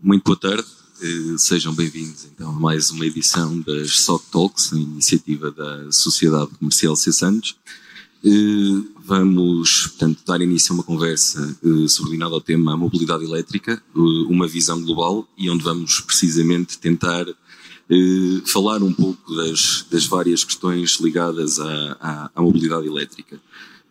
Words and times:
Muito 0.00 0.22
boa 0.22 0.38
tarde, 0.38 0.62
uh, 0.62 1.38
sejam 1.38 1.74
bem-vindos 1.74 2.24
então 2.24 2.50
a 2.50 2.52
mais 2.52 2.88
uma 2.92 3.04
edição 3.04 3.58
das 3.62 3.98
SOC 3.98 4.24
Talks, 4.30 4.70
uma 4.70 4.80
iniciativa 4.80 5.50
da 5.50 5.90
Sociedade 5.90 6.52
Comercial 6.56 6.94
C. 6.94 7.12
Santos. 7.12 7.56
Uh, 8.24 8.86
vamos, 9.04 9.88
portanto, 9.88 10.22
dar 10.24 10.40
início 10.40 10.72
a 10.72 10.74
uma 10.74 10.84
conversa 10.84 11.58
uh, 11.64 11.88
subordinada 11.88 12.32
ao 12.32 12.40
tema 12.40 12.76
mobilidade 12.76 13.24
elétrica, 13.24 13.82
uma 13.92 14.46
visão 14.46 14.80
global 14.80 15.28
e 15.36 15.50
onde 15.50 15.64
vamos 15.64 16.00
precisamente 16.00 16.78
tentar 16.78 17.26
falar 18.52 18.82
um 18.82 18.92
pouco 18.92 19.34
das, 19.34 19.84
das 19.90 20.04
várias 20.04 20.44
questões 20.44 21.00
ligadas 21.00 21.58
à, 21.58 21.96
à, 21.98 22.30
à 22.36 22.42
mobilidade 22.42 22.86
elétrica. 22.86 23.40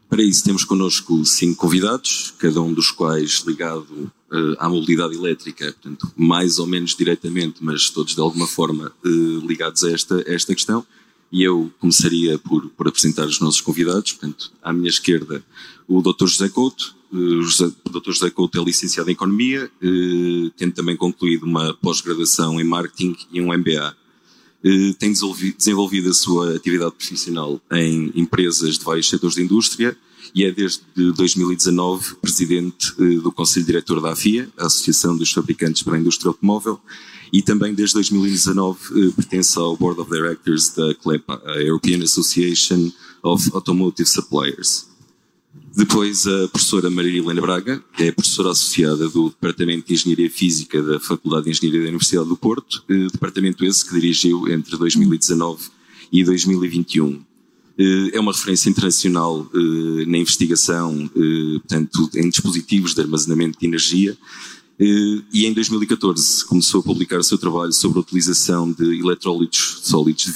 Para 0.10 0.24
isso 0.24 0.44
temos 0.44 0.64
connosco 0.64 1.26
cinco 1.26 1.58
convidados, 1.58 2.34
cada 2.40 2.62
um 2.62 2.74
dos 2.74 2.92
quais 2.92 3.44
ligado 3.46 4.12
uh, 4.32 4.56
à 4.58 4.70
mobilidade 4.70 5.16
elétrica, 5.16 5.66
portanto, 5.66 6.12
mais 6.16 6.60
ou 6.60 6.66
menos 6.66 6.96
diretamente, 6.96 7.58
mas 7.62 7.90
todos 7.90 8.16
de 8.16 8.22
alguma 8.22 8.48
forma 8.48 8.92
uh, 9.04 9.48
ligados 9.48 9.84
a 9.84 9.92
esta, 9.92 10.16
a 10.16 10.34
esta 10.34 10.56
questão. 10.56 10.86
E 11.30 11.44
eu 11.44 11.70
começaria 11.80 12.40
por, 12.40 12.70
por 12.70 12.88
apresentar 12.88 13.26
os 13.26 13.42
nossos 13.42 13.60
convidados. 13.60 14.14
Portanto, 14.14 14.52
à 14.64 14.72
minha 14.72 14.90
esquerda, 14.90 15.44
o 15.86 16.02
Dr. 16.02 16.28
José 16.28 16.48
Couto. 16.48 16.96
Uh, 17.12 17.42
o 17.86 17.90
Dr. 17.90 18.12
José 18.12 18.30
Couto 18.30 18.60
é 18.60 18.64
licenciado 18.64 19.10
em 19.10 19.14
Economia, 19.14 19.70
tendo 20.58 20.74
também 20.74 20.96
concluído 20.96 21.44
uma 21.44 21.74
pós-graduação 21.74 22.60
em 22.60 22.64
Marketing 22.64 23.16
e 23.32 23.42
um 23.42 23.54
MBA. 23.58 23.96
Eh, 24.64 24.94
tem 24.98 25.14
desenvolvido 25.58 26.10
a 26.10 26.14
sua 26.14 26.56
atividade 26.56 26.96
profissional 26.96 27.62
em 27.72 28.12
empresas 28.16 28.78
de 28.78 28.84
vários 28.84 29.08
setores 29.08 29.36
de 29.36 29.44
indústria 29.44 29.96
e 30.34 30.44
é 30.44 30.52
desde 30.52 30.82
2019 30.96 32.16
presidente 32.16 32.94
eh, 33.00 33.20
do 33.20 33.32
Conselho 33.32 33.66
Diretor 33.66 34.02
da 34.02 34.12
AFIA, 34.12 34.50
a 34.58 34.66
Associação 34.66 35.16
dos 35.16 35.32
Fabricantes 35.32 35.84
para 35.84 35.96
a 35.96 36.00
Indústria 36.00 36.30
Automóvel, 36.30 36.80
e 37.32 37.42
também 37.42 37.74
desde 37.74 37.94
2019 37.96 38.80
eh, 38.92 39.12
pertence 39.16 39.58
ao 39.58 39.78
Board 39.78 40.00
of 40.02 40.10
Directors 40.10 40.70
da 40.70 40.94
CLEPA, 40.96 41.42
a 41.46 41.58
European 41.58 42.04
Association 42.04 42.92
of 43.24 43.50
Automotive 43.54 44.10
Suppliers. 44.10 44.88
Depois 45.78 46.26
a 46.26 46.48
professora 46.48 46.90
Maria 46.90 47.20
Helena 47.20 47.40
Braga, 47.40 47.84
é 48.00 48.12
professora 48.12 48.50
associada 48.50 49.08
do 49.10 49.30
Departamento 49.30 49.86
de 49.86 49.94
Engenharia 49.94 50.28
Física 50.28 50.82
da 50.82 51.00
Faculdade 51.00 51.44
de 51.44 51.52
Engenharia 51.52 51.82
da 51.82 51.90
Universidade 51.90 52.28
do 52.28 52.36
Porto, 52.36 52.84
eh, 52.90 53.06
departamento 53.12 53.64
esse 53.64 53.86
que 53.86 53.94
dirigiu 53.94 54.52
entre 54.52 54.76
2019 54.76 55.66
e 56.12 56.24
2021. 56.24 57.22
Eh, 57.78 58.10
é 58.12 58.20
uma 58.20 58.32
referência 58.32 58.72
internacional 58.72 59.48
eh, 59.54 60.06
na 60.08 60.18
investigação, 60.18 61.08
portanto, 61.60 62.10
em 62.16 62.28
dispositivos 62.28 62.96
de 62.96 63.02
armazenamento 63.02 63.60
de 63.60 63.68
energia, 63.68 64.18
e 64.80 65.46
em 65.46 65.54
2014 65.54 66.46
começou 66.46 66.82
a 66.82 66.84
publicar 66.84 67.20
o 67.20 67.24
seu 67.24 67.38
trabalho 67.38 67.74
sobre 67.74 67.98
a 67.98 68.02
utilização 68.02 68.72
de 68.72 69.00
eletrólitos 69.00 69.80
sólidos 69.84 70.26
de 70.26 70.32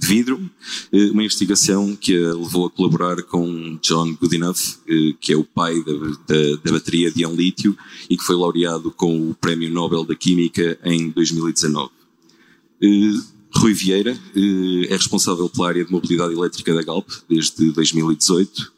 vidro, 0.00 0.50
eh, 0.92 1.10
uma 1.10 1.22
investigação 1.22 1.94
que 1.94 2.16
a 2.24 2.34
levou 2.34 2.66
a 2.66 2.70
colaborar 2.70 3.22
com 3.22 3.78
John 3.80 4.14
Goodenough, 4.14 4.78
eh, 4.88 5.14
que 5.20 5.32
é 5.32 5.36
o 5.36 5.44
pai 5.44 5.80
da, 5.84 5.92
da, 5.92 6.56
da 6.64 6.72
bateria 6.72 7.10
de 7.10 7.22
ion 7.22 7.34
lítio 7.34 7.76
e 8.10 8.16
que 8.16 8.24
foi 8.24 8.34
laureado 8.34 8.90
com 8.90 9.30
o 9.30 9.34
Prémio 9.34 9.70
Nobel 9.70 10.04
da 10.04 10.16
Química 10.16 10.78
em 10.84 11.10
2019. 11.10 11.90
Rui 13.54 13.74
Vieira 13.74 14.18
é 14.88 14.96
responsável 14.96 15.48
pela 15.48 15.68
área 15.68 15.84
de 15.84 15.92
mobilidade 15.92 16.32
elétrica 16.32 16.74
da 16.74 16.82
Galp 16.82 17.08
desde 17.28 17.70
2018 17.70 18.72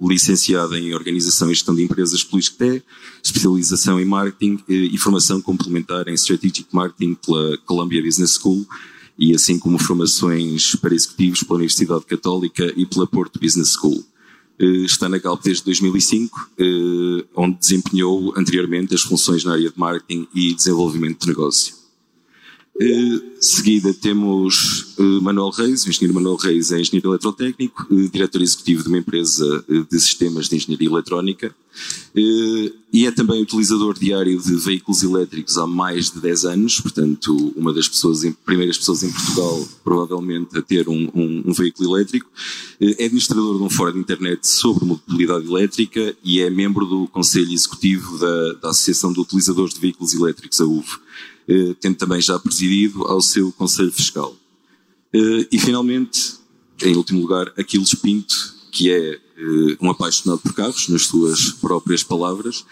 licenciada 0.00 0.78
em 0.78 0.94
Organização 0.94 1.50
e 1.50 1.54
Gestão 1.54 1.74
de 1.74 1.82
Empresas 1.82 2.22
pelo 2.24 2.38
ISCTE, 2.38 2.82
especialização 3.22 4.00
em 4.00 4.04
Marketing 4.04 4.58
eh, 4.68 4.72
e 4.72 4.98
formação 4.98 5.40
complementar 5.40 6.08
em 6.08 6.14
Strategic 6.14 6.66
Marketing 6.72 7.14
pela 7.14 7.58
Columbia 7.58 8.02
Business 8.02 8.34
School 8.34 8.66
e 9.18 9.34
assim 9.34 9.58
como 9.58 9.78
formações 9.78 10.74
para 10.76 10.94
executivos 10.94 11.42
pela 11.42 11.56
Universidade 11.56 12.04
Católica 12.04 12.72
e 12.76 12.84
pela 12.84 13.06
Porto 13.06 13.40
Business 13.40 13.72
School. 13.72 14.04
Eh, 14.58 14.84
está 14.84 15.08
na 15.08 15.18
Galp 15.18 15.42
desde 15.42 15.64
2005, 15.64 16.50
eh, 16.58 17.24
onde 17.34 17.58
desempenhou 17.58 18.32
anteriormente 18.36 18.94
as 18.94 19.02
funções 19.02 19.44
na 19.44 19.52
área 19.52 19.70
de 19.70 19.78
marketing 19.78 20.26
e 20.34 20.54
desenvolvimento 20.54 21.20
de 21.20 21.28
negócio. 21.28 21.85
Uh, 22.78 23.22
seguida 23.40 23.94
temos 23.94 24.94
uh, 24.98 25.22
Manuel 25.22 25.48
Reis, 25.48 25.86
o 25.86 25.88
engenheiro 25.88 26.12
Manuel 26.12 26.36
Reis 26.36 26.70
é 26.70 26.78
engenheiro 26.78 27.08
eletrotécnico, 27.08 27.86
uh, 27.90 28.08
diretor 28.10 28.42
executivo 28.42 28.82
de 28.82 28.88
uma 28.90 28.98
empresa 28.98 29.64
de 29.90 29.98
sistemas 29.98 30.46
de 30.46 30.56
engenharia 30.56 30.86
eletrónica 30.86 31.54
e 32.14 33.06
é 33.06 33.10
também 33.10 33.42
utilizador 33.42 33.98
diário 33.98 34.38
de 34.40 34.56
veículos 34.56 35.02
elétricos 35.02 35.56
há 35.56 35.66
mais 35.66 36.10
de 36.10 36.20
10 36.20 36.44
anos, 36.44 36.80
portanto 36.80 37.52
uma 37.56 37.72
das 37.72 37.88
pessoas, 37.88 38.22
primeiras 38.44 38.76
pessoas 38.76 39.02
em 39.02 39.10
Portugal 39.10 39.68
provavelmente 39.82 40.58
a 40.58 40.62
ter 40.62 40.86
um, 40.88 41.10
um, 41.14 41.44
um 41.46 41.52
veículo 41.52 41.96
elétrico. 41.96 42.30
É 42.78 43.04
administrador 43.04 43.56
de 43.56 43.62
um 43.62 43.70
fórum 43.70 43.92
de 43.92 44.00
internet 44.00 44.46
sobre 44.46 44.84
mobilidade 44.84 45.46
elétrica 45.46 46.14
e 46.22 46.40
é 46.40 46.50
membro 46.50 46.84
do 46.84 47.06
Conselho 47.08 47.52
Executivo 47.52 48.18
da, 48.18 48.52
da 48.54 48.68
Associação 48.70 49.12
de 49.12 49.20
Utilizadores 49.20 49.72
de 49.72 49.80
Veículos 49.80 50.12
Elétricos, 50.14 50.60
a 50.60 50.66
UV. 50.66 50.86
Eh, 51.48 51.76
tendo 51.80 51.96
também 51.96 52.20
já 52.20 52.38
presidido 52.38 53.04
ao 53.04 53.20
seu 53.20 53.52
Conselho 53.52 53.92
Fiscal. 53.92 54.34
Eh, 55.12 55.48
e 55.52 55.58
finalmente, 55.58 56.34
em 56.82 56.96
último 56.96 57.20
lugar, 57.20 57.52
Aquiles 57.56 57.94
Pinto, 57.94 58.34
que 58.72 58.90
é 58.90 59.14
eh, 59.14 59.76
um 59.80 59.88
apaixonado 59.88 60.40
por 60.40 60.52
carros, 60.52 60.88
nas 60.88 61.02
suas 61.06 61.52
próprias 61.52 62.02
palavras. 62.02 62.64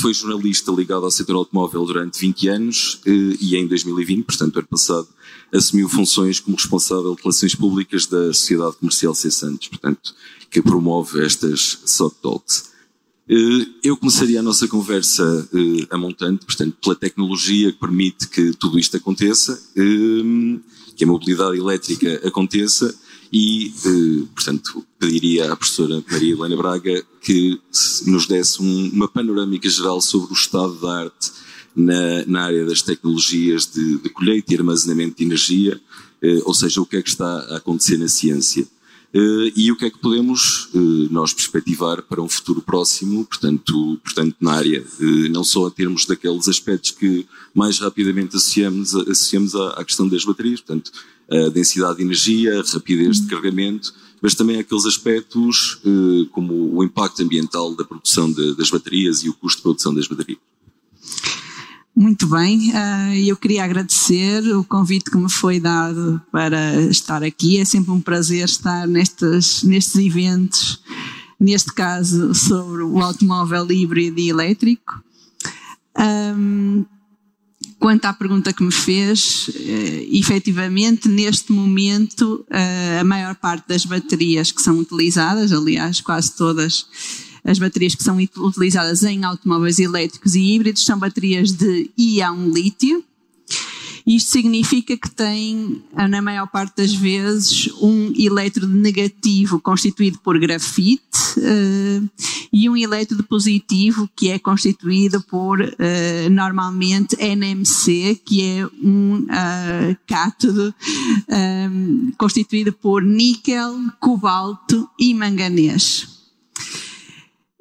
Foi 0.00 0.14
jornalista 0.14 0.72
ligado 0.72 1.04
ao 1.04 1.10
setor 1.10 1.36
automóvel 1.36 1.84
durante 1.84 2.18
20 2.20 2.48
anos 2.48 3.00
e 3.04 3.56
em 3.56 3.66
2020, 3.66 4.24
portanto, 4.24 4.58
ano 4.58 4.68
passado, 4.68 5.08
assumiu 5.52 5.88
funções 5.88 6.40
como 6.40 6.56
responsável 6.56 7.14
de 7.14 7.22
relações 7.22 7.54
públicas 7.54 8.06
da 8.06 8.32
Sociedade 8.32 8.76
Comercial 8.76 9.14
C. 9.14 9.30
Santos, 9.30 9.68
portanto, 9.68 10.14
que 10.50 10.62
promove 10.62 11.24
estas 11.24 11.80
SOC 11.84 12.14
Talks. 12.22 12.70
Eh, 13.28 13.66
eu 13.84 13.96
começaria 13.96 14.40
a 14.40 14.42
nossa 14.42 14.66
conversa 14.66 15.48
eh, 15.52 15.86
a 15.90 15.98
montante, 15.98 16.46
portanto, 16.46 16.76
pela 16.82 16.96
tecnologia 16.96 17.70
que 17.70 17.78
permite 17.78 18.26
que 18.28 18.52
tudo 18.54 18.78
isto 18.78 18.96
aconteça, 18.96 19.60
eh, 19.76 20.58
que 20.96 21.04
a 21.04 21.06
mobilidade 21.06 21.58
elétrica 21.58 22.26
aconteça 22.26 22.92
e, 23.30 23.72
portanto, 24.34 24.84
pediria 24.98 25.52
à 25.52 25.56
professora 25.56 26.02
Maria 26.10 26.32
Helena 26.32 26.56
Braga 26.56 27.04
que 27.20 27.60
nos 28.06 28.26
desse 28.26 28.58
uma 28.58 29.06
panorâmica 29.06 29.68
geral 29.68 30.00
sobre 30.00 30.32
o 30.32 30.34
estado 30.34 30.74
da 30.80 31.02
arte 31.02 31.30
na, 31.76 32.24
na 32.26 32.44
área 32.46 32.64
das 32.64 32.80
tecnologias 32.80 33.66
de, 33.66 33.98
de 33.98 34.08
colheita 34.08 34.52
e 34.52 34.56
armazenamento 34.56 35.18
de 35.18 35.24
energia, 35.24 35.78
ou 36.46 36.54
seja, 36.54 36.80
o 36.80 36.86
que 36.86 36.96
é 36.96 37.02
que 37.02 37.10
está 37.10 37.40
a 37.50 37.58
acontecer 37.58 37.98
na 37.98 38.08
ciência. 38.08 38.66
Uh, 39.14 39.50
e 39.56 39.72
o 39.72 39.76
que 39.76 39.86
é 39.86 39.90
que 39.90 39.98
podemos 39.98 40.68
uh, 40.74 41.08
nós 41.10 41.32
perspectivar 41.32 42.02
para 42.02 42.20
um 42.20 42.28
futuro 42.28 42.60
próximo, 42.60 43.24
portanto, 43.24 43.98
portanto 44.04 44.36
na 44.38 44.52
área, 44.52 44.84
uh, 45.00 45.28
não 45.30 45.42
só 45.42 45.66
a 45.66 45.70
termos 45.70 46.04
daqueles 46.04 46.46
aspectos 46.46 46.90
que 46.90 47.26
mais 47.54 47.78
rapidamente 47.78 48.36
associamos, 48.36 48.94
associamos 48.94 49.54
à, 49.54 49.70
à, 49.70 49.84
questão 49.84 50.06
das 50.06 50.24
baterias, 50.24 50.60
portanto, 50.60 50.92
a 51.30 51.48
densidade 51.48 51.96
de 51.96 52.02
energia, 52.02 52.60
a 52.60 52.62
rapidez 52.62 53.20
de 53.20 53.28
carregamento, 53.28 53.94
mas 54.20 54.34
também 54.34 54.58
aqueles 54.58 54.84
aspectos 54.86 55.78
como 56.32 56.74
o 56.74 56.82
impacto 56.82 57.22
ambiental 57.22 57.74
da 57.74 57.84
produção 57.84 58.32
de, 58.32 58.56
das 58.56 58.70
baterias 58.70 59.22
e 59.22 59.28
o 59.28 59.34
custo 59.34 59.58
de 59.58 59.62
produção 59.62 59.94
das 59.94 60.08
baterias. 60.08 60.40
Muito 61.94 62.28
bem, 62.28 62.70
uh, 62.70 63.14
eu 63.26 63.36
queria 63.36 63.64
agradecer 63.64 64.40
o 64.54 64.62
convite 64.62 65.10
que 65.10 65.16
me 65.16 65.28
foi 65.28 65.58
dado 65.58 66.22
para 66.30 66.80
estar 66.82 67.24
aqui. 67.24 67.58
É 67.58 67.64
sempre 67.64 67.90
um 67.90 68.00
prazer 68.00 68.44
estar 68.44 68.86
nestes, 68.86 69.64
nestes 69.64 69.96
eventos, 69.96 70.80
neste 71.40 71.72
caso 71.72 72.32
sobre 72.34 72.82
o 72.82 73.00
automóvel 73.00 73.70
híbrido 73.72 74.20
e 74.20 74.28
elétrico. 74.28 75.02
Quanto 77.78 78.06
à 78.06 78.12
pergunta 78.12 78.52
que 78.52 78.62
me 78.62 78.72
fez, 78.72 79.48
uh, 79.48 80.16
efetivamente, 80.16 81.08
neste 81.08 81.52
momento, 81.52 82.44
uh, 82.50 83.00
a 83.00 83.04
maior 83.04 83.36
parte 83.36 83.68
das 83.68 83.84
baterias 83.84 84.50
que 84.50 84.60
são 84.60 84.78
utilizadas, 84.78 85.52
aliás, 85.52 86.00
quase 86.00 86.34
todas, 86.34 86.86
as 87.48 87.58
baterias 87.58 87.94
que 87.94 88.04
são 88.04 88.18
utilizadas 88.18 89.02
em 89.02 89.24
automóveis 89.24 89.78
elétricos 89.78 90.34
e 90.34 90.54
híbridos 90.54 90.84
são 90.84 90.98
baterias 90.98 91.50
de 91.52 91.90
íon 91.96 92.50
lítio. 92.50 93.02
Isto 94.06 94.30
significa 94.30 94.96
que 94.96 95.10
tem, 95.10 95.82
na 95.94 96.22
maior 96.22 96.46
parte 96.46 96.76
das 96.78 96.94
vezes, 96.94 97.70
um 97.80 98.12
elétrodo 98.18 98.72
negativo 98.72 99.60
constituído 99.60 100.18
por 100.20 100.38
grafite 100.38 101.02
uh, 101.36 102.10
e 102.50 102.70
um 102.70 102.76
elétrodo 102.76 103.22
positivo 103.22 104.08
que 104.16 104.30
é 104.30 104.38
constituído 104.38 105.20
por, 105.22 105.60
uh, 105.60 106.30
normalmente, 106.30 107.16
NMC, 107.16 108.22
que 108.24 108.42
é 108.42 108.66
um 108.82 109.24
uh, 109.24 109.96
cátodo 110.06 110.74
constituído 112.16 112.72
por 112.72 113.02
níquel, 113.02 113.74
cobalto 114.00 114.88
e 114.98 115.12
manganês. 115.12 116.17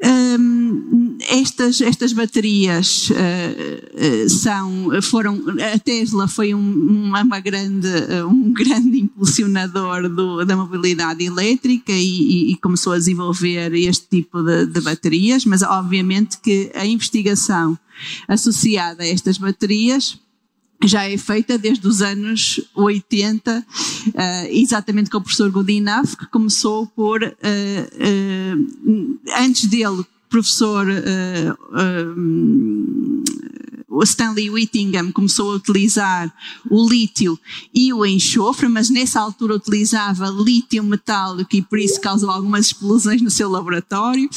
Um, 0.04 1.18
estas, 1.28 1.82
estas 1.82 2.14
baterias 2.14 3.10
uh, 3.10 4.30
são, 4.30 4.90
foram, 5.02 5.44
a 5.74 5.80
Tesla 5.80 6.28
foi 6.28 6.54
um, 6.54 7.12
uma 7.12 7.40
grande, 7.40 7.88
um 8.30 8.54
grande 8.54 9.00
impulsionador 9.00 10.08
do, 10.08 10.46
da 10.46 10.56
mobilidade 10.56 11.24
elétrica 11.24 11.92
e, 11.92 12.52
e, 12.52 12.58
começou 12.58 12.94
a 12.94 12.98
desenvolver 12.98 13.74
este 13.74 14.08
tipo 14.08 14.44
de, 14.44 14.68
de 14.68 14.82
baterias, 14.82 15.46
mas 15.46 15.64
obviamente 15.64 16.38
que 16.40 16.72
a 16.76 16.86
investigação 16.86 17.78
associada 18.28 19.04
a 19.04 19.08
estas 19.08 19.40
baterias 19.40 20.20
já 20.84 21.10
é 21.10 21.18
feita 21.18 21.58
desde 21.58 21.88
os 21.88 22.02
anos 22.02 22.62
80, 22.76 23.60
uh, 23.60 24.14
exatamente 24.50 25.10
com 25.10 25.18
o 25.18 25.22
professor 25.22 25.50
Godinaf, 25.50 26.16
que 26.16 26.28
começou 26.28 26.88
por, 26.88 27.24
uh, 27.24 27.28
uh, 27.28 29.20
antes 29.40 29.66
dele, 29.66 30.06
professor 30.30 30.86
Stanley 34.04 34.50
Whittingham 34.50 35.12
começou 35.12 35.52
a 35.52 35.56
utilizar 35.56 36.34
o 36.70 36.88
lítio 36.88 37.40
e 37.74 37.94
o 37.94 38.06
enxofre, 38.06 38.68
mas 38.68 38.90
nessa 38.90 39.20
altura 39.20 39.56
utilizava 39.56 40.28
lítio 40.30 40.84
metálico 40.84 41.56
e 41.56 41.62
por 41.62 41.80
isso 41.80 42.00
causou 42.00 42.30
algumas 42.30 42.68
explosões 42.68 43.22
no 43.22 43.32
seu 43.32 43.50
laboratório. 43.50 44.30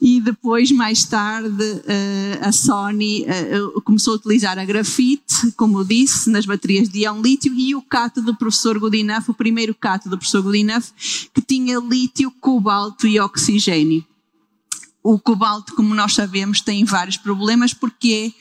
E 0.00 0.20
depois, 0.20 0.70
mais 0.70 1.04
tarde, 1.04 1.82
eh, 1.86 2.38
a 2.42 2.52
Sony 2.52 3.24
eh, 3.24 3.58
começou 3.84 4.14
a 4.14 4.16
utilizar 4.16 4.58
a 4.58 4.64
grafite, 4.64 5.52
como 5.56 5.84
disse, 5.84 6.30
nas 6.30 6.46
baterias 6.46 6.88
de 6.88 7.00
íon 7.00 7.20
lítio 7.20 7.54
e 7.54 7.74
o 7.74 7.82
cato 7.82 8.20
do 8.20 8.34
professor 8.34 8.78
Goodenough, 8.78 9.24
o 9.28 9.34
primeiro 9.34 9.74
cato 9.74 10.08
do 10.08 10.18
professor 10.18 10.42
Goodenough, 10.42 10.84
que 11.32 11.40
tinha 11.40 11.78
lítio, 11.78 12.30
cobalto 12.40 13.06
e 13.06 13.18
oxigênio 13.18 14.04
o 15.04 15.18
cobalto, 15.18 15.74
como 15.74 15.94
nós 15.94 16.14
sabemos, 16.14 16.62
tem 16.62 16.82
vários 16.82 17.18
problemas 17.18 17.74
porque 17.74 18.32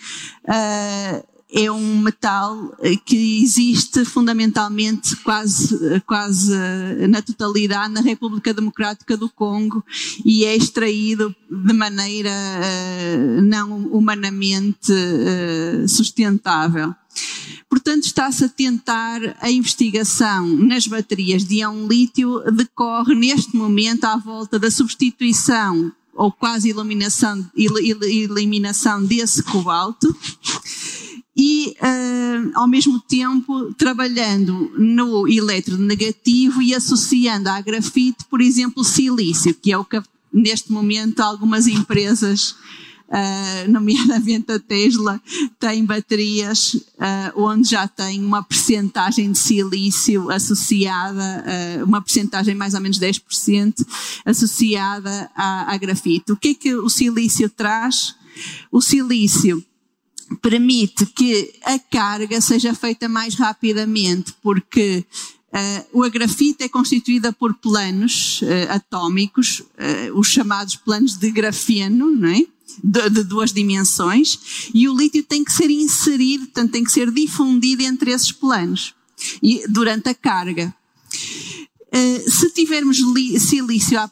uh, 0.46 1.28
é 1.56 1.70
um 1.70 2.00
metal 2.00 2.76
que 3.06 3.44
existe 3.44 4.06
fundamentalmente 4.06 5.14
quase, 5.18 6.02
quase 6.08 6.56
na 7.10 7.22
totalidade 7.22 7.94
na 7.94 8.00
República 8.00 8.54
Democrática 8.54 9.18
do 9.18 9.30
Congo 9.30 9.84
e 10.26 10.46
é 10.46 10.56
extraído 10.56 11.36
de 11.52 11.74
maneira 11.74 12.32
uh, 12.32 13.42
não 13.42 13.86
humanamente 13.88 14.92
uh, 14.94 15.88
sustentável. 15.88 16.96
Portanto, 17.70 18.06
está-se 18.06 18.46
a 18.46 18.50
tentar 18.50 19.20
a 19.42 19.52
investigação 19.52 20.48
nas 20.48 20.88
baterias 20.88 21.44
de 21.44 21.56
íon 21.56 21.88
lítio 21.88 22.40
decorre 22.52 23.14
neste 23.14 23.56
momento 23.56 24.06
à 24.06 24.16
volta 24.16 24.58
da 24.58 24.72
substituição 24.72 25.92
ou 26.16 26.32
quase 26.32 26.70
eliminação, 26.70 27.46
eliminação 27.56 29.04
desse 29.04 29.42
cobalto. 29.44 30.16
E 31.36 31.76
uh, 31.82 32.52
ao 32.54 32.68
mesmo 32.68 33.00
tempo 33.00 33.74
trabalhando 33.74 34.72
no 34.78 35.28
eletronegativo 35.28 36.62
e 36.62 36.76
associando 36.76 37.50
à 37.50 37.60
grafite, 37.60 38.24
por 38.30 38.40
exemplo, 38.40 38.84
silício, 38.84 39.54
que 39.56 39.72
é 39.72 39.78
o 39.78 39.84
que 39.84 40.00
neste 40.32 40.72
momento 40.72 41.22
algumas 41.22 41.66
empresas 41.68 42.56
uh, 43.14 43.72
nomeadamente 43.72 44.52
a 44.52 44.60
Tesla, 44.60 45.22
tem 45.60 45.86
baterias 45.86 46.74
uh, 46.74 47.34
onde 47.36 47.70
já 47.70 47.88
tem 47.88 48.24
uma 48.24 48.44
percentagem 48.44 49.32
de 49.32 49.38
silício 49.38 50.30
associada, 50.32 51.46
uh, 51.46 51.86
uma 51.86 52.02
percentagem 52.02 52.56
mais 52.56 52.74
ou 52.74 52.82
menos 52.82 53.00
10% 53.00 53.86
associada 54.26 55.30
à, 55.36 55.72
à 55.72 55.78
grafite. 55.78 56.32
O 56.32 56.38
que 56.38 56.50
é 56.50 56.54
que 56.56 56.76
o 56.76 56.90
silício 56.90 57.50
traz? 57.50 58.16
O 58.72 58.82
silício 58.82 59.64
permite 60.42 61.06
que 61.06 61.54
a 61.64 61.78
carga 61.78 62.42
seja 62.42 62.74
feita 62.74 63.08
mais 63.08 63.36
rapidamente, 63.36 64.34
porque 64.42 65.06
Uh, 65.94 66.04
a 66.04 66.10
grafite 66.10 66.64
é 66.64 66.70
constituída 66.70 67.32
por 67.32 67.54
planos 67.54 68.42
uh, 68.42 68.72
atómicos, 68.72 69.60
uh, 69.60 70.18
os 70.18 70.28
chamados 70.28 70.76
planos 70.76 71.16
de 71.16 71.30
grafeno, 71.30 72.10
não 72.10 72.30
é? 72.30 72.46
de, 72.84 73.10
de, 73.10 73.24
duas 73.24 73.54
dimensões, 73.54 74.70
e 74.74 74.90
o 74.90 74.98
lítio 74.98 75.22
tem 75.22 75.44
que 75.44 75.52
ser 75.52 75.70
inserido, 75.70 76.46
portanto, 76.46 76.72
tem 76.72 76.84
que 76.84 76.92
ser 76.92 77.12
difundido 77.12 77.84
entre 77.84 78.12
esses 78.12 78.32
planos 78.32 78.96
e, 79.44 79.64
durante 79.70 80.10
a 80.10 80.16
carga. 80.16 80.74
Uh, 81.94 82.32
se 82.32 82.50
tivermos 82.50 82.98
silício 83.40 84.00
à, 84.00 84.10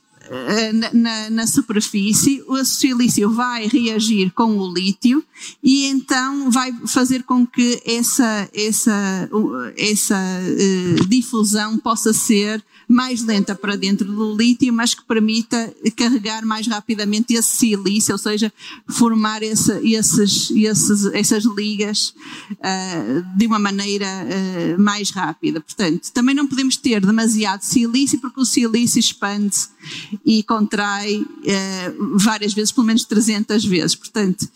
na, 0.73 0.93
na, 0.93 1.29
na, 1.29 1.47
superfície, 1.47 2.43
o 2.47 2.63
silício 2.63 3.29
vai 3.29 3.67
reagir 3.67 4.31
com 4.31 4.57
o 4.57 4.73
lítio 4.73 5.23
e 5.61 5.85
então 5.87 6.49
vai 6.49 6.71
fazer 6.87 7.23
com 7.23 7.45
que 7.45 7.81
essa, 7.85 8.49
essa, 8.53 9.29
essa 9.77 10.17
uh, 10.17 11.07
difusão 11.07 11.77
possa 11.77 12.13
ser 12.13 12.63
mais 12.91 13.23
lenta 13.23 13.55
para 13.55 13.77
dentro 13.77 14.11
do 14.11 14.35
lítio, 14.35 14.73
mas 14.73 14.93
que 14.93 15.03
permita 15.05 15.73
carregar 15.95 16.45
mais 16.45 16.67
rapidamente 16.67 17.33
esse 17.33 17.55
silício, 17.55 18.11
ou 18.13 18.17
seja, 18.17 18.51
formar 18.89 19.41
esse, 19.41 19.71
esses, 19.88 20.51
esses, 20.51 21.05
essas 21.13 21.45
ligas 21.45 22.13
uh, 22.51 23.38
de 23.38 23.47
uma 23.47 23.57
maneira 23.57 24.05
uh, 24.05 24.81
mais 24.81 25.09
rápida. 25.09 25.61
Portanto, 25.61 26.11
também 26.11 26.35
não 26.35 26.45
podemos 26.45 26.75
ter 26.75 26.99
demasiado 26.99 27.61
silício, 27.61 28.19
porque 28.19 28.41
o 28.41 28.45
silício 28.45 28.99
expande-se 28.99 29.69
e 30.25 30.43
contrai 30.43 31.15
uh, 31.15 32.17
várias 32.17 32.53
vezes, 32.53 32.73
pelo 32.73 32.88
menos 32.88 33.05
300 33.05 33.63
vezes. 33.63 33.95
Portanto, 33.95 34.49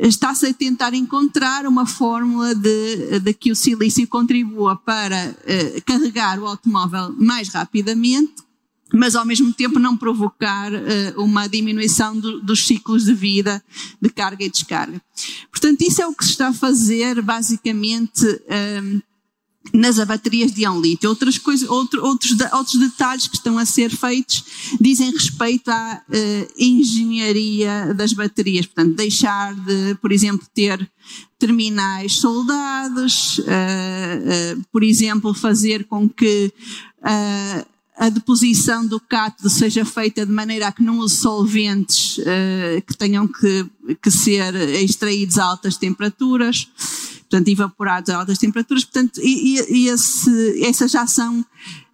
está-se 0.00 0.46
a 0.46 0.54
tentar 0.54 0.94
encontrar 0.94 1.66
uma 1.66 1.86
fórmula 1.86 2.54
de, 2.54 3.18
de 3.20 3.34
que 3.34 3.50
o 3.50 3.56
silício 3.56 4.06
contribua 4.06 4.76
para 4.76 5.30
uh, 5.30 5.82
carregar 5.84 6.38
o 6.38 6.46
automóvel 6.46 7.12
mais 7.18 7.48
rapidamente, 7.48 8.34
mas 8.92 9.16
ao 9.16 9.26
mesmo 9.26 9.52
tempo 9.52 9.78
não 9.78 9.96
provocar 9.96 10.72
uh, 10.72 11.22
uma 11.22 11.48
diminuição 11.48 12.18
do, 12.18 12.40
dos 12.40 12.66
ciclos 12.66 13.04
de 13.04 13.12
vida 13.12 13.62
de 14.00 14.08
carga 14.08 14.44
e 14.44 14.50
descarga. 14.50 15.02
Portanto, 15.50 15.82
isso 15.82 16.00
é 16.00 16.06
o 16.06 16.14
que 16.14 16.24
se 16.24 16.30
está 16.30 16.48
a 16.48 16.54
fazer 16.54 17.20
basicamente 17.20 18.24
uh, 18.24 19.02
nas 19.72 19.98
baterias 19.98 20.52
de 20.52 20.62
íon 20.62 20.80
lítio. 20.80 21.08
Outras 21.08 21.38
coisas, 21.38 21.68
outro, 21.68 22.04
outros, 22.04 22.36
outros 22.52 22.78
detalhes 22.78 23.26
que 23.26 23.36
estão 23.36 23.58
a 23.58 23.64
ser 23.64 23.90
feitos 23.90 24.44
dizem 24.80 25.10
respeito 25.10 25.70
à 25.70 26.02
uh, 26.08 26.52
engenharia 26.56 27.94
das 27.94 28.12
baterias. 28.12 28.66
Portanto, 28.66 28.96
deixar 28.96 29.54
de, 29.54 29.94
por 30.00 30.12
exemplo, 30.12 30.46
ter 30.54 30.88
terminais 31.38 32.16
soldados, 32.16 33.38
uh, 33.38 33.42
uh, 33.42 34.62
por 34.72 34.82
exemplo, 34.82 35.34
fazer 35.34 35.84
com 35.84 36.08
que 36.08 36.52
a 37.96 38.08
deposição 38.08 38.84
do 38.86 38.98
cátodo 39.00 39.48
seja 39.48 39.84
feita 39.84 40.26
de 40.26 40.32
maneira 40.32 40.68
a 40.68 40.72
que 40.72 40.82
não 40.82 40.98
use 40.98 41.16
solventes 41.16 42.18
que 42.86 42.96
tenham 42.96 43.26
que, 43.26 43.66
que 44.02 44.10
ser 44.10 44.54
extraídos 44.82 45.38
a 45.38 45.44
altas 45.44 45.76
temperaturas 45.76 46.68
portanto, 47.28 47.48
evaporados 47.48 48.10
a 48.10 48.16
altas 48.16 48.38
temperaturas, 48.38 48.84
portanto, 48.84 49.20
e, 49.22 49.60
e 49.68 49.88
esse, 49.88 50.64
essas 50.64 50.90
já 50.90 51.06
são, 51.06 51.44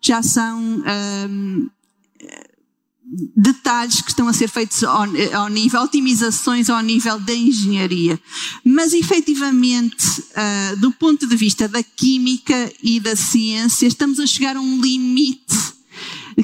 já 0.00 0.23
são 0.23 0.83
um, 1.29 1.69
detalhes 3.37 4.00
que 4.00 4.11
estão 4.11 4.29
a 4.29 4.33
ser 4.33 4.49
feitos 4.49 4.83
ao, 4.85 5.07
ao, 5.33 5.49
nível, 5.49 5.83
otimizações 5.83 6.71
ao 6.71 6.81
nível 6.81 7.19
da 7.19 7.35
engenharia. 7.35 8.19
Mas, 8.64 8.93
efetivamente, 8.93 10.21
uh, 10.21 10.76
do 10.79 10.93
ponto 10.93 11.26
de 11.26 11.37
vista 11.37 11.69
da 11.69 11.83
química 11.83 12.73
e 12.83 13.00
da 13.00 13.17
ciência, 13.17 13.87
estamos 13.87 14.21
a 14.21 14.26
chegar 14.26 14.57
a 14.57 14.61
um 14.61 14.81
limite 14.81 15.75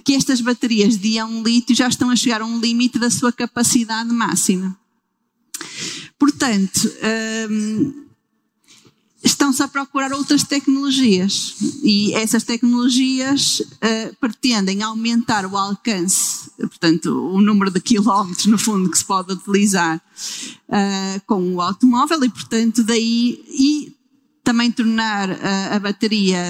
que 0.04 0.14
estas 0.14 0.40
baterias 0.40 0.96
de 0.96 1.16
íon 1.16 1.42
lítio 1.42 1.74
já 1.74 1.88
estão 1.88 2.10
a 2.10 2.16
chegar 2.16 2.42
a 2.42 2.46
um 2.46 2.60
limite 2.60 2.98
da 2.98 3.10
sua 3.10 3.32
capacidade 3.32 4.10
máxima. 4.10 4.76
Portanto, 6.18 6.88
um, 7.50 8.09
estão-se 9.22 9.62
a 9.62 9.68
procurar 9.68 10.12
outras 10.12 10.44
tecnologias 10.44 11.56
e 11.82 12.14
essas 12.14 12.42
tecnologias 12.42 13.60
uh, 13.60 14.16
pretendem 14.18 14.82
aumentar 14.82 15.44
o 15.44 15.56
alcance, 15.56 16.50
portanto, 16.58 17.06
o 17.06 17.40
número 17.40 17.70
de 17.70 17.80
quilómetros, 17.80 18.46
no 18.46 18.58
fundo, 18.58 18.90
que 18.90 18.98
se 18.98 19.04
pode 19.04 19.32
utilizar 19.32 19.98
uh, 19.98 21.20
com 21.26 21.54
o 21.54 21.60
automóvel 21.60 22.24
e, 22.24 22.30
portanto, 22.30 22.82
daí 22.82 23.44
e 23.48 23.94
também 24.42 24.72
tornar 24.72 25.30
a, 25.30 25.76
a 25.76 25.78
bateria, 25.78 26.42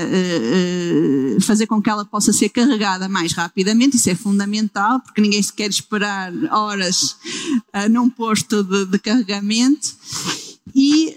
fazer 1.41 1.67
com 1.67 1.83
que 1.83 1.91
ela 1.91 2.05
possa 2.05 2.33
ser 2.33 2.49
carregada 2.49 3.09
mais 3.09 3.33
rapidamente, 3.33 3.97
isso 3.97 4.09
é 4.09 4.15
fundamental, 4.15 5.01
porque 5.01 5.21
ninguém 5.21 5.43
se 5.43 5.53
quer 5.53 5.69
esperar 5.69 6.33
horas 6.51 7.17
num 7.91 8.09
posto 8.09 8.63
de, 8.63 8.87
de 8.87 8.99
carregamento. 8.99 9.89
E 10.75 11.17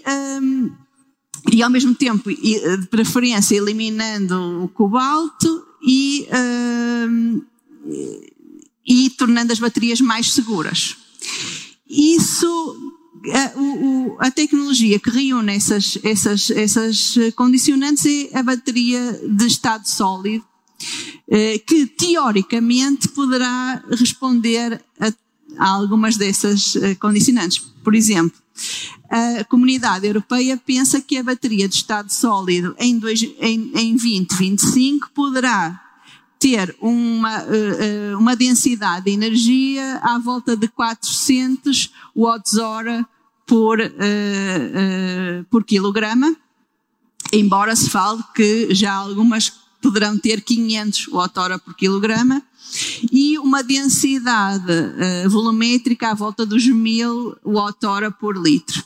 e 1.54 1.62
ao 1.62 1.70
mesmo 1.70 1.94
tempo, 1.94 2.28
eh, 2.30 2.76
de 2.76 2.86
preferência, 2.88 3.54
eliminando 3.54 4.64
o 4.64 4.68
cobalto 4.68 5.64
e, 5.80 6.26
uh, 6.28 7.44
e 8.84 9.10
tornando 9.10 9.52
as 9.52 9.60
baterias 9.60 10.00
mais 10.00 10.32
seguras. 10.32 10.96
Isso 11.88 12.92
a, 14.18 14.26
a, 14.26 14.30
tecnologia 14.32 14.98
que 14.98 15.10
reúne 15.10 15.54
essas, 15.54 15.96
essas, 16.02 16.50
essas 16.50 17.14
condicionantes 17.36 18.04
é 18.04 18.38
a 18.38 18.42
bateria 18.42 19.20
de 19.28 19.46
estado 19.46 19.88
sólido, 19.88 20.44
eh, 21.28 21.58
que 21.60 21.86
teoricamente 21.86 23.08
poderá 23.10 23.80
responder 23.90 24.84
a, 24.98 25.12
a 25.58 25.68
algumas 25.68 26.16
dessas 26.16 26.74
eh, 26.74 26.96
condicionantes. 26.96 27.58
Por 27.84 27.94
exemplo, 27.94 28.36
a 29.14 29.44
comunidade 29.44 30.04
europeia 30.04 30.56
pensa 30.56 31.00
que 31.00 31.16
a 31.16 31.22
bateria 31.22 31.68
de 31.68 31.76
estado 31.76 32.12
sólido 32.12 32.74
em, 32.80 32.98
dois, 32.98 33.22
em, 33.22 33.70
em 33.72 33.96
2025 33.96 35.10
poderá 35.14 35.80
ter 36.36 36.76
uma, 36.80 37.38
eh, 37.42 38.16
uma 38.16 38.34
densidade 38.34 39.04
de 39.04 39.12
energia 39.12 40.00
à 40.02 40.18
volta 40.18 40.56
de 40.56 40.66
400 40.66 41.92
watts-hora 42.14 43.06
por, 43.46 43.78
uh, 43.78 45.44
por 45.48 45.64
quilograma, 45.64 46.34
embora 47.32 47.76
se 47.76 47.88
fale 47.90 48.22
que 48.34 48.74
já 48.74 48.92
algumas 48.92 49.52
poderão 49.80 50.18
ter 50.18 50.40
500 50.40 51.08
watt-hora 51.08 51.58
por 51.58 51.74
quilograma, 51.76 52.42
e 53.12 53.38
uma 53.38 53.62
densidade 53.62 54.72
volumétrica 55.28 56.08
à 56.10 56.14
volta 56.14 56.44
dos 56.44 56.66
1000 56.66 57.36
watt-hora 57.44 58.10
por 58.10 58.36
litro. 58.36 58.82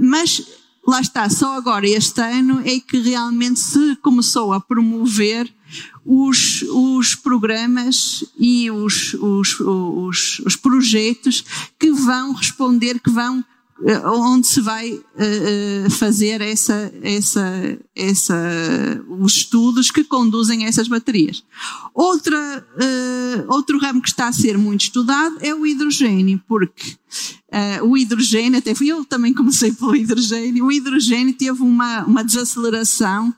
Mas 0.00 0.42
lá 0.86 1.00
está, 1.00 1.28
só 1.30 1.56
agora 1.56 1.88
este 1.88 2.20
ano 2.20 2.60
é 2.64 2.78
que 2.78 2.98
realmente 2.98 3.60
se 3.60 3.96
começou 3.96 4.52
a 4.52 4.60
promover 4.60 5.52
os, 6.04 6.62
os 6.62 7.14
programas 7.14 8.24
e 8.38 8.70
os, 8.70 9.14
os, 9.14 9.58
os, 9.60 10.38
os 10.40 10.56
projetos 10.56 11.44
que 11.78 11.90
vão 11.90 12.32
responder, 12.32 13.00
que 13.00 13.10
vão 13.10 13.42
onde 14.04 14.46
se 14.46 14.60
vai 14.60 14.92
uh, 14.92 15.90
fazer 15.90 16.40
essa, 16.40 16.92
essa, 17.02 17.78
essa, 17.94 18.36
os 19.08 19.36
estudos 19.36 19.90
que 19.90 20.04
conduzem 20.04 20.64
a 20.64 20.68
essas 20.68 20.88
baterias. 20.88 21.44
Outra, 21.92 22.66
outro 23.48 23.78
ramo 23.78 24.00
que 24.00 24.08
está 24.08 24.28
a 24.28 24.32
ser 24.32 24.56
muito 24.56 24.82
estudado 24.82 25.36
é 25.40 25.54
o 25.54 25.66
hidrogênio, 25.66 26.40
porque 26.46 26.96
o 27.82 27.96
hidrogênio, 27.96 28.58
até 28.58 28.74
fui 28.74 28.88
eu 28.88 29.04
também 29.04 29.32
comecei 29.32 29.72
pelo 29.72 29.94
hidrogênio, 29.94 30.66
o 30.66 30.72
hidrogênio 30.72 31.34
teve 31.34 31.62
uma, 31.62 32.04
uma 32.04 32.24
desaceleração 32.24 33.34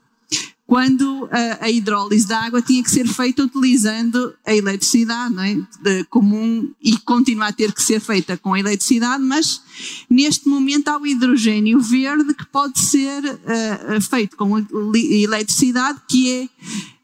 quando 0.66 1.28
a, 1.30 1.66
a, 1.66 1.70
hidrólise 1.70 2.26
da 2.26 2.40
água 2.40 2.60
tinha 2.60 2.82
que 2.82 2.90
ser 2.90 3.06
feita 3.06 3.44
utilizando 3.44 4.34
a 4.44 4.52
eletricidade, 4.52 5.32
não 5.32 5.42
é? 5.42 5.54
De 5.80 6.02
comum 6.04 6.68
e 6.82 6.98
continua 6.98 7.48
a 7.48 7.52
ter 7.52 7.72
que 7.72 7.82
ser 7.82 8.00
feita 8.00 8.36
com 8.36 8.52
a 8.52 8.58
eletricidade, 8.58 9.22
mas 9.22 9.62
neste 10.10 10.48
momento 10.48 10.88
há 10.88 10.98
o 10.98 11.06
hidrogênio 11.06 11.80
verde 11.80 12.34
que 12.34 12.44
pode 12.46 12.80
ser 12.80 13.22
uh, 13.24 14.00
feito 14.00 14.36
com 14.36 14.58
eletricidade, 14.94 16.00
que 16.08 16.32
é 16.32 16.48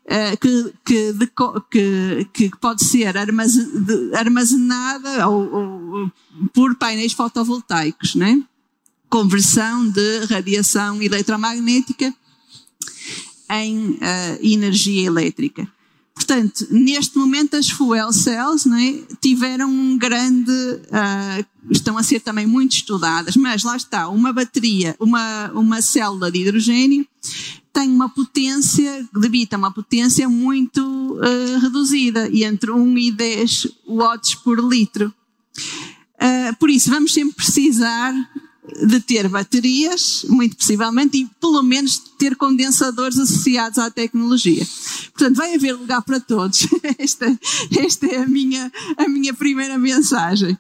Uh, 0.02 0.37
que, 0.37 0.75
que, 0.85 1.12
de, 1.12 1.31
que, 1.71 2.26
que, 2.35 2.50
pode 2.61 2.85
ser 2.85 3.16
armazenada 3.16 5.28
ou, 5.28 5.54
ou, 5.54 6.11
por 6.52 6.75
painéis 6.75 7.12
fotovoltaicos, 7.12 8.16
né? 8.16 8.42
conversão 9.09 9.88
de 9.90 10.25
radiação 10.25 11.00
eletromagnética 11.00 12.12
em 13.51 13.91
uh, 13.91 13.99
energia 14.43 15.07
elétrica. 15.07 15.69
Portanto, 16.15 16.67
neste 16.71 17.17
momento 17.17 17.57
as 17.57 17.71
fuel 17.71 18.13
cells 18.13 18.69
é, 18.69 19.03
tiveram 19.21 19.71
um 19.71 19.97
grande, 19.97 20.53
uh, 20.53 21.47
estão 21.71 21.97
a 21.97 22.03
ser 22.03 22.21
também 22.21 22.47
muito 22.47 22.77
estudadas, 22.77 23.35
mas 23.35 23.65
lá 23.65 23.77
está, 23.77 24.09
uma 24.09 24.33
bateria, 24.33 24.95
uma, 25.01 25.51
uma 25.53 25.81
célula 25.81 26.31
de 26.31 26.41
hidrogênio 26.41 27.07
tem 27.73 27.89
uma 27.89 28.09
potência, 28.09 29.09
debita 29.19 29.57
uma 29.57 29.73
potência 29.73 30.29
muito 30.29 30.83
uh, 30.83 31.59
reduzida, 31.59 32.29
entre 32.31 32.71
1 32.71 32.99
e 32.99 33.11
10 33.11 33.69
watts 33.89 34.35
por 34.35 34.61
litro. 34.61 35.13
Uh, 36.17 36.55
por 36.59 36.69
isso, 36.69 36.91
vamos 36.91 37.15
sempre 37.15 37.35
precisar 37.35 38.13
de 38.87 39.00
ter 39.00 39.28
baterias, 39.28 40.25
muito 40.28 40.57
possivelmente, 40.57 41.19
e 41.19 41.26
pelo 41.40 41.62
menos 41.62 41.99
ter 42.19 42.37
condensadores 42.37 43.19
associados 43.19 43.78
à 43.78 43.90
tecnologia. 43.90 44.64
Portanto, 45.12 45.37
vai 45.37 45.54
haver 45.54 45.73
lugar 45.73 46.02
para 46.02 46.21
todos. 46.21 46.66
Esta, 46.99 47.38
esta 47.76 48.07
é 48.07 48.19
a 48.19 48.26
minha, 48.26 48.71
a 48.97 49.09
minha 49.09 49.35
primeira 49.35 49.76
mensagem. 49.78 50.57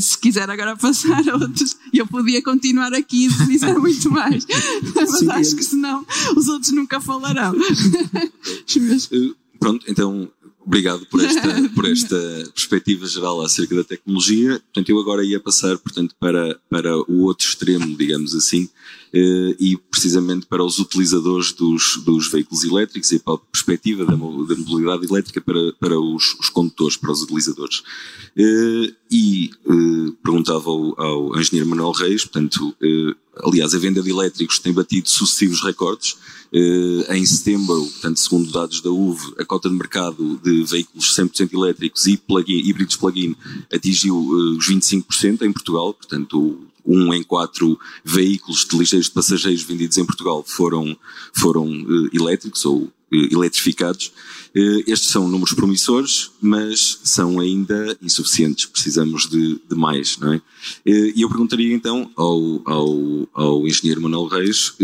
Se 0.00 0.16
quiser 0.16 0.48
agora 0.48 0.76
passar 0.76 1.28
a 1.28 1.34
outros, 1.34 1.76
eu 1.92 2.06
podia 2.06 2.42
continuar 2.42 2.94
aqui 2.94 3.26
e 3.26 3.46
dizer 3.46 3.76
muito 3.78 4.10
mais, 4.10 4.46
mas 4.94 5.28
acho 5.28 5.56
que 5.56 5.62
senão 5.62 6.06
os 6.34 6.48
outros 6.48 6.72
nunca 6.72 7.00
falarão. 7.00 7.54
Eh, 8.76 9.34
pronto, 9.60 9.84
então 9.88 10.30
Obrigado 10.66 11.04
por 11.06 11.22
esta, 11.22 11.68
por 11.74 11.86
esta 11.86 12.16
perspectiva 12.54 13.06
geral 13.06 13.42
acerca 13.42 13.74
da 13.74 13.84
tecnologia. 13.84 14.60
Portanto, 14.60 14.88
eu 14.88 14.98
agora 14.98 15.24
ia 15.24 15.38
passar, 15.38 15.76
portanto, 15.78 16.14
para, 16.18 16.58
para 16.70 16.96
o 16.96 17.22
outro 17.22 17.46
extremo, 17.46 17.96
digamos 17.96 18.34
assim, 18.34 18.68
e 19.16 19.76
precisamente 19.90 20.46
para 20.46 20.64
os 20.64 20.78
utilizadores 20.78 21.52
dos, 21.52 22.02
dos 22.04 22.28
veículos 22.28 22.64
elétricos 22.64 23.12
e 23.12 23.18
para 23.18 23.34
a 23.34 23.38
perspectiva 23.38 24.04
da, 24.04 24.12
da 24.12 24.16
mobilidade 24.16 25.06
elétrica 25.06 25.40
para, 25.40 25.72
para 25.74 25.98
os, 25.98 26.34
os 26.40 26.48
condutores, 26.48 26.96
para 26.96 27.12
os 27.12 27.22
utilizadores. 27.22 27.82
Eh, 28.36 28.92
e 29.10 29.50
eh, 29.66 30.12
perguntava 30.22 30.68
ao, 30.68 31.00
ao 31.00 31.40
engenheiro 31.40 31.70
Manuel 31.70 31.92
Reis, 31.92 32.24
portanto, 32.24 32.74
aliás, 33.42 33.74
a 33.74 33.78
venda 33.78 34.02
de 34.02 34.10
elétricos 34.10 34.58
tem 34.58 34.72
batido 34.72 35.08
sucessivos 35.08 35.62
recordes, 35.62 36.16
eh, 36.56 37.16
em 37.16 37.26
setembro, 37.26 37.80
portanto, 37.82 38.20
segundo 38.20 38.52
dados 38.52 38.80
da 38.80 38.88
UV, 38.88 39.34
a 39.40 39.44
cota 39.44 39.68
de 39.68 39.74
mercado 39.74 40.38
de 40.40 40.62
veículos 40.62 41.12
100% 41.16 41.52
elétricos 41.52 42.06
e 42.06 42.16
plug 42.16 42.48
híbridos 42.48 42.94
plug-in 42.94 43.34
atingiu 43.72 44.14
eh, 44.14 44.56
os 44.56 44.68
25% 44.68 45.42
em 45.42 45.52
Portugal, 45.52 45.92
portanto, 45.92 46.60
um 46.84 47.12
em 47.14 47.22
quatro 47.22 47.78
veículos 48.04 48.64
de 48.64 48.76
ligeiros 48.76 49.06
de 49.06 49.12
passageiros 49.12 49.62
vendidos 49.62 49.96
em 49.96 50.04
Portugal 50.04 50.44
foram, 50.46 50.96
foram 51.32 51.66
uh, 51.66 52.08
elétricos 52.12 52.64
ou 52.64 52.82
uh, 52.82 52.90
eletrificados. 53.10 54.12
Uh, 54.54 54.82
estes 54.86 55.10
são 55.10 55.28
números 55.28 55.54
promissores, 55.54 56.30
mas 56.40 57.00
são 57.02 57.40
ainda 57.40 57.96
insuficientes. 58.02 58.66
Precisamos 58.66 59.28
de, 59.28 59.60
de 59.68 59.74
mais, 59.74 60.18
não 60.18 60.34
é? 60.34 60.42
E 60.86 61.22
eu 61.22 61.28
perguntaria 61.28 61.74
então 61.74 62.10
ao, 62.14 62.62
ao, 62.64 63.28
ao 63.32 63.66
engenheiro 63.66 64.00
Manuel 64.00 64.26
Reis 64.26 64.74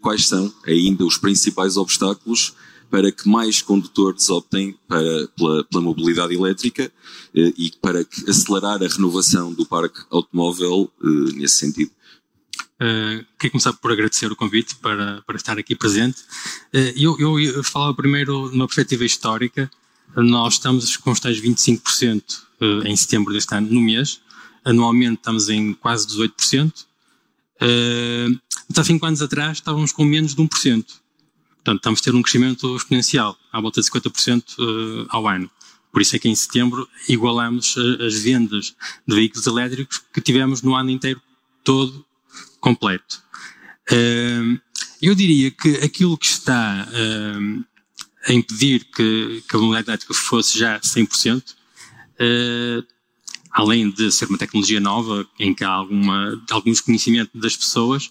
quais 0.00 0.26
são 0.26 0.52
ainda 0.66 1.04
os 1.04 1.18
principais 1.18 1.76
obstáculos 1.76 2.54
para 2.90 3.12
que 3.12 3.28
mais 3.28 3.60
condutores 3.60 4.28
optem 4.30 4.74
para, 4.86 5.28
pela, 5.36 5.64
pela 5.64 5.82
mobilidade 5.82 6.34
elétrica 6.34 6.90
eh, 7.34 7.52
e 7.56 7.72
para 7.82 8.04
que 8.04 8.28
acelerar 8.28 8.82
a 8.82 8.88
renovação 8.88 9.52
do 9.52 9.66
parque 9.66 10.00
automóvel 10.10 10.90
eh, 11.02 11.06
nesse 11.34 11.56
sentido. 11.56 11.90
Uh, 12.80 13.26
queria 13.36 13.50
começar 13.50 13.72
por 13.72 13.90
agradecer 13.90 14.30
o 14.30 14.36
convite 14.36 14.76
para, 14.76 15.20
para 15.26 15.36
estar 15.36 15.58
aqui 15.58 15.74
presente. 15.74 16.20
Uh, 16.72 17.18
eu, 17.18 17.40
eu 17.40 17.64
falava 17.64 17.92
primeiro 17.92 18.48
de 18.48 18.54
uma 18.54 18.66
perspectiva 18.66 19.04
histórica. 19.04 19.68
Nós 20.16 20.54
estamos 20.54 20.96
com 20.96 21.10
os 21.10 21.18
tais 21.18 21.40
25% 21.40 22.22
uh, 22.60 22.86
em 22.86 22.96
setembro 22.96 23.32
deste 23.32 23.52
ano, 23.52 23.68
no 23.68 23.80
mês. 23.80 24.20
Anualmente 24.64 25.14
estamos 25.14 25.48
em 25.48 25.74
quase 25.74 26.06
18%. 26.06 26.84
Uh, 27.60 28.38
há 28.76 28.84
5 28.84 29.04
anos 29.06 29.22
atrás 29.22 29.58
estávamos 29.58 29.90
com 29.90 30.04
menos 30.04 30.34
de 30.36 30.42
1%. 30.42 30.84
Portanto, 31.68 31.80
estamos 31.80 32.00
a 32.00 32.04
ter 32.04 32.14
um 32.14 32.22
crescimento 32.22 32.76
exponencial, 32.76 33.38
à 33.52 33.60
volta 33.60 33.82
de 33.82 33.90
50% 33.90 34.42
eh, 34.58 35.06
ao 35.10 35.28
ano. 35.28 35.50
Por 35.92 36.00
isso 36.00 36.16
é 36.16 36.18
que 36.18 36.26
em 36.26 36.34
setembro 36.34 36.88
igualamos 37.06 37.76
eh, 37.76 38.06
as 38.06 38.14
vendas 38.14 38.74
de 39.06 39.14
veículos 39.14 39.46
elétricos 39.46 40.00
que 40.10 40.22
tivemos 40.22 40.62
no 40.62 40.74
ano 40.74 40.88
inteiro 40.88 41.20
todo 41.62 42.06
completo. 42.58 43.22
Eh, 43.90 44.58
eu 45.02 45.14
diria 45.14 45.50
que 45.50 45.74
aquilo 45.84 46.16
que 46.16 46.24
está 46.24 46.88
a 48.26 48.32
impedir 48.32 48.84
que, 48.84 49.42
a 49.52 49.58
mobilidade 49.58 49.90
elétrica 49.90 50.14
fosse 50.14 50.58
já 50.58 50.80
100%, 50.80 51.54
além 53.52 53.90
de 53.90 54.10
ser 54.10 54.26
uma 54.28 54.38
tecnologia 54.38 54.80
nova, 54.80 55.28
em 55.38 55.54
que 55.54 55.62
há 55.62 55.68
alguma, 55.68 56.42
alguns 56.50 56.80
conhecimentos 56.80 57.38
das 57.38 57.56
pessoas, 57.56 58.10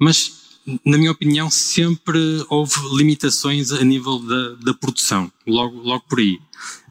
mas 0.00 0.45
na 0.84 0.98
minha 0.98 1.12
opinião, 1.12 1.48
sempre 1.50 2.18
houve 2.48 2.74
limitações 2.96 3.70
a 3.70 3.84
nível 3.84 4.18
da, 4.18 4.54
da 4.54 4.74
produção, 4.74 5.30
logo, 5.46 5.80
logo 5.80 6.04
por 6.08 6.18
aí. 6.18 6.40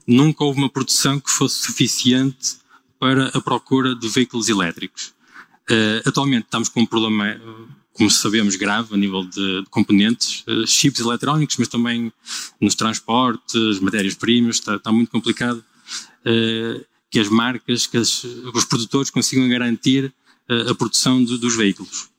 Nunca 0.08 0.44
houve 0.44 0.60
uma 0.60 0.70
produção 0.70 1.20
que 1.20 1.30
fosse 1.30 1.60
suficiente 1.66 2.58
para 3.00 3.28
a 3.30 3.42
procura 3.42 3.94
de 3.94 4.08
veículos 4.08 4.48
elétricos. 4.48 5.14
Uh, 5.70 6.08
atualmente 6.08 6.46
estamos 6.46 6.70
com 6.70 6.82
um 6.82 6.86
problema, 6.86 7.40
como 7.92 8.10
sabemos, 8.10 8.56
grave 8.56 8.94
a 8.94 8.98
nível 8.98 9.26
de, 9.26 9.64
de 9.64 9.70
componentes, 9.70 10.44
uh, 10.48 10.66
chips 10.66 11.02
eletrónicos, 11.02 11.58
mas 11.58 11.68
também 11.68 12.14
nos 12.62 12.76
transportes, 12.76 13.80
matérias-primas, 13.80 14.58
está, 14.58 14.76
está, 14.76 14.92
muito 14.92 15.12
complicado 15.12 15.64
que 17.12 17.20
as 17.20 17.30
marcas, 17.30 17.86
que, 17.86 17.98
as, 17.98 18.24
os 18.24 18.66
produtores 18.66 19.12
consigam 19.12 19.48
garantir 19.48 20.12
a 20.50 20.74
produção 20.74 21.24
de, 21.24 21.38
dos 21.38 21.56
veículos. 21.56 22.10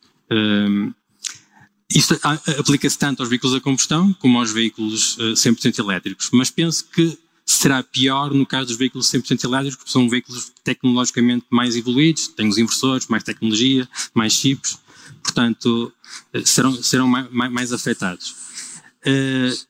Isto 1.89 2.19
aplica-se 2.59 2.99
tanto 2.99 3.23
aos 3.23 3.29
veículos 3.29 3.55
a 3.55 3.61
combustão 3.61 4.13
como 4.15 4.39
aos 4.39 4.51
veículos 4.51 5.17
100% 5.19 5.79
elétricos, 5.79 6.31
mas 6.33 6.51
penso 6.51 6.85
que 6.87 7.17
será 7.45 7.81
pior 7.81 8.35
no 8.35 8.45
caso 8.45 8.67
dos 8.67 8.77
veículos 8.77 9.09
100% 9.11 9.45
elétricos, 9.45 9.77
porque 9.77 9.93
são 9.93 10.09
veículos 10.09 10.53
tecnologicamente 10.65 11.47
mais 11.49 11.77
evoluídos, 11.77 12.27
têm 12.29 12.49
os 12.49 12.59
inversores, 12.59 13.07
mais 13.07 13.23
tecnologia, 13.23 13.89
mais 14.13 14.33
chips, 14.33 14.79
portanto, 15.23 15.93
serão, 16.45 16.83
serão 16.83 17.09
mais, 17.09 17.31
mais 17.31 17.73
afetados. 17.73 18.35
Uh, 19.07 19.67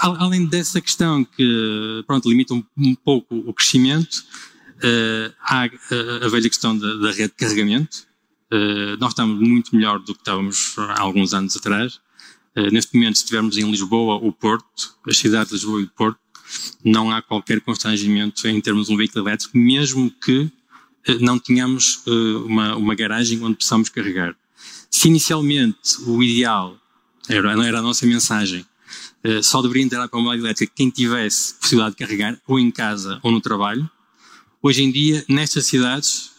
além 0.00 0.44
dessa 0.44 0.80
questão 0.80 1.24
que, 1.24 2.04
pronto, 2.06 2.28
limita 2.28 2.52
um, 2.52 2.62
um 2.76 2.94
pouco 2.94 3.36
o 3.36 3.54
crescimento, 3.54 4.24
uh, 4.76 5.32
há 5.40 5.62
a, 5.62 6.26
a, 6.26 6.28
velha 6.28 6.48
questão 6.48 6.76
da, 6.76 6.94
da 6.96 7.08
rede 7.10 7.28
de 7.28 7.36
carregamento. 7.36 8.06
Uh, 8.52 8.96
nós 8.98 9.10
estamos 9.10 9.40
muito 9.40 9.74
melhor 9.74 9.98
do 9.98 10.14
que 10.14 10.20
estávamos 10.20 10.74
há 10.78 11.00
alguns 11.00 11.34
anos 11.34 11.56
atrás. 11.56 12.00
neste 12.70 12.94
momento, 12.94 13.16
se 13.16 13.24
estivermos 13.24 13.56
em 13.56 13.68
Lisboa 13.68 14.14
ou 14.14 14.32
Porto, 14.32 14.94
as 15.08 15.16
cidades 15.16 15.48
de 15.48 15.54
Lisboa 15.54 15.82
e 15.82 15.86
Porto, 15.86 16.20
não 16.84 17.10
há 17.10 17.22
qualquer 17.22 17.60
constrangimento 17.60 18.46
em 18.46 18.60
termos 18.60 18.86
de 18.86 18.94
um 18.94 18.96
veículo 18.96 19.26
elétrico, 19.26 19.56
mesmo 19.56 20.10
que 20.10 20.50
eh, 21.06 21.18
não 21.20 21.38
tenhamos 21.38 22.02
eh, 22.06 22.10
uma, 22.10 22.76
uma 22.76 22.94
garagem 22.94 23.42
onde 23.42 23.56
possamos 23.56 23.88
carregar. 23.88 24.34
Se 24.90 25.08
inicialmente 25.08 26.00
o 26.06 26.22
ideal 26.22 26.78
era, 27.28 27.52
era 27.64 27.78
a 27.78 27.82
nossa 27.82 28.06
mensagem, 28.06 28.64
eh, 29.22 29.42
só 29.42 29.60
deveria 29.60 29.84
entrar 29.84 30.08
para 30.08 30.18
a 30.18 30.22
mobilidade 30.22 30.46
elétrica 30.46 30.72
quem 30.74 30.90
tivesse 30.90 31.54
possibilidade 31.54 31.96
de 31.96 32.04
carregar, 32.04 32.40
ou 32.46 32.58
em 32.58 32.70
casa 32.70 33.18
ou 33.22 33.30
no 33.30 33.40
trabalho, 33.40 33.88
hoje 34.62 34.82
em 34.82 34.90
dia, 34.90 35.24
nestas 35.28 35.66
cidades, 35.66 36.30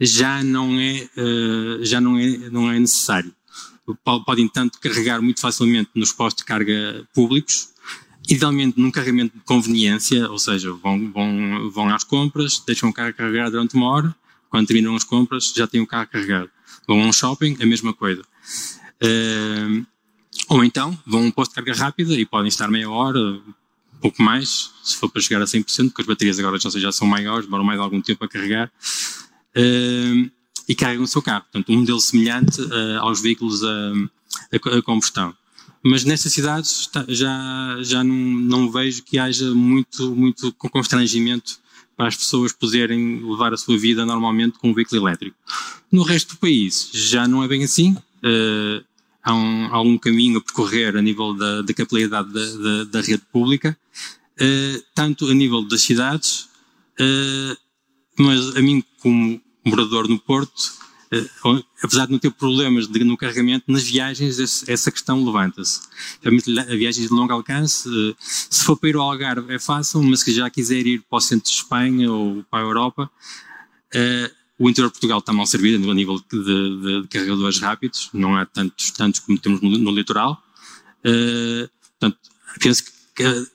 já 0.00 0.42
não 0.42 0.78
é, 0.78 1.08
já 1.82 2.00
não 2.00 2.18
é, 2.18 2.36
não 2.50 2.70
é 2.70 2.78
necessário. 2.78 3.34
Podem 4.04 4.48
tanto 4.48 4.78
carregar 4.80 5.22
muito 5.22 5.40
facilmente 5.40 5.90
nos 5.94 6.12
postos 6.12 6.42
de 6.42 6.46
carga 6.46 7.06
públicos, 7.14 7.70
idealmente 8.28 8.78
num 8.78 8.90
carregamento 8.90 9.36
de 9.36 9.44
conveniência, 9.44 10.28
ou 10.30 10.38
seja, 10.38 10.72
vão, 10.72 11.10
vão, 11.10 11.70
vão 11.70 11.88
às 11.88 12.04
compras, 12.04 12.62
deixam 12.66 12.90
o 12.90 12.92
carro 12.92 13.14
carregar 13.14 13.50
durante 13.50 13.74
uma 13.74 13.90
hora, 13.90 14.14
quando 14.50 14.66
terminam 14.66 14.94
as 14.94 15.04
compras 15.04 15.52
já 15.56 15.66
têm 15.66 15.80
o 15.80 15.86
carro 15.86 16.08
carregado. 16.08 16.50
Vão 16.86 17.02
a 17.02 17.06
um 17.06 17.12
shopping, 17.12 17.56
a 17.60 17.66
mesma 17.66 17.94
coisa. 17.94 18.22
Uh, 19.02 19.86
ou 20.48 20.64
então 20.64 20.98
vão 21.06 21.22
a 21.22 21.24
um 21.24 21.30
posto 21.30 21.52
de 21.52 21.56
carga 21.56 21.74
rápida 21.74 22.14
e 22.14 22.26
podem 22.26 22.48
estar 22.48 22.68
meia 22.68 22.90
hora, 22.90 23.40
pouco 24.00 24.22
mais, 24.22 24.70
se 24.82 24.96
for 24.96 25.10
para 25.10 25.20
chegar 25.20 25.42
a 25.42 25.44
100%, 25.44 25.88
porque 25.88 26.02
as 26.02 26.06
baterias 26.06 26.38
agora 26.38 26.58
já, 26.58 26.70
já 26.70 26.92
são 26.92 27.06
maiores, 27.06 27.46
demoram 27.46 27.64
mais 27.64 27.80
algum 27.80 28.00
tempo 28.00 28.24
a 28.24 28.28
carregar, 28.28 28.70
uh, 29.56 30.30
e 30.68 30.74
carregam 30.74 31.04
o 31.04 31.08
seu 31.08 31.22
carro. 31.22 31.42
Portanto, 31.42 31.72
um 31.72 31.80
modelo 31.80 32.00
semelhante 32.00 32.60
uh, 32.60 33.00
aos 33.00 33.20
veículos 33.20 33.62
a, 33.64 33.92
a, 34.52 34.78
a 34.78 34.82
combustão 34.82 35.34
mas 35.82 36.04
nestas 36.04 36.32
cidades 36.32 36.90
já, 37.08 37.78
já 37.80 38.04
não, 38.04 38.14
não 38.14 38.70
vejo 38.70 39.02
que 39.02 39.18
haja 39.18 39.54
muito, 39.54 40.14
muito 40.14 40.52
constrangimento 40.52 41.58
para 41.96 42.08
as 42.08 42.16
pessoas 42.16 42.52
poderem 42.52 43.22
levar 43.28 43.52
a 43.52 43.56
sua 43.56 43.78
vida 43.78 44.04
normalmente 44.04 44.58
com 44.58 44.70
um 44.70 44.74
veículo 44.74 45.00
elétrico. 45.02 45.36
No 45.90 46.02
resto 46.02 46.34
do 46.34 46.38
país 46.38 46.90
já 46.92 47.26
não 47.26 47.42
é 47.42 47.48
bem 47.48 47.64
assim. 47.64 47.96
Uh, 48.18 48.84
há, 49.32 49.80
um, 49.80 49.98
caminho 49.98 50.38
a 50.38 50.40
percorrer 50.40 50.96
a 50.96 51.02
nível 51.02 51.34
da, 51.34 51.62
da 51.62 51.74
capilaridade 51.74 52.32
da, 52.32 52.40
da, 52.40 52.84
da 52.84 53.00
rede 53.00 53.22
pública, 53.30 53.76
uh, 54.40 54.82
tanto 54.94 55.26
a 55.26 55.34
nível 55.34 55.62
das 55.62 55.82
cidades, 55.82 56.48
uh, 57.00 57.56
mas 58.18 58.56
a 58.56 58.62
mim 58.62 58.82
como 59.00 59.40
morador 59.64 60.08
no 60.08 60.18
Porto, 60.18 60.72
uh, 61.12 61.64
apesar 61.82 62.06
de 62.06 62.12
não 62.12 62.18
ter 62.18 62.30
problemas 62.30 62.86
de, 62.86 63.04
no 63.04 63.16
carregamento, 63.16 63.70
nas 63.70 63.84
viagens 63.84 64.38
esse, 64.38 64.70
essa 64.70 64.90
questão 64.90 65.22
levanta-se. 65.24 65.80
A 66.24 66.74
viagens 66.74 67.08
de 67.08 67.14
longo 67.14 67.32
alcance, 67.32 67.88
se 68.18 68.64
for 68.64 68.76
para 68.76 68.88
ir 68.88 68.96
ao 68.96 69.02
Algarve 69.02 69.54
é 69.54 69.58
fácil, 69.58 70.02
mas 70.02 70.20
se 70.20 70.32
já 70.32 70.48
quiser 70.48 70.86
ir 70.86 71.02
para 71.08 71.18
o 71.18 71.20
centro 71.20 71.50
de 71.50 71.56
Espanha 71.56 72.10
ou 72.10 72.42
para 72.50 72.60
a 72.60 72.66
Europa, 72.66 73.10
o 74.58 74.68
interior 74.68 74.88
de 74.88 74.94
Portugal 74.94 75.18
está 75.18 75.32
mal 75.32 75.46
servido 75.46 75.90
a 75.90 75.94
nível 75.94 76.18
de, 76.30 76.44
de, 76.44 77.02
de, 77.02 77.08
carregadores 77.08 77.60
rápidos, 77.60 78.10
não 78.12 78.36
há 78.36 78.44
tantos, 78.44 78.90
tantos 78.90 79.20
como 79.20 79.38
temos 79.38 79.60
no, 79.60 79.70
no 79.70 79.90
litoral. 79.90 80.42
portanto, 81.02 82.18
penso 82.60 82.84
que 82.84 82.92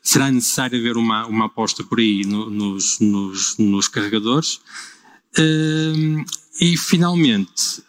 será 0.02 0.30
necessário 0.30 0.78
haver 0.78 0.98
uma, 0.98 1.26
uma 1.26 1.46
aposta 1.46 1.84
por 1.84 2.00
aí 2.00 2.26
no, 2.26 2.50
nos, 2.50 3.00
nos, 3.00 3.58
nos 3.58 3.88
carregadores. 3.88 4.60
Uh, 5.38 6.24
e, 6.60 6.78
finalmente, 6.78 7.82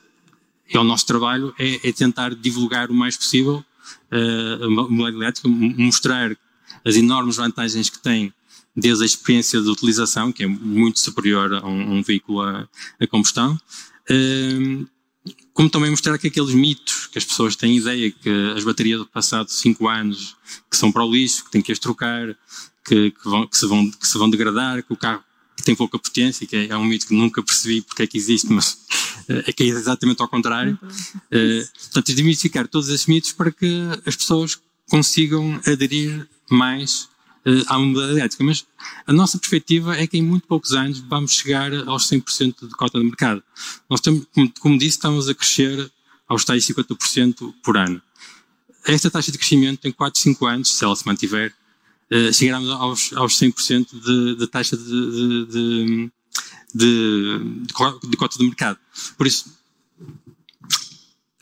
é 0.69 0.79
o 0.79 0.85
nosso 0.85 1.05
trabalho 1.05 1.53
é, 1.59 1.89
é 1.89 1.93
tentar 1.93 2.35
divulgar 2.35 2.91
o 2.91 2.95
mais 2.95 3.17
possível 3.17 3.65
uh, 4.13 4.65
a 4.65 4.71
mobilidade 4.71 5.17
elétrica, 5.17 5.49
mostrar 5.49 6.37
as 6.85 6.97
enormes 6.97 7.37
vantagens 7.37 7.91
que 7.91 7.99
tem 7.99 8.33
desde 8.77 9.03
a 9.05 9.07
experiência 9.07 9.61
de 9.61 9.69
utilização, 9.69 10.33
que 10.33 10.43
é 10.43 10.47
muito 10.47 11.01
superior 11.01 11.55
a 11.55 11.67
um, 11.67 11.99
um 11.99 12.03
veículo 12.03 12.41
a, 12.41 12.69
a 13.01 13.07
combustão, 13.07 13.55
uh, 14.11 14.89
como 15.53 15.71
também 15.71 15.91
mostrar 15.91 16.19
que 16.19 16.27
aqueles 16.27 16.55
mitos 16.55 17.07
que 17.07 17.19
as 17.19 17.25
pessoas 17.25 17.55
têm 17.55 17.77
ideia 17.77 18.11
que 18.11 18.29
as 18.57 18.65
baterias 18.65 18.99
do 18.99 19.07
passado 19.07 19.49
5 19.49 19.89
anos 19.89 20.37
que 20.71 20.77
são 20.77 20.91
para 20.91 21.05
o 21.05 21.11
lixo, 21.11 21.45
que 21.45 21.51
têm 21.51 21.63
que 21.63 21.73
as 21.73 21.79
trocar, 21.79 22.37
que, 22.85 23.13
que, 23.13 23.25
vão, 23.25 23.47
que, 23.47 23.57
se 23.57 23.67
vão, 23.67 23.91
que 23.91 24.07
se 24.07 24.19
vão 24.19 24.29
degradar, 24.29 24.83
que 24.83 24.93
o 24.93 24.97
carro 24.97 25.23
tem 25.65 25.75
pouca 25.75 25.99
potência, 25.99 26.47
que 26.47 26.57
é, 26.57 26.69
é 26.69 26.77
um 26.77 26.85
mito 26.85 27.07
que 27.07 27.15
nunca 27.15 27.43
percebi 27.43 27.81
porque 27.81 28.03
é 28.03 28.07
que 28.07 28.19
existe, 28.19 28.53
mas 28.53 28.77
é 29.29 29.53
que 29.53 29.63
é 29.63 29.67
exatamente 29.67 30.21
ao 30.21 30.29
contrário. 30.29 30.79
Uh, 30.83 31.79
portanto, 31.79 32.15
desmistificar 32.15 32.69
todos 32.69 32.89
esses 32.89 33.07
mitos 33.07 33.33
para 33.33 33.51
que 33.51 33.83
as 34.05 34.17
pessoas 34.17 34.59
consigam 34.89 35.61
aderir 35.67 36.29
mais 36.51 37.09
uh, 37.47 37.65
à 37.67 37.79
mobilidade 37.79 38.19
elétrica. 38.19 38.45
Mas 38.45 38.67
a 39.07 39.13
nossa 39.13 39.39
perspectiva 39.39 39.97
é 39.97 40.07
que 40.07 40.19
em 40.19 40.23
muito 40.23 40.47
poucos 40.47 40.73
anos 40.73 41.01
vamos 41.01 41.33
chegar 41.33 41.73
aos 41.87 42.09
100% 42.09 42.69
de 42.69 42.75
cota 42.75 42.99
de 42.99 43.05
mercado. 43.05 43.43
Nós 43.89 44.01
estamos, 44.01 44.27
como, 44.61 44.79
disse, 44.79 44.97
estamos 44.97 45.29
a 45.29 45.35
crescer 45.35 45.91
aos 46.29 46.45
tais 46.45 46.67
50% 46.67 47.55
por 47.63 47.77
ano. 47.77 48.01
Esta 48.87 49.11
taxa 49.11 49.33
de 49.33 49.39
crescimento 49.39 49.87
em 49.87 49.93
4, 49.93 50.21
5 50.21 50.47
anos, 50.47 50.77
se 50.77 50.85
ela 50.85 50.97
se 50.97 51.07
mantiver, 51.07 51.55
uh, 52.11 52.33
chegaremos 52.33 52.71
aos, 52.71 53.13
aos 53.15 53.39
100% 53.39 53.87
de, 54.01 54.37
de 54.37 54.47
taxa 54.47 54.77
de, 54.77 55.47
de, 55.47 56.11
de, 56.75 57.39
de 58.09 58.17
cota 58.17 58.39
de 58.39 58.45
mercado. 58.45 58.79
Por 59.17 59.27
isso, 59.27 59.47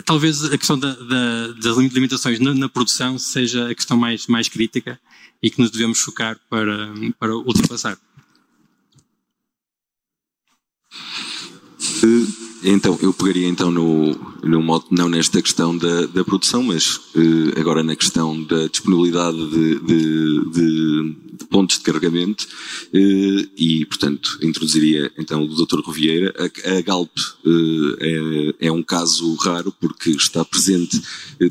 talvez 0.05 0.45
a 0.45 0.59
questão 0.59 0.79
da, 0.79 0.95
da, 0.95 1.49
das 1.53 1.77
limitações 1.77 2.39
na, 2.41 2.55
na, 2.55 2.69
produção 2.69 3.19
seja 3.19 3.71
a 3.71 3.75
questão 3.75 3.97
mais, 3.97 4.27
mais 4.27 4.49
crítica 4.49 5.01
e 5.43 5.51
que 5.51 5.61
nos 5.61 5.71
devemos 5.71 6.01
focar 6.01 6.39
para, 6.49 6.95
para 7.19 7.35
ultrapassar. 7.35 7.99
Então, 12.63 12.99
eu 13.03 13.13
pegaria 13.13 13.49
então 13.49 13.71
no, 13.71 14.32
no 14.43 14.61
modo, 14.61 14.87
não 14.91 15.09
nesta 15.09 15.41
questão 15.41 15.77
da, 15.77 16.07
da 16.07 16.25
produção, 16.25 16.63
mas 16.63 16.97
uh, 16.97 17.61
agora 17.61 17.83
na 17.83 17.95
questão 17.95 18.43
da 18.43 18.67
disponibilidade 18.67 19.37
de, 19.37 19.79
de, 19.79 20.51
de, 20.51 21.17
de 21.39 21.45
pontos 21.49 21.79
de 21.79 21.85
carregamento 21.85 22.45
uh, 22.45 23.51
e, 23.57 23.87
portanto, 23.87 24.39
introduziria 24.43 25.13
então 25.17 25.45
o 25.45 25.49
Dr. 25.49 25.81
Rovieira. 25.85 26.35
A, 26.37 26.79
a 26.79 26.81
Galp 26.81 27.11
uh, 27.45 27.97
é, 28.01 28.67
é, 28.67 28.73
um 28.73 28.83
caso 28.83 29.33
raro 29.37 29.73
porque 29.81 30.11
está 30.11 30.45
presente 30.45 31.01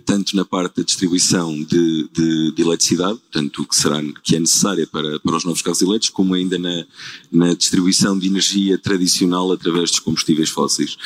tanto 0.06 0.36
na 0.36 0.44
parte 0.44 0.78
da 0.78 0.84
distribuição 0.84 1.56
de, 1.64 2.10
de, 2.12 2.52
de, 2.52 2.62
eletricidade, 2.62 3.20
portanto, 3.20 3.66
que, 3.66 3.76
será, 3.76 4.02
que 4.22 4.36
é 4.36 4.40
necessária 4.40 4.86
para, 4.86 5.20
para 5.20 5.38
os 5.38 5.46
novos 5.46 5.62
carros 5.62 5.82
elétricos, 5.82 6.10
como 6.10 6.34
ainda 6.34 6.58
na, 6.58 6.86
na 7.32 7.54
distribuição 7.54 8.18
de 8.20 8.28
energia 8.28 8.78
tradicional 8.78 9.52
através 9.52 9.92
dos 9.92 10.00
combustíveis 10.00 10.50
fósseis. 10.50 10.98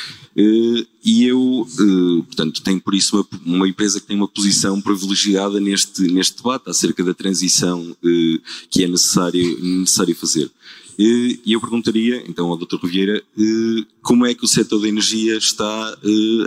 Eh, 1.06 1.10
e 1.16 1.26
eu, 1.26 1.68
eh, 1.80 2.24
portanto, 2.26 2.62
tenho 2.62 2.82
por 2.82 2.96
isso 2.96 3.16
uma, 3.16 3.58
uma, 3.58 3.68
empresa 3.68 4.00
que 4.00 4.08
tem 4.08 4.18
uma 4.18 4.28
posição 4.28 4.82
privilegiada 4.82 5.60
neste, 5.60 6.02
neste 6.12 6.38
debate 6.38 6.70
acerca 6.70 7.04
da 7.04 7.14
transição 7.14 7.96
eh, 8.04 8.40
que 8.70 8.84
é 8.84 8.88
necessário, 8.88 9.64
necessário 9.64 10.16
fazer. 10.16 10.50
E 10.98 11.42
eu 11.46 11.60
perguntaria, 11.60 12.24
então, 12.26 12.48
ao 12.48 12.58
Dr. 12.58 12.78
Rivieira, 12.82 13.22
como 14.02 14.26
é 14.26 14.34
que 14.34 14.46
o 14.46 14.48
setor 14.48 14.80
da 14.80 14.88
energia 14.88 15.36
está 15.36 15.90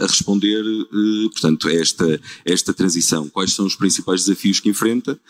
a 0.01 0.07
responder, 0.07 0.65
portanto, 1.33 1.69
a 1.69 1.73
esta, 1.75 2.15
a 2.15 2.51
esta 2.51 2.73
transição? 2.73 3.29
Quais 3.29 3.53
são 3.53 3.67
os 3.67 3.77
principais 3.77 4.25
desafios 4.25 4.59
que 4.59 4.71
enfrenta, 4.71 5.21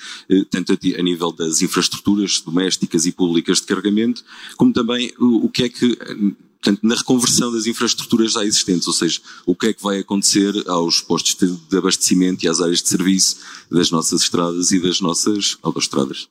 tanto 0.50 0.72
a 0.72 1.02
nível 1.02 1.32
das 1.32 1.62
infraestruturas 1.62 2.40
domésticas 2.40 3.06
e 3.06 3.10
públicas 3.10 3.60
de 3.60 3.66
carregamento, 3.66 4.22
como 4.56 4.72
também 4.72 5.12
o 5.18 5.48
que 5.48 5.64
é 5.64 5.68
que 5.68 5.98
portanto, 6.61 6.81
na 6.83 6.94
reconversão 6.94 7.53
das 7.53 7.66
infraestruturas 7.66 8.33
já 8.33 8.44
existentes, 8.44 8.87
ou 8.87 8.92
seja, 8.92 9.21
o 9.47 9.55
que 9.55 9.68
é 9.68 9.73
que 9.73 9.83
vai 9.83 9.99
acontecer 9.99 10.53
aos 10.68 11.01
postos 11.01 11.35
de 11.68 11.77
abastecimento 11.77 12.44
e 12.44 12.49
às 12.49 12.61
áreas 12.61 12.83
de 12.83 12.88
serviço 12.88 13.37
das 13.71 13.90
nossas 13.90 14.23
estradas 14.23 14.71
e 14.73 14.81
das 14.81 15.01
nossas 15.01 15.57
autoestradas. 15.62 16.29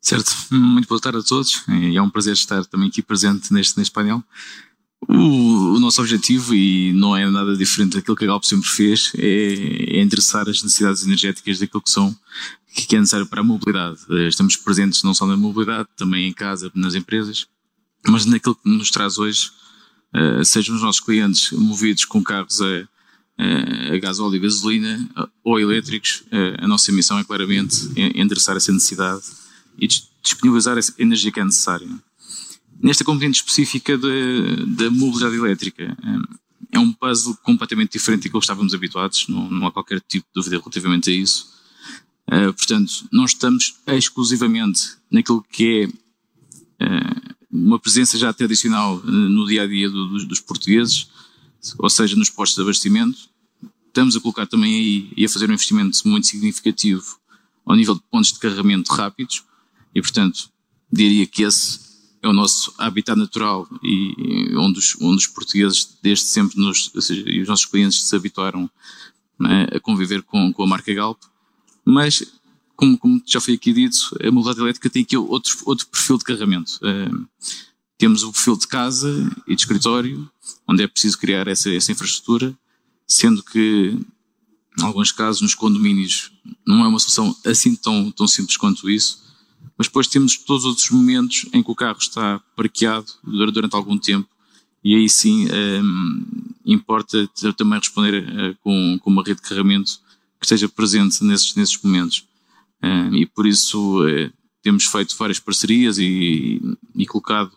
Certo, 0.00 0.34
muito 0.50 0.88
boa 0.88 1.00
tarde 1.00 1.18
a 1.18 1.22
todos 1.22 1.62
e 1.68 1.96
é 1.96 2.02
um 2.02 2.08
prazer 2.08 2.32
estar 2.32 2.64
também 2.64 2.88
aqui 2.88 3.02
presente 3.02 3.52
neste, 3.52 3.76
neste 3.76 3.92
painel. 3.92 4.24
O, 5.08 5.74
o, 5.74 5.80
nosso 5.80 6.00
objetivo, 6.00 6.54
e 6.54 6.92
não 6.92 7.16
é 7.16 7.28
nada 7.28 7.56
diferente 7.56 7.96
daquilo 7.96 8.16
que 8.16 8.24
a 8.24 8.26
Galp 8.28 8.44
sempre 8.44 8.68
fez, 8.68 9.12
é, 9.16 9.96
é 9.96 10.02
endereçar 10.02 10.48
as 10.48 10.62
necessidades 10.62 11.04
energéticas 11.04 11.58
daquilo 11.58 11.82
que 11.82 11.90
são 11.90 12.14
que 12.72 12.94
é 12.94 12.98
necessário 12.98 13.26
para 13.26 13.40
a 13.40 13.44
mobilidade. 13.44 13.98
Eh, 14.10 14.28
estamos 14.28 14.56
presentes 14.56 15.02
não 15.02 15.12
só 15.12 15.26
na 15.26 15.36
mobilidade, 15.36 15.88
também 15.96 16.28
em 16.28 16.32
casa, 16.32 16.70
nas 16.74 16.94
empresas, 16.94 17.46
mas 18.06 18.24
naquilo 18.24 18.54
que 18.54 18.68
nos 18.68 18.90
traz 18.90 19.18
hoje, 19.18 19.50
uh, 20.14 20.44
sejam 20.44 20.74
os 20.74 20.82
nossos 20.82 21.00
clientes 21.00 21.52
movidos 21.52 22.04
com 22.04 22.22
carros 22.22 22.60
a, 22.60 22.88
a 23.94 23.98
gás 23.98 24.18
óleo 24.18 24.36
e 24.36 24.40
gasolina 24.40 25.08
ou 25.42 25.58
elétricos, 25.58 26.22
uh, 26.26 26.64
a 26.64 26.68
nossa 26.68 26.92
missão 26.92 27.18
é 27.18 27.24
claramente 27.24 27.76
endereçar 28.14 28.56
essa 28.56 28.72
necessidade 28.72 29.22
e 29.78 29.88
disponibilizar 30.22 30.76
a 30.76 30.80
energia 30.98 31.32
que 31.32 31.40
é 31.40 31.44
necessária. 31.44 31.88
Nesta 32.82 33.04
componente 33.04 33.38
específica 33.38 33.98
da 33.98 34.90
mobilidade 34.90 35.36
elétrica, 35.36 35.96
é 36.72 36.78
um 36.78 36.92
puzzle 36.92 37.36
completamente 37.42 37.92
diferente 37.92 38.22
daquilo 38.22 38.40
que 38.40 38.44
estávamos 38.44 38.72
habituados, 38.72 39.28
não, 39.28 39.50
não 39.50 39.66
há 39.66 39.72
qualquer 39.72 40.00
tipo 40.00 40.26
de 40.26 40.32
dúvida 40.34 40.56
relativamente 40.58 41.10
a 41.10 41.12
isso. 41.12 41.50
Portanto, 42.56 43.06
não 43.12 43.26
estamos 43.26 43.74
exclusivamente 43.86 44.96
naquilo 45.10 45.44
que 45.50 45.90
é 46.78 46.88
uma 47.50 47.78
presença 47.78 48.16
já 48.18 48.32
tradicional 48.32 48.96
uh, 48.96 49.10
no 49.10 49.46
dia 49.46 49.62
a 49.62 49.66
dia 49.66 49.90
do, 49.90 50.24
dos, 50.26 50.40
portugueses, 50.40 51.08
ou 51.78 51.90
seja, 51.90 52.16
nos 52.16 52.30
postos 52.30 52.56
de 52.56 52.62
abastecimento. 52.62 53.28
Estamos 53.88 54.16
a 54.16 54.20
colocar 54.20 54.46
também 54.46 54.74
aí 54.74 55.12
e 55.16 55.24
a 55.24 55.28
fazer 55.28 55.50
um 55.50 55.54
investimento 55.54 56.06
muito 56.06 56.26
significativo 56.26 57.18
ao 57.66 57.76
nível 57.76 57.94
de 57.94 58.02
pontos 58.10 58.32
de 58.32 58.38
carregamento 58.38 58.92
rápidos, 58.92 59.44
e, 59.94 60.00
portanto, 60.00 60.48
diria 60.90 61.26
que 61.26 61.42
esse 61.42 61.90
é 62.22 62.28
o 62.28 62.32
nosso 62.32 62.72
habitat 62.78 63.18
natural 63.18 63.66
e 63.82 64.54
onde 64.56 64.78
os, 64.78 64.96
onde 65.00 65.16
os 65.16 65.26
portugueses 65.26 65.96
desde 66.02 66.26
sempre 66.26 66.60
nos, 66.60 66.90
seja, 67.00 67.24
os 67.40 67.48
nossos 67.48 67.66
clientes 67.66 68.02
se 68.02 68.14
habituaram 68.14 68.70
né, 69.38 69.66
a 69.74 69.80
conviver 69.80 70.22
com, 70.22 70.52
com 70.52 70.62
a 70.62 70.66
marca 70.66 70.92
Galp. 70.92 71.18
Mas, 71.84 72.22
como, 72.80 72.98
como, 72.98 73.22
já 73.26 73.40
foi 73.40 73.54
aqui 73.54 73.72
dito, 73.72 74.16
a 74.20 74.30
mobilidade 74.30 74.60
elétrica 74.60 74.90
tem 74.90 75.02
aqui 75.02 75.16
outro, 75.16 75.56
outro 75.66 75.86
perfil 75.86 76.18
de 76.18 76.24
carregamento. 76.24 76.80
Uh, 76.82 77.26
temos 77.98 78.22
o 78.22 78.32
perfil 78.32 78.56
de 78.56 78.66
casa 78.66 79.30
e 79.46 79.54
de 79.54 79.60
escritório, 79.60 80.28
onde 80.66 80.82
é 80.82 80.86
preciso 80.86 81.18
criar 81.18 81.46
essa, 81.46 81.70
essa 81.70 81.92
infraestrutura, 81.92 82.56
sendo 83.06 83.42
que, 83.42 83.98
em 84.78 84.82
alguns 84.82 85.12
casos, 85.12 85.42
nos 85.42 85.54
condomínios, 85.54 86.32
não 86.66 86.84
é 86.84 86.88
uma 86.88 86.98
solução 86.98 87.36
assim 87.44 87.76
tão, 87.76 88.10
tão 88.10 88.26
simples 88.26 88.56
quanto 88.56 88.88
isso 88.88 89.30
mas 89.76 89.86
depois 89.86 90.06
temos 90.06 90.36
todos 90.36 90.64
os 90.64 90.68
outros 90.68 90.90
momentos 90.90 91.46
em 91.54 91.62
que 91.62 91.70
o 91.70 91.74
carro 91.74 91.96
está 91.98 92.38
parqueado 92.54 93.06
durante 93.24 93.74
algum 93.74 93.96
tempo 93.96 94.28
e 94.84 94.94
aí 94.94 95.08
sim 95.08 95.46
um, 95.46 95.48
ehm, 95.48 96.26
importa 96.66 97.26
também 97.56 97.78
responder 97.78 98.22
uh, 98.22 98.56
com, 98.62 98.98
com, 98.98 99.10
uma 99.10 99.22
rede 99.22 99.36
de 99.36 99.48
carregamento 99.48 99.98
que 100.38 100.44
esteja 100.44 100.68
presente 100.68 101.24
nesses, 101.24 101.54
nesses 101.54 101.82
momentos. 101.82 102.26
E 103.12 103.26
por 103.26 103.46
isso 103.46 104.02
uh, 104.02 104.32
temos 104.62 104.84
feito 104.84 105.16
várias 105.16 105.38
parcerias 105.38 105.98
e, 105.98 106.60
e, 106.94 107.06
colocado 107.06 107.52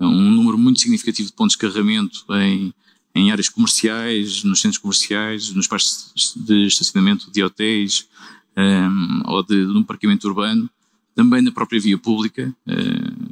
um 0.00 0.30
número 0.30 0.56
muito 0.56 0.80
significativo 0.80 1.28
de 1.28 1.34
pontos 1.34 1.52
de 1.54 1.58
carregamento 1.58 2.24
em, 2.34 2.72
em 3.14 3.30
áreas 3.30 3.48
comerciais, 3.48 4.44
nos 4.44 4.60
centros 4.60 4.78
comerciais, 4.78 5.50
nos 5.50 5.66
parques 5.66 6.12
de 6.36 6.66
estacionamento 6.66 7.30
de 7.30 7.42
hotéis 7.42 8.08
um, 8.56 9.22
ou 9.26 9.42
de, 9.42 9.66
de 9.66 9.76
um 9.76 9.82
parqueamento 9.82 10.26
urbano 10.28 10.70
também 11.14 11.42
na 11.42 11.50
própria 11.50 11.80
via 11.80 11.98
pública, 11.98 12.54
uh, 12.66 13.24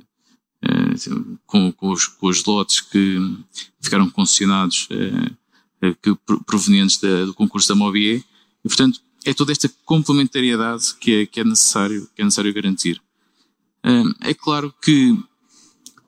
uh, 0.64 1.38
com, 1.46 1.72
com, 1.72 1.90
os, 1.90 2.06
com 2.06 2.26
os 2.26 2.44
lotes 2.44 2.80
que 2.80 3.18
ficaram 3.80 4.10
concessionados, 4.10 4.88
que, 6.02 6.16
provenientes 6.44 6.98
da, 6.98 7.24
do 7.24 7.34
concurso 7.34 7.68
da 7.68 7.76
Mobier, 7.76 8.24
e 8.64 8.68
portanto 8.68 9.00
é 9.26 9.34
toda 9.34 9.52
esta 9.52 9.68
complementariedade 9.84 10.94
que 11.00 11.22
é, 11.22 11.26
que 11.26 11.40
é, 11.40 11.44
necessário, 11.44 12.08
que 12.14 12.22
é 12.22 12.24
necessário 12.24 12.54
garantir. 12.54 13.02
é 14.22 14.32
claro 14.32 14.72
que 14.80 15.18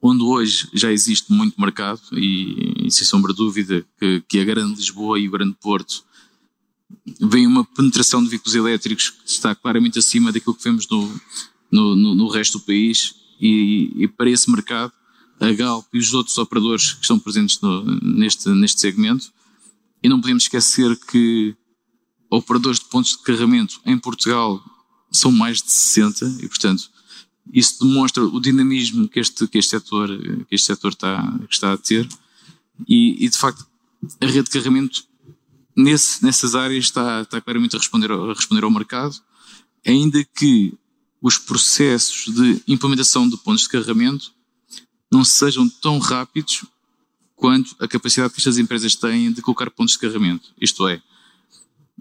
onde 0.00 0.22
hoje 0.22 0.68
já 0.72 0.92
existe 0.92 1.32
muito 1.32 1.60
mercado, 1.60 2.00
e, 2.12 2.86
e 2.86 2.90
sem 2.90 3.04
sombra 3.04 3.32
de 3.32 3.38
dúvida 3.38 3.84
que, 3.98 4.22
que 4.28 4.38
a 4.38 4.44
Grande 4.44 4.76
Lisboa 4.76 5.18
e 5.18 5.28
o 5.28 5.30
Grande 5.32 5.56
Porto 5.60 6.04
vem 7.20 7.46
uma 7.46 7.64
penetração 7.64 8.22
de 8.22 8.30
veículos 8.30 8.54
elétricos 8.54 9.10
que 9.10 9.28
está 9.28 9.54
claramente 9.54 9.98
acima 9.98 10.32
daquilo 10.32 10.54
que 10.54 10.62
vemos 10.62 10.88
no, 10.88 11.20
no, 11.70 11.96
no, 11.96 12.14
no 12.14 12.28
resto 12.28 12.58
do 12.58 12.64
país 12.64 13.14
e, 13.40 13.92
e, 13.96 14.08
para 14.08 14.30
esse 14.30 14.50
mercado 14.50 14.92
a 15.40 15.52
Galp 15.52 15.86
e 15.92 15.98
os 15.98 16.14
outros 16.14 16.38
operadores 16.38 16.92
que 16.92 17.02
estão 17.02 17.18
presentes 17.18 17.60
no, 17.60 17.84
neste, 18.00 18.48
neste 18.50 18.80
segmento 18.80 19.32
e 20.02 20.08
não 20.08 20.20
podemos 20.20 20.44
esquecer 20.44 20.96
que 21.10 21.56
operadores 22.30 22.78
de 22.78 22.86
pontos 22.86 23.12
de 23.12 23.18
carregamento 23.18 23.80
em 23.84 23.98
Portugal 23.98 24.62
são 25.10 25.32
mais 25.32 25.62
de 25.62 25.70
60 25.70 26.38
e 26.42 26.48
portanto 26.48 26.90
isso 27.52 27.86
demonstra 27.86 28.22
o 28.24 28.40
dinamismo 28.40 29.08
que 29.08 29.18
este, 29.18 29.46
que 29.46 29.58
este 29.58 29.70
setor, 29.70 30.08
que 30.48 30.54
este 30.54 30.66
setor 30.66 30.92
está, 30.92 31.40
está 31.50 31.72
a 31.72 31.78
ter 31.78 32.06
e, 32.86 33.24
e 33.24 33.28
de 33.28 33.38
facto 33.38 33.66
a 34.20 34.26
rede 34.26 34.44
de 34.44 34.50
carregamento 34.50 35.04
nesse, 35.78 36.24
nessas 36.24 36.54
áreas 36.54 36.84
está, 36.84 37.22
está 37.22 37.40
claramente 37.40 37.76
a 37.76 37.78
responder, 37.78 38.10
a 38.10 38.32
responder 38.32 38.64
ao 38.64 38.70
mercado, 38.70 39.16
ainda 39.86 40.22
que 40.24 40.74
os 41.22 41.38
processos 41.38 42.32
de 42.34 42.62
implementação 42.66 43.28
de 43.28 43.36
pontos 43.38 43.62
de 43.62 43.68
carregamento 43.68 44.32
não 45.10 45.24
sejam 45.24 45.68
tão 45.68 45.98
rápidos 45.98 46.64
quanto 47.34 47.74
a 47.78 47.86
capacidade 47.86 48.32
que 48.32 48.40
estas 48.40 48.58
empresas 48.58 48.94
têm 48.96 49.32
de 49.32 49.40
colocar 49.40 49.70
pontos 49.70 49.94
de 49.94 50.00
carregamento. 50.00 50.52
Isto 50.60 50.88
é, 50.88 51.00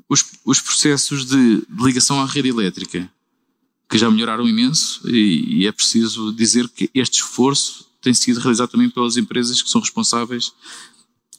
os, 0.10 0.26
os 0.46 0.62
processos 0.62 1.26
de, 1.26 1.58
de, 1.58 1.84
ligação 1.84 2.22
à 2.22 2.26
rede 2.26 2.50
elétrica, 2.50 3.12
que 3.89 3.98
já 3.98 4.10
melhoraram 4.10 4.48
imenso, 4.48 5.02
e, 5.10 5.62
e, 5.62 5.67
é 5.67 5.72
preciso 5.72 6.34
dizer 6.34 6.67
que 6.70 6.89
este 6.93 7.22
esforço 7.22 7.88
tem 8.02 8.13
sido 8.13 8.39
realizado 8.39 8.70
também 8.70 8.89
pelas 8.89 9.17
empresas 9.17 9.62
que 9.62 9.70
são 9.70 9.82
responsáveis 9.82 10.52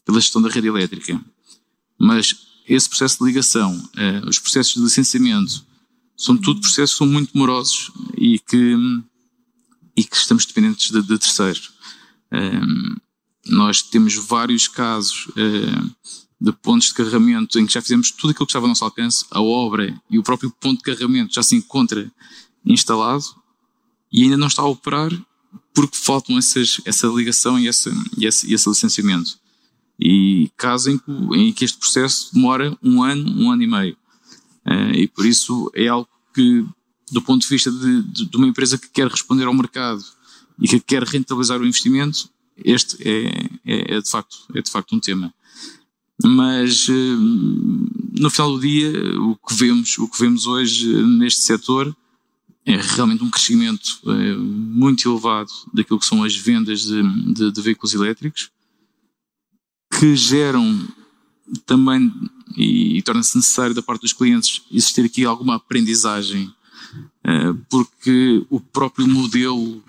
pela 0.04 0.20
gestão 0.20 0.40
da 0.40 0.48
rede 0.48 0.66
elétrica. 0.66 1.20
Mas 1.98 2.34
esse 2.66 2.88
processo 2.88 3.18
de 3.18 3.24
ligação, 3.24 3.90
eh, 3.96 4.22
os 4.26 4.38
processos 4.38 4.74
de 4.74 4.80
licenciamento, 4.80 5.64
são 6.16 6.36
tudo 6.36 6.60
processos 6.60 6.92
que 6.92 6.98
são 6.98 7.06
muito 7.06 7.36
morosos 7.36 7.90
e 8.16 8.38
que, 8.38 8.76
e 9.96 10.04
que 10.04 10.16
estamos 10.16 10.44
dependentes 10.44 10.90
de, 10.90 11.00
de 11.00 11.18
terceiros. 11.18 11.72
Um, 12.32 12.96
nós 13.46 13.80
temos 13.82 14.14
vários 14.14 14.68
casos 14.68 15.26
uh, 15.28 15.96
de 16.40 16.52
pontos 16.52 16.88
de 16.88 16.94
carregamento 16.94 17.58
em 17.58 17.66
que 17.66 17.72
já 17.72 17.82
fizemos 17.82 18.10
tudo 18.10 18.30
aquilo 18.30 18.46
que 18.46 18.50
estava 18.50 18.66
ao 18.66 18.68
nosso 18.68 18.84
alcance, 18.84 19.24
a 19.30 19.40
obra 19.40 20.00
e 20.08 20.18
o 20.18 20.22
próprio 20.22 20.50
ponto 20.60 20.78
de 20.78 20.84
carregamento 20.84 21.34
já 21.34 21.42
se 21.42 21.56
encontra 21.56 22.10
instalado 22.64 23.24
e 24.12 24.24
ainda 24.24 24.36
não 24.36 24.46
está 24.46 24.62
a 24.62 24.66
operar 24.66 25.10
porque 25.74 25.96
faltam 25.96 26.36
essas, 26.38 26.80
essa 26.84 27.06
ligação 27.06 27.58
e, 27.58 27.68
essa, 27.68 27.90
e, 28.16 28.26
esse, 28.26 28.52
esse 28.52 28.68
licenciamento. 28.68 29.38
E 29.98 30.50
casos 30.56 30.88
em 30.88 30.98
que, 30.98 31.10
em 31.36 31.52
que 31.52 31.64
este 31.64 31.78
processo 31.78 32.34
demora 32.34 32.76
um 32.82 33.02
ano, 33.02 33.30
um 33.30 33.50
ano 33.50 33.62
e 33.62 33.66
meio. 33.66 33.96
Uh, 34.66 34.94
e 34.94 35.08
por 35.08 35.24
isso 35.24 35.70
é 35.74 35.88
algo 35.88 36.08
que, 36.34 36.64
do 37.10 37.22
ponto 37.22 37.42
de 37.42 37.48
vista 37.48 37.70
de, 37.70 38.02
de, 38.02 38.26
de, 38.26 38.36
uma 38.36 38.46
empresa 38.46 38.76
que 38.76 38.88
quer 38.88 39.08
responder 39.08 39.44
ao 39.44 39.54
mercado 39.54 40.04
e 40.60 40.68
que 40.68 40.80
quer 40.80 41.02
rentabilizar 41.04 41.60
o 41.60 41.66
investimento, 41.66 42.28
este 42.56 42.96
é, 43.08 43.28
é, 43.64 43.96
é 43.96 44.00
de, 44.00 44.10
facto, 44.10 44.36
é 44.54 44.60
de 44.60 44.70
facto 44.70 44.94
um 44.94 45.00
tema. 45.00 45.32
Mas 46.22 46.88
uh, 46.88 46.92
no 48.18 48.28
final 48.30 48.52
do 48.52 48.60
dia, 48.60 48.92
o 49.20 49.36
que 49.36 49.54
vemos, 49.54 49.96
o 49.98 50.08
que 50.08 50.18
vemos 50.18 50.46
hoje 50.46 50.86
neste 51.04 51.42
setor 51.42 51.96
é 52.66 52.76
realmente 52.76 53.22
um 53.22 53.30
crescimento 53.30 54.00
uh, 54.04 54.38
muito 54.38 55.08
elevado 55.08 55.50
daquilo 55.72 56.00
que 56.00 56.06
são 56.06 56.24
as 56.24 56.34
vendas 56.36 56.82
de, 56.82 57.02
de, 57.32 57.52
de 57.52 57.62
veículos 57.62 57.94
elétricos, 57.94 58.50
que 59.98 60.16
geram 60.16 60.86
também 61.64 62.12
e, 62.56 62.98
e 62.98 63.02
torna-se 63.02 63.36
necessário 63.36 63.74
da 63.74 63.82
parte 63.82 64.02
dos 64.02 64.12
clientes 64.12 64.62
existir 64.72 65.04
aqui 65.04 65.24
alguma 65.24 65.54
aprendizagem, 65.54 66.52
porque 67.68 68.44
o 68.48 68.60
próprio 68.60 69.06
modelo 69.06 69.82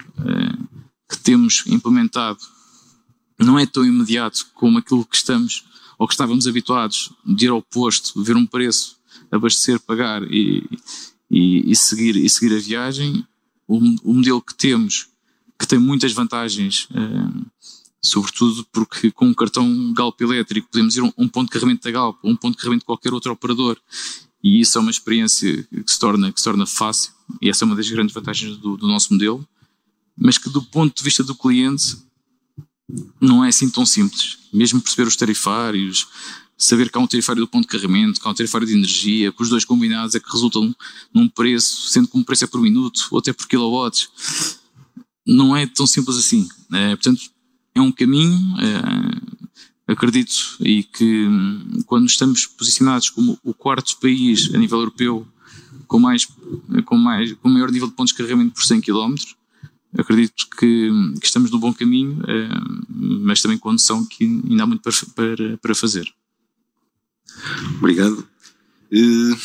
que 1.10 1.18
temos 1.18 1.63
implementado 1.68 2.39
não 3.38 3.58
é 3.58 3.65
tão 3.65 3.86
imediato 3.86 4.48
como 4.54 4.78
aquilo 4.78 5.06
que 5.06 5.15
estamos 5.15 5.65
ou 6.00 6.08
que 6.08 6.14
estávamos 6.14 6.48
habituados 6.48 7.12
de 7.26 7.46
ir 7.46 7.50
ao 7.50 7.62
posto, 7.62 8.24
ver 8.24 8.38
um 8.38 8.46
preço, 8.46 8.98
abastecer, 9.30 9.80
pagar 9.82 10.24
e, 10.24 10.64
e, 11.30 11.70
e 11.70 11.76
seguir, 11.76 12.16
e 12.16 12.30
seguir 12.30 12.56
a 12.56 12.60
viagem. 12.60 13.28
O, 13.68 13.78
o, 13.78 14.14
modelo 14.14 14.42
que 14.42 14.56
temos, 14.56 15.10
que 15.60 15.68
tem 15.68 15.78
muitas 15.78 16.14
vantagens, 16.14 16.88
uh, 16.92 17.46
sobretudo 18.02 18.66
porque 18.72 19.12
com 19.12 19.28
um 19.28 19.34
cartão 19.34 19.94
Galp 19.94 20.20
elétrico 20.22 20.70
podemos 20.72 20.96
ir 20.96 21.04
a 21.04 21.14
um 21.18 21.28
ponto 21.28 21.48
de 21.48 21.52
carregamento 21.52 21.84
da 21.84 21.92
Galp, 21.92 22.18
um 22.24 22.36
ponto 22.36 22.54
de 22.54 22.58
carregamento 22.58 22.84
de 22.84 22.86
qualquer 22.86 23.14
outro 23.14 23.34
operador. 23.34 23.78
E 24.42 24.62
isso 24.62 24.78
é 24.78 24.82
uma 24.82 24.90
experiência 24.90 25.64
que 25.64 25.92
se 25.92 26.00
torna, 26.00 26.32
que 26.32 26.40
se 26.40 26.46
torna 26.46 26.66
fácil, 26.66 27.12
e 27.42 27.50
essa 27.50 27.66
é 27.66 27.68
uma 27.68 27.76
das 27.76 27.90
grandes 27.90 28.16
vantagens 28.16 28.56
do, 28.58 28.78
do 28.78 28.88
nosso 28.88 29.14
modelo, 29.14 29.46
mas 30.18 30.38
que 30.38 30.50
do 30.50 30.64
ponto 30.64 30.96
de 30.96 31.04
vista 31.04 31.24
do 31.24 31.36
cliente 31.36 31.98
não 33.19 33.43
é 33.43 33.49
assim 33.49 33.69
tão 33.69 33.86
simples. 33.86 34.38
Mesmo 34.52 34.82
perceber 34.82 35.08
os 35.08 35.15
tarifários, 35.15 36.08
saber 36.58 36.91
que 36.91 36.97
há 36.97 37.02
um 37.02 37.08
tarifário 37.08 37.41
do 37.41 37.47
ponto 37.47 37.63
de 37.63 37.69
carregamento, 37.69 38.19
que 38.19 38.28
há 38.28 38.32
um 38.32 38.34
tarifário 38.34 38.67
de 38.67 38.73
energia, 38.73 39.32
que 39.32 39.41
os 39.41 39.49
dois 39.49 39.63
combinados 39.63 40.15
é 40.15 40.19
que 40.19 40.32
resultam 40.32 40.75
num 41.13 41.28
preço, 41.28 41.89
sendo 41.89 42.08
que 42.08 42.17
um 42.17 42.23
preço 42.23 42.43
é 42.43 42.47
por 42.47 42.62
minuto, 42.62 43.08
ou 43.12 43.19
até 43.19 43.32
por 43.32 43.47
kilowatts, 43.47 44.10
não 45.25 45.56
é 45.56 45.65
tão 45.65 45.88
simples 45.88 46.17
assim. 46.17 46.47
É, 46.73 46.95
portanto, 46.95 47.21
é 47.73 47.82
um 47.82 47.91
caminho, 47.91 48.38
é, 48.60 49.91
acredito, 49.91 50.58
e 50.60 50.84
que 50.84 51.25
hum, 51.28 51.82
quando 51.86 52.08
estamos 52.08 52.45
posicionados 52.45 53.10
como 53.10 53.39
o 53.43 53.54
quarto 53.54 53.97
país 53.99 54.54
a 54.54 54.58
nível 54.58 54.80
europeu 54.80 55.28
com 55.88 55.99
mais, 55.99 56.28
com 56.86 56.97
mais, 56.97 57.34
com 57.34 57.49
maior 57.49 57.71
nível 57.71 57.88
de 57.88 57.95
pontos 57.95 58.12
de 58.12 58.17
carregamento 58.17 58.54
por 58.54 58.63
100 58.63 58.82
km, 58.82 59.15
acredito 59.97 60.47
que, 60.58 60.89
que, 61.19 61.25
estamos 61.25 61.52
no 61.52 61.60
bom 61.60 61.73
caminho, 61.73 62.21
é, 62.28 62.49
mas 62.88 63.41
também 63.41 63.58
com 63.58 63.69
a 63.69 63.73
noção 63.73 64.06
que 64.06 64.23
ainda 64.23 64.63
há 64.63 64.67
muito 64.67 64.82
para, 64.82 64.93
para, 65.15 65.58
para 65.58 65.75
fazer. 65.75 66.12
Obrigado. 67.78 68.28
Eh, 68.91 69.36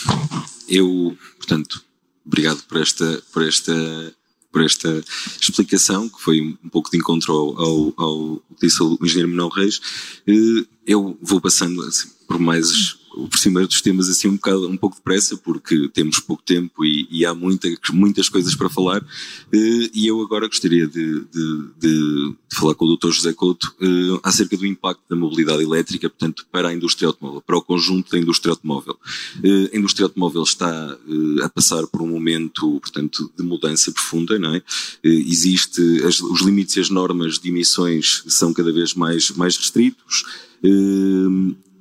eu, 0.68 1.16
portanto, 1.36 1.82
obrigado 2.24 2.62
por 2.64 2.80
esta, 2.80 3.22
por 3.32 3.42
esta, 3.42 4.16
por 4.50 4.62
esta 4.62 5.04
explicação, 5.40 6.08
que 6.08 6.20
foi 6.20 6.40
um 6.40 6.68
pouco 6.68 6.90
de 6.90 6.98
encontro 6.98 7.32
ao, 7.32 7.60
ao, 7.60 7.94
ao 7.96 8.36
que 8.58 8.66
disse 8.66 8.82
o 8.82 8.98
engenheiro 9.02 9.28
Manuel 9.28 9.50
Reis. 9.50 9.80
Eh, 10.26 10.66
eu 10.86 11.18
vou 11.20 11.40
passando 11.40 11.82
assim, 11.82 12.08
por 12.26 12.38
mais 12.38 12.98
por 13.30 13.38
cima 13.38 13.66
dos 13.66 13.80
temas 13.80 14.08
assim 14.08 14.28
um, 14.28 14.34
bocado, 14.34 14.68
um 14.68 14.76
pouco 14.76 14.96
depressa, 14.96 15.36
porque 15.36 15.88
temos 15.88 16.18
pouco 16.18 16.42
tempo 16.42 16.84
e, 16.84 17.06
e 17.10 17.24
há 17.24 17.34
muita, 17.34 17.68
muitas 17.92 18.28
coisas 18.28 18.54
para 18.54 18.68
falar. 18.68 19.02
Uh, 19.02 19.90
e 19.94 20.06
eu 20.06 20.20
agora 20.20 20.48
gostaria 20.48 20.86
de, 20.86 21.20
de, 21.20 21.68
de, 21.78 22.34
falar 22.52 22.74
com 22.74 22.84
o 22.84 22.96
Dr. 22.96 23.10
José 23.10 23.32
Couto 23.32 23.74
uh, 23.80 24.20
acerca 24.22 24.56
do 24.56 24.66
impacto 24.66 25.02
da 25.08 25.16
mobilidade 25.16 25.62
elétrica, 25.62 26.08
portanto, 26.08 26.46
para 26.50 26.68
a 26.68 26.74
indústria 26.74 27.08
automóvel, 27.08 27.40
para 27.40 27.56
o 27.56 27.62
conjunto 27.62 28.10
da 28.10 28.18
indústria 28.18 28.52
automóvel. 28.52 28.98
Uh, 29.38 29.70
a 29.72 29.76
indústria 29.76 30.06
automóvel 30.06 30.42
está 30.42 30.98
a 31.42 31.48
passar 31.48 31.86
por 31.86 32.02
um 32.02 32.08
momento, 32.08 32.80
portanto, 32.80 33.30
de 33.36 33.44
mudança 33.44 33.92
profunda, 33.92 34.38
não 34.38 34.54
é? 34.54 34.62
existe, 35.02 36.02
as, 36.04 36.20
os 36.20 36.40
limites 36.40 36.76
e 36.76 36.80
as 36.80 36.90
normas 36.90 37.38
de 37.38 37.48
emissões 37.48 38.22
são 38.26 38.52
cada 38.52 38.72
vez 38.72 38.94
mais, 38.94 39.30
mais 39.30 39.56
restritos. 39.56 40.24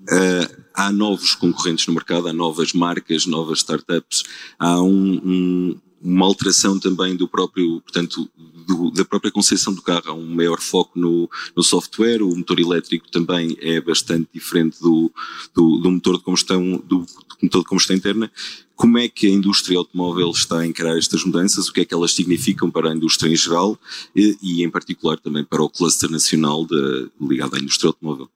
Uh, 0.04 0.64
há 0.74 0.92
novos 0.92 1.36
concorrentes 1.36 1.88
no 1.88 1.94
mercado, 1.94 2.28
há 2.28 2.34
novas 2.34 2.74
marcas, 2.74 3.26
novas 3.26 3.60
startups, 3.60 4.24
há 4.60 4.82
um, 4.82 5.22
um, 5.24 5.80
uma 6.02 6.26
alteração 6.26 6.78
também 6.78 7.16
do 7.16 7.28
próprio, 7.28 7.80
portanto, 7.82 8.30
do, 8.68 8.92
da 8.92 9.06
própria 9.06 9.32
concepção 9.32 9.74
do 9.74 9.82
carro, 9.82 10.04
há 10.08 10.14
um 10.14 10.36
maior 10.36 10.60
foco 10.60 11.00
no, 11.00 11.30
no, 11.56 11.64
software, 11.64 12.22
o 12.22 12.36
motor 12.36 12.60
elétrico 12.60 13.10
também 13.10 13.58
é 13.62 13.80
bastante 13.80 14.30
diferente 14.34 14.80
do, 14.82 15.12
do, 15.54 15.78
do 15.78 15.92
motor 15.92 16.18
de 16.18 16.24
combustão, 16.24 16.84
do, 16.86 17.06
motor 17.42 17.62
de 17.62 17.68
combustão 17.68 17.96
interna. 17.96 18.32
Como 18.76 18.98
é 18.98 19.08
que 19.08 19.28
a 19.28 19.30
indústria 19.30 19.78
automóvel 19.78 20.32
está 20.32 20.60
a 20.60 20.66
encarar 20.66 20.98
estas 20.98 21.24
mudanças? 21.24 21.68
O 21.68 21.74
que 21.74 21.82
é 21.82 21.86
que 21.86 21.94
elas 21.94 22.14
significam 22.14 22.72
para 22.72 22.90
a 22.90 22.96
indústria 22.96 23.32
em 23.32 23.36
geral 23.36 23.80
e, 24.16 24.36
e 24.42 24.64
em 24.64 24.70
particular 24.70 25.18
também 25.20 25.44
para 25.44 25.62
o 25.62 25.70
cluster 25.70 26.10
nacional 26.10 26.66
de, 26.66 27.10
ligado 27.22 27.56
à 27.56 27.60
indústria 27.60 27.90
automóvel? 27.90 28.30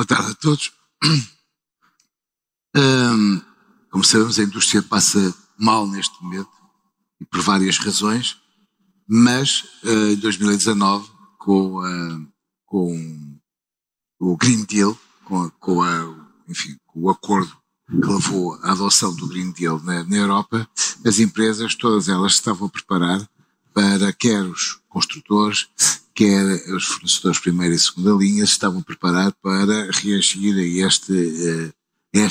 Boa 0.00 0.06
tarde 0.06 0.30
a 0.30 0.34
todos. 0.34 0.72
Como 3.90 4.02
sabemos, 4.02 4.38
a 4.38 4.44
indústria 4.44 4.82
passa 4.82 5.34
mal 5.58 5.86
neste 5.86 6.22
momento, 6.22 6.48
e 7.20 7.26
por 7.26 7.42
várias 7.42 7.76
razões, 7.76 8.38
mas 9.06 9.62
uh, 9.84 10.12
em 10.12 10.16
2019, 10.16 11.06
com, 11.36 11.80
uh, 11.80 12.28
com 12.64 13.38
o 14.18 14.38
Green 14.38 14.64
Deal, 14.64 14.98
com, 15.26 15.50
com, 15.60 15.82
a, 15.82 16.16
enfim, 16.48 16.78
com 16.86 17.02
o 17.02 17.10
acordo 17.10 17.54
que 17.86 18.06
levou 18.08 18.54
à 18.62 18.72
adoção 18.72 19.14
do 19.14 19.28
Green 19.28 19.50
Deal 19.52 19.82
na, 19.82 20.02
na 20.04 20.16
Europa, 20.16 20.66
as 21.04 21.18
empresas, 21.18 21.74
todas 21.74 22.08
elas, 22.08 22.32
estavam 22.32 22.68
a 22.68 22.70
preparar 22.70 23.28
para 23.74 24.14
quer 24.14 24.44
os 24.44 24.80
construtores, 24.88 25.68
quer 26.20 26.44
os 26.74 26.84
fornecedores 26.84 27.38
primeira 27.38 27.74
e 27.74 27.78
segunda 27.78 28.12
linha 28.12 28.44
estavam 28.44 28.82
preparados 28.82 29.34
para 29.42 29.90
reagir 29.90 30.54
a, 30.54 30.86
este, 30.86 31.72
eh, 32.12 32.20
a 32.20 32.24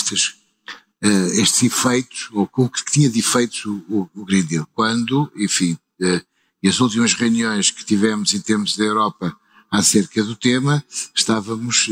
a 1.02 1.08
estes 1.42 1.64
efeitos, 1.64 2.30
ou 2.32 2.48
o 2.56 2.70
que 2.70 2.92
tinha 2.92 3.10
de 3.10 3.18
efeitos 3.18 3.66
o, 3.66 4.08
o 4.14 4.26
Green 4.26 4.44
Deal. 4.44 4.68
Quando, 4.76 5.32
enfim, 5.36 5.76
eh, 6.02 6.22
e 6.62 6.70
as 6.70 6.80
últimas 6.80 7.16
reuniões 7.16 7.72
que 7.72 7.84
tivemos 7.84 8.32
em 8.36 8.42
termos 8.42 8.78
da 8.78 8.84
Europa 8.84 9.36
acerca 9.72 10.24
do 10.24 10.36
tema, 10.36 10.86
estávamos 11.16 11.90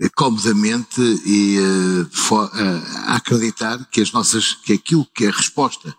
eh, 0.00 0.08
comodamente 0.16 1.00
e, 1.24 1.58
a 3.06 3.14
acreditar 3.14 3.88
que 3.88 4.00
as 4.00 4.10
nossas, 4.10 4.54
que 4.54 4.72
aquilo 4.72 5.06
que 5.14 5.26
a 5.26 5.30
resposta 5.30 5.94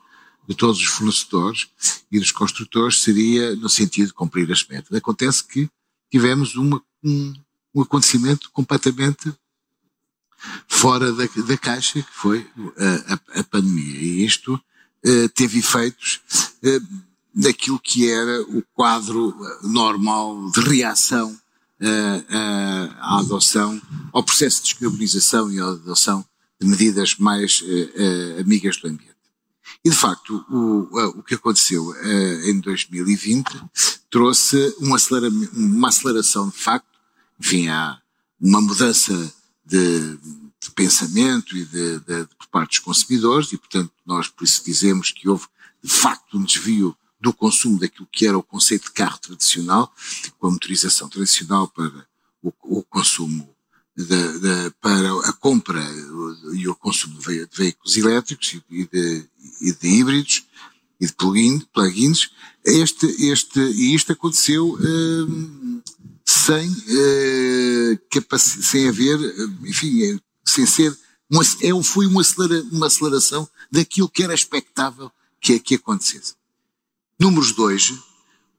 de 0.47 0.55
todos 0.55 0.79
os 0.79 0.87
fornecedores 0.87 1.67
e 2.11 2.19
dos 2.19 2.31
construtores 2.31 3.01
seria 3.01 3.55
no 3.55 3.69
sentido 3.69 4.07
de 4.07 4.13
cumprir 4.13 4.51
as 4.51 4.65
metas. 4.67 4.95
Acontece 4.95 5.43
que 5.43 5.69
tivemos 6.11 6.55
uma, 6.55 6.81
um, 7.03 7.33
um 7.73 7.81
acontecimento 7.81 8.51
completamente 8.51 9.33
fora 10.67 11.11
da, 11.13 11.25
da 11.25 11.57
caixa, 11.57 12.01
que 12.01 12.13
foi 12.13 12.47
a, 12.77 13.13
a, 13.13 13.39
a 13.39 13.43
pandemia. 13.43 13.99
E 13.99 14.25
isto 14.25 14.53
uh, 14.55 15.29
teve 15.29 15.59
efeitos 15.59 16.21
uh, 16.63 17.03
daquilo 17.33 17.79
que 17.79 18.09
era 18.09 18.41
o 18.43 18.63
quadro 18.73 19.35
normal 19.63 20.51
de 20.51 20.61
reação 20.61 21.31
uh, 21.31 22.93
à 22.99 23.19
adoção, 23.19 23.81
ao 24.11 24.23
processo 24.23 24.57
de 24.57 24.69
descarbonização 24.69 25.51
e 25.51 25.59
à 25.59 25.65
adoção 25.65 26.25
de 26.59 26.67
medidas 26.67 27.15
mais 27.17 27.61
amigas 28.39 28.77
do 28.77 28.87
ambiente. 28.87 29.12
E, 29.85 29.89
de 29.89 29.95
facto, 29.95 30.45
o, 30.49 31.19
o 31.19 31.23
que 31.23 31.35
aconteceu 31.35 31.89
uh, 31.89 32.49
em 32.49 32.59
2020 32.59 33.61
trouxe 34.09 34.73
um 34.79 34.95
uma 35.53 35.89
aceleração, 35.89 36.49
de 36.49 36.57
facto, 36.57 36.87
enfim, 37.39 37.67
há 37.67 37.99
uma 38.39 38.61
mudança 38.61 39.33
de, 39.65 40.17
de 40.61 40.71
pensamento 40.73 41.57
e 41.57 41.65
de, 41.65 41.99
de, 41.99 42.27
por 42.37 42.47
parte 42.47 42.69
dos 42.71 42.79
consumidores 42.79 43.51
e, 43.51 43.57
portanto, 43.57 43.91
nós 44.05 44.29
por 44.29 44.45
isso 44.45 44.63
dizemos 44.63 45.11
que 45.11 45.27
houve, 45.27 45.45
de 45.83 45.91
facto, 45.91 46.37
um 46.37 46.43
desvio 46.43 46.95
do 47.19 47.33
consumo 47.33 47.79
daquilo 47.79 48.07
que 48.11 48.27
era 48.27 48.37
o 48.37 48.43
conceito 48.43 48.85
de 48.85 48.91
carro 48.91 49.17
tradicional, 49.17 49.93
com 50.39 50.47
a 50.47 50.51
motorização 50.51 51.09
tradicional 51.09 51.67
para 51.67 52.07
o, 52.41 52.53
o 52.61 52.83
consumo 52.83 53.52
de, 53.95 54.71
para 54.81 55.29
a 55.29 55.33
compra 55.33 55.83
e 56.53 56.67
o 56.67 56.75
consumo 56.75 57.19
de, 57.19 57.47
veículos 57.55 57.97
elétricos 57.97 58.55
e 58.69 58.85
de, 58.85 59.25
e 59.61 59.71
de 59.71 59.87
híbridos 59.87 60.45
e 60.99 61.05
de 61.05 61.13
plugins, 61.73 62.31
este, 62.65 63.05
este, 63.29 63.59
e 63.59 63.93
isto 63.93 64.13
aconteceu 64.13 64.77
hum, 64.79 65.81
sem, 66.25 66.69
uh, 66.69 68.37
sem 68.39 68.87
haver, 68.87 69.19
enfim, 69.65 70.19
sem 70.45 70.65
ser, 70.65 70.97
uma, 71.29 71.43
é, 71.43 71.83
foi 71.83 72.05
uma, 72.07 72.21
acelera, 72.21 72.63
uma 72.71 72.87
aceleração 72.87 73.47
daquilo 73.71 74.09
que 74.09 74.23
era 74.23 74.33
expectável 74.33 75.11
que, 75.41 75.59
que 75.59 75.75
acontecesse. 75.75 76.35
Números 77.19 77.51
dois, 77.51 77.93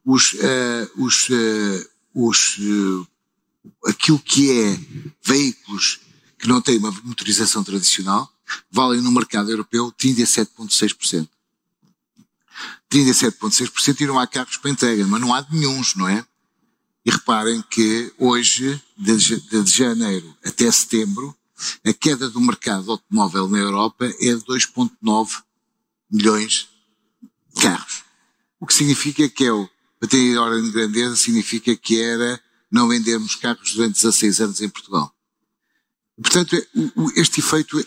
os, 0.05 0.33
uh, 0.33 0.91
os, 0.97 1.29
uh, 1.29 1.89
os 2.13 2.57
aquilo 3.85 4.19
que 4.19 4.51
é 4.51 4.79
veículos 5.23 5.99
que 6.37 6.47
não 6.47 6.61
têm 6.61 6.77
uma 6.77 6.91
motorização 7.03 7.63
tradicional 7.63 8.31
valem 8.71 9.01
no 9.01 9.11
mercado 9.11 9.49
europeu 9.49 9.91
37,6%. 9.91 11.27
37,6% 12.91 14.01
e 14.01 14.05
não 14.05 14.19
há 14.19 14.27
carros 14.27 14.57
para 14.57 14.71
entrega, 14.71 15.05
mas 15.07 15.19
não 15.19 15.33
há 15.33 15.41
de 15.41 15.55
nenhums, 15.55 15.95
não 15.95 16.07
é? 16.07 16.25
E 17.05 17.11
reparem 17.11 17.63
que 17.69 18.13
hoje, 18.17 18.81
de 18.97 19.65
janeiro 19.65 20.35
até 20.43 20.71
setembro, 20.71 21.35
a 21.85 21.93
queda 21.93 22.29
do 22.29 22.41
mercado 22.41 22.91
automóvel 22.91 23.47
na 23.47 23.57
Europa 23.57 24.05
é 24.05 24.35
de 24.35 24.43
2,9 24.43 25.43
milhões 26.11 26.67
de 27.55 27.61
carros. 27.61 28.03
O 28.59 28.65
que 28.65 28.73
significa 28.73 29.27
que 29.29 29.45
é 29.45 29.51
o, 29.51 29.69
para 29.99 30.09
ter 30.09 30.37
ordem 30.37 30.63
de 30.63 30.71
grandeza, 30.71 31.15
significa 31.15 31.75
que 31.75 32.01
era 32.01 32.41
não 32.71 32.87
vendermos 32.87 33.35
carros 33.35 33.73
durante 33.73 33.95
16 33.95 34.41
anos 34.41 34.61
em 34.61 34.69
Portugal. 34.69 35.13
Portanto, 36.21 36.55
é, 36.55 36.65
este 37.15 37.39
efeito, 37.39 37.79
é, 37.79 37.85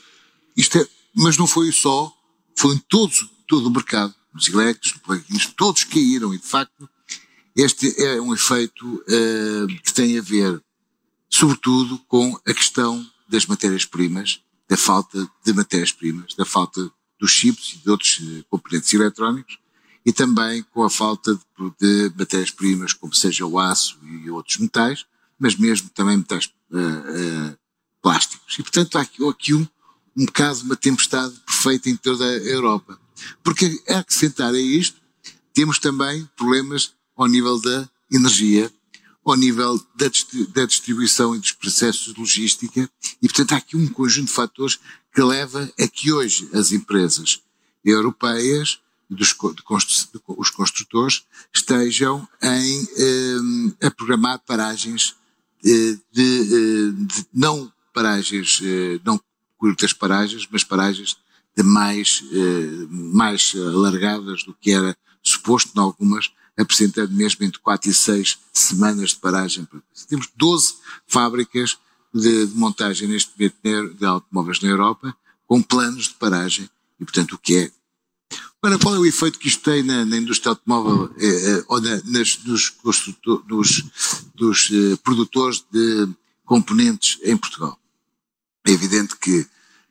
isto 0.57 0.79
é, 0.79 0.87
mas 1.15 1.37
não 1.37 1.47
foi 1.47 1.73
só, 1.73 2.13
foi 2.57 2.75
em 2.75 2.79
todos, 2.79 3.29
todo 3.47 3.67
o 3.67 3.71
mercado, 3.71 4.15
os 4.35 4.49
elétricos, 4.49 5.01
plugins, 5.01 5.47
todos 5.57 5.85
caíram 5.85 6.35
e 6.35 6.39
de 6.39 6.47
facto 6.47 6.89
este 7.57 8.01
é 8.01 8.21
um 8.21 8.33
efeito 8.33 8.87
uh, 8.87 9.67
que 9.83 9.93
tem 9.93 10.17
a 10.17 10.23
ver, 10.23 10.63
sobretudo, 11.29 11.99
com 12.07 12.39
a 12.47 12.55
questão 12.55 13.05
das 13.29 13.47
matérias-primas, 13.47 14.41
da 14.69 14.77
falta 14.77 15.29
de 15.45 15.53
matérias-primas, 15.53 16.35
da 16.35 16.45
falta 16.45 16.89
dos 17.19 17.33
chips 17.33 17.73
e 17.75 17.79
de 17.79 17.91
outros 17.91 18.21
eh, 18.23 18.45
componentes 18.49 18.95
eletrónicos, 18.95 19.59
e 20.09 20.13
também 20.13 20.63
com 20.73 20.83
a 20.83 20.89
falta 20.89 21.35
de, 21.35 22.09
de 22.09 22.15
matérias-primas, 22.17 22.95
como 22.95 23.15
seja 23.15 23.45
o 23.45 23.59
aço 23.59 23.99
e 24.03 24.31
outros 24.31 24.57
metais, 24.57 25.05
mas 25.39 25.55
mesmo 25.55 25.91
também 25.91 26.17
metais 26.17 26.51
uh, 26.71 26.79
uh, 26.79 27.59
plásticos. 28.01 28.59
E, 28.59 28.63
portanto, 28.63 28.97
há 28.97 29.03
aqui, 29.03 29.23
aqui 29.29 29.53
um, 29.53 29.69
um 30.17 30.25
bocado 30.25 30.63
uma 30.63 30.77
tempestade 30.77 31.35
perfeita 31.45 31.91
em 31.91 31.97
toda 31.97 32.25
a 32.25 32.39
Europa. 32.39 32.99
Porque 33.45 33.83
a 33.87 33.99
acrescentar 33.99 34.55
a 34.55 34.59
isto, 34.59 34.99
temos 35.53 35.79
também 35.79 36.27
problemas 36.35 36.95
ao 37.15 37.27
nível 37.27 37.61
da 37.61 37.87
energia, 38.11 38.73
ao 39.23 39.37
nível 39.37 39.77
da, 39.95 40.11
da 40.55 40.65
distribuição 40.65 41.37
e 41.37 41.39
dos 41.39 41.53
processos 41.53 42.15
de 42.15 42.19
logística, 42.19 42.91
e 43.21 43.29
portanto 43.29 43.53
há 43.53 43.57
aqui 43.59 43.77
um 43.77 43.87
conjunto 43.89 44.29
de 44.29 44.33
fatores 44.33 44.79
que 45.15 45.21
leva 45.21 45.71
a 45.79 45.87
que 45.87 46.11
hoje 46.11 46.49
as 46.55 46.73
empresas 46.73 47.43
europeias, 47.85 48.81
dos, 49.09 49.29
de 49.29 49.63
constru, 49.63 50.21
os 50.29 50.51
construtores, 50.51 51.25
estejam 51.55 52.27
em, 52.43 52.89
eh, 52.97 53.87
a 53.87 53.91
programar 53.91 54.39
paragens 54.41 55.17
de, 55.63 55.99
de, 56.13 56.41
eh, 56.43 56.93
de 56.93 57.27
não 57.33 57.73
paragens, 57.93 58.61
eh, 58.63 59.01
não 59.05 59.21
curtas 59.57 59.93
paragens, 59.93 60.47
mas 60.51 60.63
paragens 60.63 61.17
de 61.57 61.63
mais, 61.63 62.23
eh, 62.33 62.87
mais 62.91 63.53
alargadas 63.57 64.45
do 64.45 64.55
que 64.55 64.71
era 64.71 64.97
suposto, 65.23 65.73
em 65.77 65.81
algumas, 65.81 66.31
apresentando 66.57 67.13
mesmo 67.13 67.45
entre 67.45 67.61
4 67.61 67.91
e 67.91 67.95
6 67.95 68.39
semanas 68.53 69.11
de 69.11 69.17
paragem. 69.17 69.67
Temos 70.09 70.29
12 70.37 70.75
fábricas 71.07 71.79
de, 72.15 72.47
de 72.47 72.55
montagem 72.55 73.09
neste 73.09 73.33
momento 73.37 73.95
de 73.95 74.07
automóveis 74.07 74.61
na 74.61 74.69
Europa, 74.69 75.15
com 75.47 75.63
planos 75.63 76.05
de 76.09 76.15
paragem, 76.15 76.71
e 77.01 77.05
portanto 77.05 77.33
o 77.33 77.39
que 77.39 77.57
é 77.57 77.71
Ora, 78.61 78.77
qual 78.77 78.97
é 78.97 78.99
o 78.99 79.07
efeito 79.07 79.39
que 79.39 79.47
isto 79.47 79.63
tem 79.63 79.85
na, 79.85 80.05
na 80.05 80.17
indústria 80.17 80.51
automóvel 80.51 81.15
eh, 81.17 81.27
eh, 81.27 81.65
ou 81.69 81.81
na, 81.81 82.03
nas, 82.07 82.39
nos, 82.45 82.75
dos, 82.83 83.85
dos 84.35 84.71
eh, 84.73 84.97
produtores 85.05 85.65
de 85.71 86.09
componentes 86.45 87.19
em 87.23 87.37
Portugal? 87.37 87.79
É 88.67 88.73
evidente 88.73 89.17
que 89.17 89.47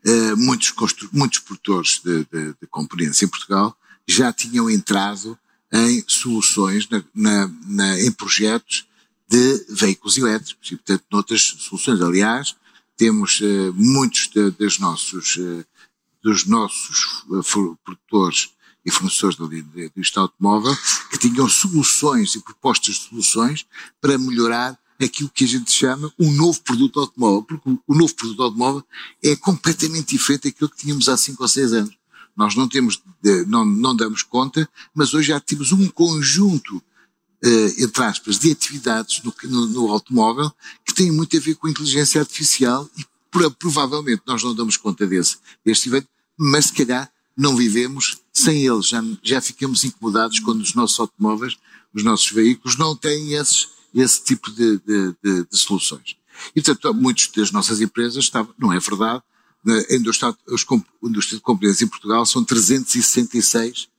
eh, 0.05 0.35
muitos, 0.35 0.73
muitos 1.13 1.39
produtores 1.39 2.01
de, 2.03 2.25
de, 2.25 2.53
de, 2.59 2.67
componentes 2.69 3.21
em 3.21 3.27
Portugal 3.27 3.73
já 4.05 4.33
tinham 4.33 4.69
entrado 4.69 5.39
em 5.71 6.03
soluções, 6.05 6.89
na, 7.13 7.49
na, 7.65 8.01
em 8.01 8.11
projetos 8.11 8.85
de 9.29 9.65
veículos 9.69 10.17
elétricos 10.17 10.71
e, 10.71 10.75
portanto, 10.75 11.05
noutras 11.09 11.41
soluções. 11.41 12.01
Aliás, 12.01 12.53
temos 12.97 13.39
eh, 13.41 13.71
muitos 13.73 14.29
dos 14.57 14.77
nossos, 14.77 15.37
eh, 15.39 15.65
dos 16.21 16.45
nossos 16.45 17.23
produtores 17.83 18.56
e 18.87 18.91
fornecedores 18.91 19.35
do, 19.35 19.47
do 19.49 20.01
Estado 20.01 20.31
automóvel 20.31 20.75
que 21.11 21.17
tinham 21.17 21.47
soluções 21.49 22.35
e 22.35 22.39
propostas 22.39 22.95
de 22.95 23.01
soluções 23.01 23.65
para 23.99 24.17
melhorar 24.17 24.79
aquilo 24.99 25.29
que 25.29 25.43
a 25.43 25.47
gente 25.47 25.69
chama 25.71 26.11
um 26.17 26.31
novo 26.31 26.61
produto 26.61 27.01
automóvel, 27.01 27.43
porque 27.43 27.69
o 27.85 27.93
novo 27.93 28.15
produto 28.15 28.41
automóvel 28.41 28.83
é 29.21 29.35
completamente 29.35 30.15
diferente 30.15 30.49
daquilo 30.49 30.69
que 30.69 30.77
tínhamos 30.77 31.09
há 31.09 31.17
5 31.17 31.43
ou 31.43 31.49
6 31.49 31.73
anos. 31.73 31.97
Nós 32.35 32.55
não 32.55 32.67
temos, 32.67 33.01
não, 33.45 33.65
não 33.65 33.95
damos 33.95 34.23
conta, 34.23 34.67
mas 34.95 35.13
hoje 35.13 35.27
já 35.27 35.39
temos 35.39 35.73
um 35.73 35.87
conjunto, 35.89 36.77
uh, 36.77 37.83
entre 37.83 38.03
aspas, 38.03 38.39
de 38.39 38.51
atividades 38.51 39.21
no, 39.21 39.35
no, 39.43 39.67
no, 39.67 39.91
automóvel 39.91 40.51
que 40.85 40.93
têm 40.93 41.11
muito 41.11 41.35
a 41.35 41.39
ver 41.39 41.55
com 41.55 41.67
a 41.67 41.69
inteligência 41.69 42.21
artificial 42.21 42.89
e 42.97 43.05
provavelmente 43.59 44.21
nós 44.25 44.41
não 44.43 44.55
damos 44.55 44.77
conta 44.77 45.05
desse, 45.05 45.37
deste 45.65 45.89
evento, 45.89 46.07
mas 46.37 46.67
se 46.67 46.73
calhar 46.73 47.11
não 47.35 47.55
vivemos 47.55 48.17
sem 48.37 48.63
eles, 48.63 48.87
já, 48.87 49.03
já 49.23 49.41
ficamos 49.41 49.83
incomodados 49.83 50.39
quando 50.39 50.61
os 50.61 50.75
nossos 50.75 50.99
automóveis, 50.99 51.57
os 51.91 52.03
nossos 52.03 52.31
veículos 52.31 52.77
não 52.77 52.95
têm 52.95 53.33
esses, 53.33 53.69
esse 53.95 54.23
tipo 54.23 54.51
de, 54.51 54.77
de, 54.77 55.15
de, 55.23 55.43
de 55.45 55.57
soluções. 55.57 56.15
E, 56.55 56.61
portanto, 56.61 56.93
muitas 56.93 57.27
das 57.35 57.51
nossas 57.51 57.81
empresas 57.81 58.25
estavam, 58.25 58.53
não 58.59 58.71
é 58.71 58.79
verdade, 58.79 59.23
a 59.65 59.95
indústria, 59.95 60.29
a 60.29 61.07
indústria 61.07 61.37
de 61.37 61.41
componentes 61.41 61.81
em 61.81 61.87
Portugal 61.87 62.25
são 62.27 62.43
366 62.43 63.89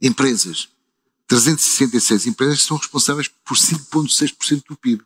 empresas. 0.00 0.68
366 1.26 2.28
empresas 2.28 2.62
são 2.62 2.76
responsáveis 2.76 3.28
por 3.44 3.56
5,6% 3.56 4.62
do 4.68 4.76
PIB. 4.76 5.02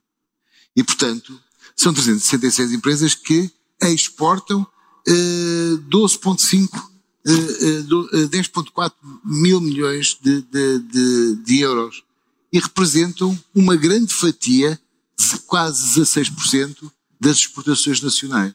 E, 0.77 0.85
portanto, 0.85 1.41
são 1.75 1.93
366 1.93 2.73
empresas 2.73 3.15
que 3.15 3.51
exportam 3.81 4.67
eh, 5.07 5.79
12,5 5.89 6.94
10,4 7.27 8.93
mil 9.25 9.61
milhões 9.61 10.19
de, 10.21 10.43
de, 10.43 10.79
de, 10.81 11.37
de, 11.37 11.61
euros 11.61 12.05
e 12.53 12.59
representam 12.59 13.39
uma 13.55 13.77
grande 13.77 14.13
fatia, 14.13 14.79
de 15.19 15.39
quase 15.41 15.99
16% 16.01 16.91
das 17.19 17.39
exportações 17.39 18.03
nacionais. 18.03 18.55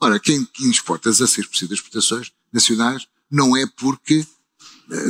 Ora, 0.00 0.20
quem, 0.20 0.44
quem 0.52 0.70
exporta 0.70 1.10
16% 1.10 1.68
das 1.68 1.78
exportações 1.78 2.32
nacionais 2.52 3.08
não 3.30 3.56
é 3.56 3.66
porque, 3.66 4.24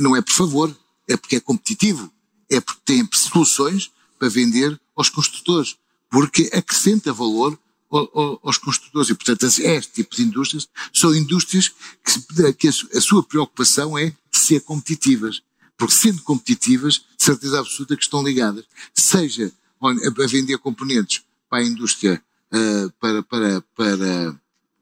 não 0.01 0.17
é 0.17 0.23
por 0.23 0.33
favor, 0.33 0.77
é 1.09 1.17
porque 1.17 1.37
é 1.37 1.41
competitivo, 1.41 2.11
é 2.51 2.61
porque 2.61 2.81
tem 2.85 3.09
soluções 3.13 3.91
para 4.19 4.29
vender 4.29 4.81
aos 4.97 5.11
construtores, 5.11 5.77
porque 6.11 6.51
acrescenta 6.53 7.13
valor 7.13 7.59
aos 7.91 8.59
construtores. 8.59 9.11
E, 9.11 9.15
portanto, 9.15 9.45
este 9.45 9.93
tipo 9.93 10.15
de 10.17 10.23
indústrias 10.23 10.69
são 10.93 11.15
indústrias 11.15 11.73
que, 12.05 12.53
que 12.55 12.69
a 12.69 13.01
sua 13.01 13.23
preocupação 13.23 13.97
é 13.97 14.13
ser 14.31 14.61
competitivas. 14.61 15.43
Porque 15.77 15.95
sendo 15.95 16.23
competitivas, 16.23 17.03
certeza 17.19 17.61
absoluta 17.61 17.97
que 17.97 18.03
estão 18.03 18.23
ligadas, 18.23 18.65
seja 18.95 19.53
a 19.83 20.27
vender 20.27 20.59
componentes 20.59 21.23
para 21.49 21.59
a 21.59 21.67
indústria, 21.67 22.23
uh, 22.53 22.91
para, 22.99 23.23
para, 23.23 23.61
para 23.75 24.31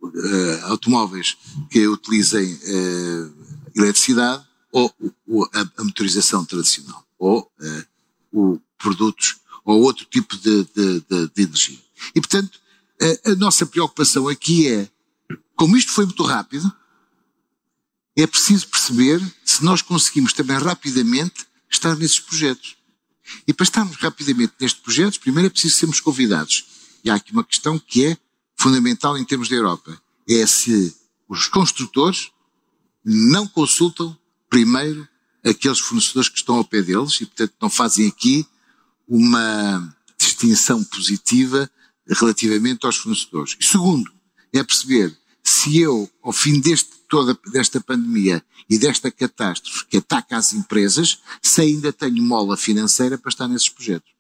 uh, 0.03 0.65
automóveis 0.67 1.37
que 1.71 1.87
utilizem 1.89 2.55
uh, 2.55 3.35
eletricidade, 3.75 4.45
ou, 4.71 4.93
a, 5.53 5.85
motorização 5.85 6.45
tradicional, 6.45 7.07
ou 7.17 7.49
o 8.33 8.61
produtos, 8.77 9.37
ou 9.65 9.81
outro 9.83 10.05
tipo 10.05 10.37
de, 10.37 10.65
de, 10.65 11.01
de, 11.01 11.29
de 11.29 11.43
energia. 11.43 11.79
E, 12.15 12.21
portanto, 12.21 12.61
a, 13.05 13.33
a 13.33 13.35
nossa 13.35 13.67
preocupação 13.67 14.29
aqui 14.29 14.69
é, 14.69 14.89
como 15.55 15.77
isto 15.77 15.93
foi 15.93 16.07
muito 16.07 16.23
rápido, 16.23 16.73
é 18.17 18.27
preciso 18.27 18.69
perceber 18.69 19.21
se 19.45 19.63
nós 19.65 19.83
conseguimos 19.83 20.33
também 20.33 20.57
rapidamente 20.57 21.47
estar 21.71 21.97
nesses 21.97 22.21
projetos. 22.21 22.77
E 23.47 23.53
para 23.53 23.65
estarmos 23.65 23.97
rapidamente 23.97 24.55
nestes 24.61 24.81
projetos, 24.81 25.19
primeiro 25.19 25.49
é 25.49 25.51
preciso 25.51 25.77
sermos 25.77 26.01
convidados. 26.01 26.65
E 27.03 27.11
há 27.11 27.15
aqui 27.15 27.33
uma 27.33 27.45
questão 27.45 27.79
que 27.79 28.07
é 28.07 28.19
fundamental 28.57 29.19
em 29.19 29.25
termos 29.25 29.49
da 29.49 29.57
Europa. 29.57 30.01
É 30.29 30.47
se 30.47 30.95
os 31.29 31.49
construtores 31.49 32.31
não 33.05 33.47
consultam 33.47 34.17
primeiro 34.49 35.07
aqueles 35.45 35.81
fornecedores 35.81 36.29
que 36.29 36.39
estão 36.39 36.57
ao 36.57 36.65
pé 36.65 36.81
deles 36.81 37.21
e, 37.21 37.27
portanto, 37.27 37.55
não 37.61 37.69
fazem 37.69 38.09
aqui 38.09 38.47
uma 39.07 39.95
distinção 40.19 40.83
positiva 40.85 41.71
relativamente 42.09 42.85
aos 42.85 42.97
fornecedores. 42.97 43.57
E 43.59 43.65
segundo, 43.65 44.11
é 44.53 44.63
perceber 44.63 45.17
se 45.43 45.79
eu, 45.79 46.11
ao 46.23 46.33
fim 46.33 46.59
deste, 46.61 46.91
toda, 47.09 47.39
desta 47.53 47.81
pandemia 47.81 48.43
e 48.69 48.79
desta 48.79 49.11
catástrofe 49.11 49.87
que 49.87 49.99
ataca 49.99 50.37
as 50.37 50.53
empresas, 50.53 51.19
se 51.43 51.61
ainda 51.61 51.93
tenho 51.93 52.23
mola 52.23 52.57
financeira 52.57 53.19
para 53.19 53.29
estar 53.29 53.47
nesses 53.47 53.69
projetos. 53.69 54.11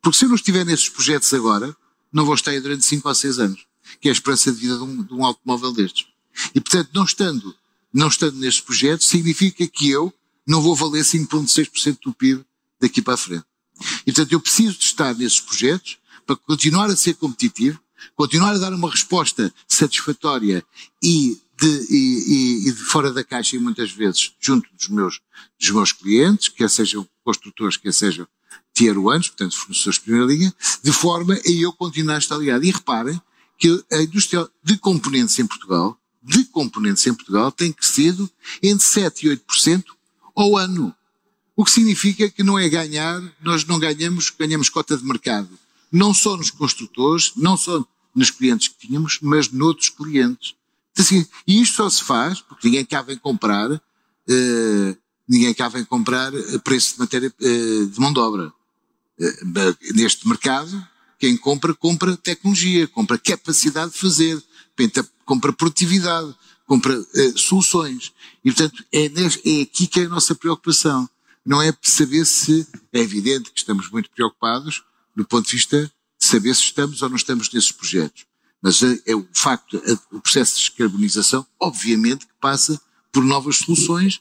Porque 0.00 0.16
se 0.16 0.24
eu 0.24 0.28
não 0.28 0.36
estiver 0.36 0.64
nesses 0.64 0.88
projetos 0.88 1.32
agora, 1.34 1.76
não 2.12 2.24
vou 2.24 2.34
estar 2.34 2.52
aí 2.52 2.60
durante 2.60 2.84
5 2.84 3.06
ou 3.06 3.14
6 3.14 3.38
anos, 3.38 3.66
que 4.00 4.08
é 4.08 4.10
a 4.10 4.12
esperança 4.12 4.52
de 4.52 4.58
vida 4.58 4.76
de 4.76 4.82
um, 4.84 5.02
de 5.02 5.12
um 5.12 5.24
automóvel 5.24 5.72
destes. 5.72 6.06
E 6.54 6.60
portanto, 6.60 6.90
não 6.94 7.04
estando, 7.04 7.54
não 7.92 8.08
estando 8.08 8.38
nestes 8.38 8.62
projetos, 8.62 9.06
significa 9.06 9.66
que 9.66 9.90
eu 9.90 10.12
não 10.46 10.62
vou 10.62 10.74
valer 10.74 11.04
5,6% 11.04 11.98
do 12.04 12.14
PIB 12.14 12.44
daqui 12.80 13.02
para 13.02 13.14
a 13.14 13.18
frente. 13.18 13.44
E 14.06 14.12
portanto, 14.12 14.32
eu 14.32 14.40
preciso 14.40 14.78
de 14.78 14.84
estar 14.84 15.14
nesses 15.14 15.40
projetos 15.40 15.98
para 16.26 16.36
continuar 16.36 16.90
a 16.90 16.96
ser 16.96 17.14
competitivo, 17.14 17.78
continuar 18.16 18.54
a 18.54 18.58
dar 18.58 18.72
uma 18.72 18.90
resposta 18.90 19.52
satisfatória 19.68 20.64
e 21.02 21.38
de, 21.56 21.86
e, 21.90 22.68
e, 22.68 22.72
de 22.72 22.82
fora 22.84 23.12
da 23.12 23.22
caixa 23.22 23.56
e 23.56 23.58
muitas 23.60 23.92
vezes 23.92 24.32
junto 24.40 24.68
dos 24.76 24.88
meus, 24.88 25.20
dos 25.58 25.70
meus 25.70 25.92
clientes, 25.92 26.48
quer 26.48 26.68
sejam 26.68 27.08
construtores, 27.22 27.76
quer 27.76 27.92
sejam 27.92 28.26
tier 28.72 28.98
ones, 28.98 29.28
portanto 29.28 29.56
fornecedores 29.56 29.98
de 29.98 30.04
primeira 30.04 30.26
linha, 30.26 30.54
de 30.82 30.92
forma 30.92 31.34
a 31.34 31.50
eu 31.50 31.72
continuar 31.72 32.16
a 32.16 32.18
estar 32.18 32.36
ligado. 32.36 32.64
E 32.64 32.72
reparem 32.72 33.20
que 33.56 33.84
a 33.92 34.02
indústria 34.02 34.48
de 34.62 34.76
componentes 34.78 35.38
em 35.38 35.46
Portugal, 35.46 35.96
de 36.22 36.44
componentes 36.46 37.06
em 37.06 37.14
Portugal, 37.14 37.52
tem 37.52 37.72
crescido 37.72 38.28
entre 38.62 38.84
7% 38.84 39.22
e 39.22 39.28
8% 39.28 39.84
ao 40.34 40.56
ano. 40.56 40.94
O 41.56 41.64
que 41.64 41.70
significa 41.70 42.28
que 42.28 42.42
não 42.42 42.58
é 42.58 42.68
ganhar, 42.68 43.22
nós 43.40 43.64
não 43.64 43.78
ganhamos, 43.78 44.30
ganhamos 44.30 44.68
cota 44.68 44.96
de 44.96 45.04
mercado 45.04 45.48
não 45.94 46.12
só 46.12 46.36
nos 46.36 46.50
construtores, 46.50 47.32
não 47.36 47.56
só 47.56 47.84
nos 48.12 48.28
clientes 48.28 48.66
que 48.66 48.88
tínhamos, 48.88 49.20
mas 49.22 49.50
noutros 49.52 49.88
clientes. 49.88 50.56
Assim, 50.98 51.24
e 51.46 51.62
isto 51.62 51.76
só 51.76 51.88
se 51.88 52.02
faz 52.02 52.40
porque 52.40 52.66
ninguém 52.66 52.84
cá 52.84 53.00
vem 53.00 53.16
comprar, 53.16 53.70
uh, 53.70 54.98
ninguém 55.28 55.54
cá 55.54 55.68
vem 55.68 55.84
comprar 55.84 56.32
preço 56.64 56.94
de 56.94 56.98
matéria 56.98 57.32
uh, 57.40 57.86
de 57.86 58.00
mão 58.00 58.12
de 58.12 58.18
obra. 58.18 58.52
Uh, 59.20 59.94
neste 59.94 60.26
mercado, 60.26 60.84
quem 61.16 61.36
compra, 61.36 61.72
compra 61.72 62.16
tecnologia, 62.16 62.88
compra 62.88 63.16
capacidade 63.16 63.92
de 63.92 63.98
fazer, 63.98 64.42
compra 65.24 65.52
produtividade, 65.52 66.34
compra 66.66 67.00
soluções. 67.36 68.12
E 68.44 68.50
portanto 68.50 68.84
é, 68.92 69.04
é 69.04 69.62
aqui 69.62 69.86
que 69.86 70.00
é 70.00 70.06
a 70.06 70.08
nossa 70.08 70.34
preocupação. 70.34 71.08
Não 71.46 71.62
é 71.62 71.72
saber 71.82 72.24
se, 72.24 72.66
é 72.92 72.98
evidente 72.98 73.52
que 73.52 73.60
estamos 73.60 73.88
muito 73.90 74.10
preocupados 74.10 74.82
do 75.14 75.24
ponto 75.24 75.46
de 75.46 75.52
vista 75.52 75.90
de 76.18 76.26
saber 76.26 76.54
se 76.54 76.62
estamos 76.62 77.02
ou 77.02 77.08
não 77.08 77.16
estamos 77.16 77.50
nesses 77.52 77.72
projetos. 77.72 78.26
Mas 78.60 78.82
é, 78.82 78.98
é 79.06 79.14
o 79.14 79.26
facto, 79.32 79.76
é, 79.84 79.92
o 80.10 80.20
processo 80.20 80.56
de 80.56 80.60
descarbonização, 80.62 81.46
obviamente, 81.60 82.26
que 82.26 82.32
passa 82.40 82.80
por 83.12 83.22
novas 83.22 83.58
soluções 83.58 84.20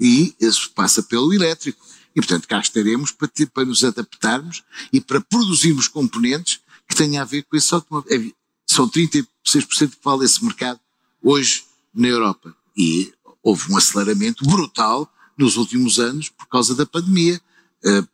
e 0.00 0.34
isso 0.40 0.70
passa 0.74 1.02
pelo 1.02 1.32
elétrico. 1.32 1.84
E, 2.14 2.20
portanto, 2.20 2.46
cá 2.46 2.60
estaremos 2.60 3.10
para, 3.10 3.28
ter, 3.28 3.46
para 3.46 3.64
nos 3.64 3.82
adaptarmos 3.82 4.62
e 4.92 5.00
para 5.00 5.20
produzirmos 5.20 5.88
componentes 5.88 6.60
que 6.88 6.94
tenham 6.94 7.22
a 7.22 7.24
ver 7.24 7.42
com 7.42 7.56
esse 7.56 7.74
automóvel. 7.74 8.12
É, 8.14 8.32
são 8.66 8.88
36% 8.88 9.26
que 9.90 9.98
vale 10.02 10.24
esse 10.24 10.44
mercado 10.44 10.78
hoje 11.22 11.64
na 11.94 12.08
Europa. 12.08 12.54
E 12.76 13.12
houve 13.42 13.72
um 13.72 13.76
aceleramento 13.76 14.44
brutal 14.44 15.12
nos 15.36 15.56
últimos 15.56 15.98
anos 15.98 16.28
por 16.28 16.46
causa 16.46 16.74
da 16.74 16.86
pandemia, 16.86 17.40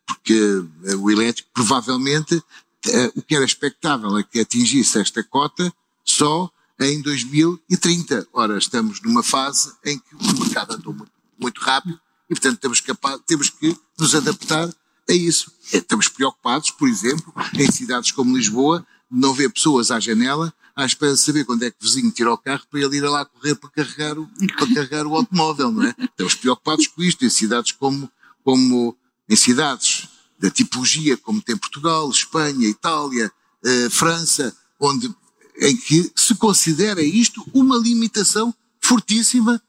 porque 0.07 0.65
eh, 0.85 0.95
o 0.97 1.11
elétrico 1.11 1.49
provavelmente 1.53 2.43
eh, 2.87 3.13
o 3.15 3.23
que 3.23 3.35
era 3.35 3.45
expectável 3.45 4.17
é 4.17 4.23
que 4.23 4.41
atingisse 4.41 4.99
esta 4.99 5.23
cota 5.23 5.73
só 6.05 6.51
em 6.81 7.03
2030. 7.03 8.29
Ora, 8.33 8.57
estamos 8.57 9.01
numa 9.03 9.23
fase 9.23 9.73
em 9.85 9.99
que 9.99 10.15
o 10.15 10.41
mercado 10.41 10.75
andou 10.75 10.95
muito, 11.39 11.61
rápido 11.61 12.01
e, 12.31 12.35
portanto, 12.35 12.59
temos, 12.61 12.83
temos 13.27 13.51
que 13.51 13.77
nos 13.99 14.15
adaptar 14.15 14.69
a 15.09 15.13
isso. 15.13 15.53
Estamos 15.73 16.09
preocupados, 16.09 16.71
por 16.71 16.89
exemplo, 16.89 17.33
em 17.55 17.71
cidades 17.71 18.13
como 18.13 18.37
Lisboa, 18.37 18.87
de 19.11 19.21
não 19.21 19.33
ver 19.33 19.51
pessoas 19.51 19.91
à 19.91 19.99
janela 19.99 20.53
à 20.79 20.87
espera 20.87 21.13
de 21.13 21.21
saber 21.21 21.45
quando 21.45 21.65
é 21.65 21.73
que 21.73 21.77
o 21.81 21.85
vizinho 21.85 22.13
tira 22.13 22.33
o 22.33 22.39
carro 22.39 22.63
para 22.71 22.79
ele 22.79 22.99
ir 22.99 23.01
lá 23.01 23.25
correr 23.25 23.57
para 23.57 23.69
carregar 23.69 24.17
o, 24.17 24.29
para 24.57 24.75
carregar 24.75 25.07
o 25.09 25.17
automóvel, 25.17 25.73
não 25.73 25.83
é? 25.83 25.93
Estamos 25.99 26.37
preocupados 26.37 26.87
com 26.87 27.03
isto 27.03 27.25
em 27.25 27.29
cidades 27.29 27.73
como, 27.73 28.09
como 28.45 28.97
em 29.29 29.37
cidades 29.37 30.09
da 30.39 30.51
tipologia 30.51 31.17
como 31.17 31.43
tem 31.43 31.57
Portugal, 31.57 32.09
Espanha, 32.11 32.69
Itália, 32.69 33.31
eh, 33.65 33.91
França, 33.91 34.57
onde, 34.79 35.13
em 35.61 35.77
que 35.77 36.11
se 36.15 36.35
considera 36.37 37.03
isto 37.03 37.45
uma 37.53 37.77
limitação 37.77 38.55
fortíssima, 38.81 39.61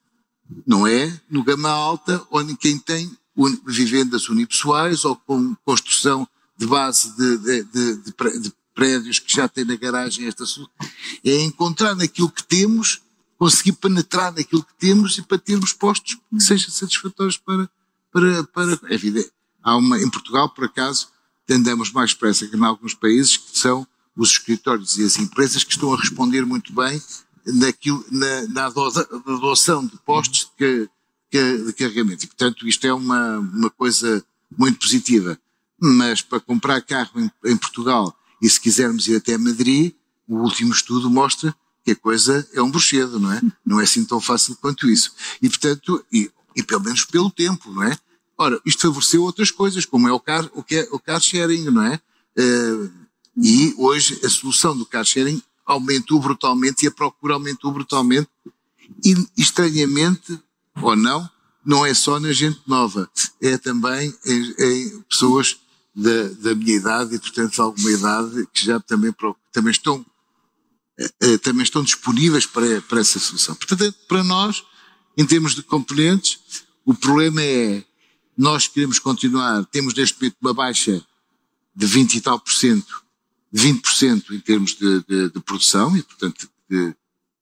não 0.65 0.85
é? 0.85 1.19
No 1.29 1.43
gama 1.43 1.69
alta, 1.69 2.25
onde 2.31 2.55
quem 2.55 2.77
tem 2.77 3.11
vivendas 3.65 4.29
unipessoais 4.29 5.05
ou 5.05 5.15
com 5.15 5.55
construção 5.65 6.27
de 6.57 6.67
base 6.67 7.15
de, 7.15 7.37
de, 7.37 7.63
de, 7.63 7.95
de 8.39 8.53
prédios 8.75 9.19
que 9.19 9.33
já 9.33 9.47
têm 9.47 9.65
na 9.65 9.75
garagem 9.75 10.25
esta 10.25 10.43
é 11.23 11.41
encontrar 11.41 11.95
naquilo 11.95 12.29
que 12.29 12.43
temos, 12.43 13.01
conseguir 13.37 13.73
penetrar 13.73 14.33
naquilo 14.33 14.63
que 14.63 14.73
temos 14.77 15.17
e 15.17 15.21
para 15.21 15.37
termos 15.37 15.73
postos 15.73 16.15
que 16.15 16.43
sejam 16.43 16.69
satisfatórios 16.69 17.37
para, 17.37 17.69
para, 18.11 18.43
para 18.45 18.79
é 18.89 18.93
evidente. 18.93 19.31
Há 19.69 19.77
uma, 19.77 19.99
em 19.99 20.09
Portugal, 20.09 20.49
por 20.49 20.65
acaso, 20.65 21.09
andamos 21.47 21.91
mais 21.91 22.11
depressa 22.11 22.47
que 22.47 22.55
em 22.55 22.63
alguns 22.63 22.95
países, 22.95 23.37
que 23.37 23.57
são 23.57 23.87
os 24.17 24.31
escritórios 24.31 24.97
e 24.97 25.03
as 25.03 25.17
empresas 25.17 25.63
que 25.63 25.71
estão 25.71 25.93
a 25.93 25.97
responder 25.97 26.43
muito 26.43 26.73
bem 26.73 26.99
naquilo, 27.45 28.03
na, 28.09 28.47
na 28.47 28.69
de 28.69 29.97
postos 30.03 30.51
de, 30.57 30.89
de 31.31 31.73
carregamento. 31.73 32.25
E, 32.25 32.27
portanto, 32.27 32.67
isto 32.67 32.85
é 32.85 32.93
uma, 32.93 33.37
uma 33.37 33.69
coisa 33.69 34.25
muito 34.57 34.79
positiva. 34.79 35.39
Mas 35.79 36.21
para 36.21 36.39
comprar 36.39 36.81
carro 36.81 37.11
em, 37.19 37.31
em 37.45 37.55
Portugal 37.55 38.15
e 38.41 38.49
se 38.49 38.59
quisermos 38.59 39.07
ir 39.07 39.17
até 39.17 39.37
Madrid, 39.37 39.93
o 40.27 40.37
último 40.37 40.73
estudo 40.73 41.11
mostra 41.11 41.55
que 41.85 41.91
a 41.91 41.95
coisa 41.95 42.47
é 42.53 42.61
um 42.61 42.71
bruxedo, 42.71 43.19
não 43.19 43.31
é? 43.31 43.41
Não 43.63 43.79
é 43.79 43.83
assim 43.83 44.03
tão 44.03 44.19
fácil 44.19 44.55
quanto 44.55 44.89
isso. 44.89 45.13
E, 45.39 45.47
portanto, 45.47 46.03
e, 46.11 46.31
e 46.55 46.63
pelo 46.63 46.83
menos 46.83 47.05
pelo 47.05 47.29
tempo, 47.29 47.71
não 47.71 47.83
é? 47.83 47.95
Ora, 48.41 48.57
isto 48.65 48.83
favoreceu 48.83 49.21
outras 49.23 49.51
coisas, 49.51 49.85
como 49.85 50.07
é 50.07 50.13
o 50.13 50.19
car, 50.19 50.49
o 50.53 50.63
que 50.63 50.77
é 50.77 50.87
o 50.93 50.97
car 50.97 51.19
sharing, 51.19 51.65
não 51.65 51.83
é? 51.83 51.99
Uh, 52.37 52.89
e 53.35 53.75
hoje 53.77 54.17
a 54.23 54.29
solução 54.29 54.77
do 54.77 54.85
car 54.85 55.03
sharing 55.03 55.43
aumentou 55.65 56.21
brutalmente 56.21 56.85
e 56.85 56.87
a 56.87 56.91
procura 56.91 57.33
aumentou 57.33 57.69
brutalmente. 57.73 58.29
E 59.03 59.13
estranhamente, 59.37 60.39
ou 60.81 60.95
não, 60.95 61.29
não 61.65 61.85
é 61.85 61.93
só 61.93 62.17
na 62.17 62.31
gente 62.31 62.61
nova, 62.65 63.09
é 63.41 63.57
também 63.57 64.15
em, 64.25 64.55
em 64.57 65.01
pessoas 65.01 65.59
da, 65.93 66.29
da, 66.39 66.55
minha 66.55 66.77
idade 66.77 67.15
e, 67.15 67.19
portanto, 67.19 67.53
de 67.53 67.61
alguma 67.61 67.91
idade 67.91 68.47
que 68.53 68.65
já 68.65 68.79
também, 68.79 69.13
também 69.51 69.71
estão 69.71 70.05
eh, 70.97 71.11
eh, 71.21 71.37
também 71.39 71.63
estão 71.63 71.83
disponíveis 71.83 72.45
para, 72.45 72.81
para 72.83 73.01
essa 73.01 73.19
solução. 73.19 73.53
Portanto, 73.55 73.93
para 74.07 74.23
nós, 74.23 74.63
em 75.17 75.25
termos 75.25 75.55
de 75.55 75.61
componentes, 75.61 76.39
o 76.85 76.93
problema 76.93 77.41
é 77.41 77.83
nós 78.39 78.69
queremos 78.69 78.99
continuar, 78.99 79.65
temos 79.65 79.93
neste 79.93 80.17
momento 80.17 80.37
uma 80.41 80.53
baixa 80.53 81.05
de 81.75 81.85
20 81.85 82.15
e 82.15 82.21
tal 82.21 82.39
por 82.39 82.53
cento, 82.53 83.03
20% 83.53 84.31
em 84.31 84.39
termos 84.39 84.75
de, 84.75 85.03
de, 85.03 85.29
de, 85.29 85.39
produção 85.41 85.97
e, 85.97 86.01
portanto, 86.01 86.49
de, 86.69 86.95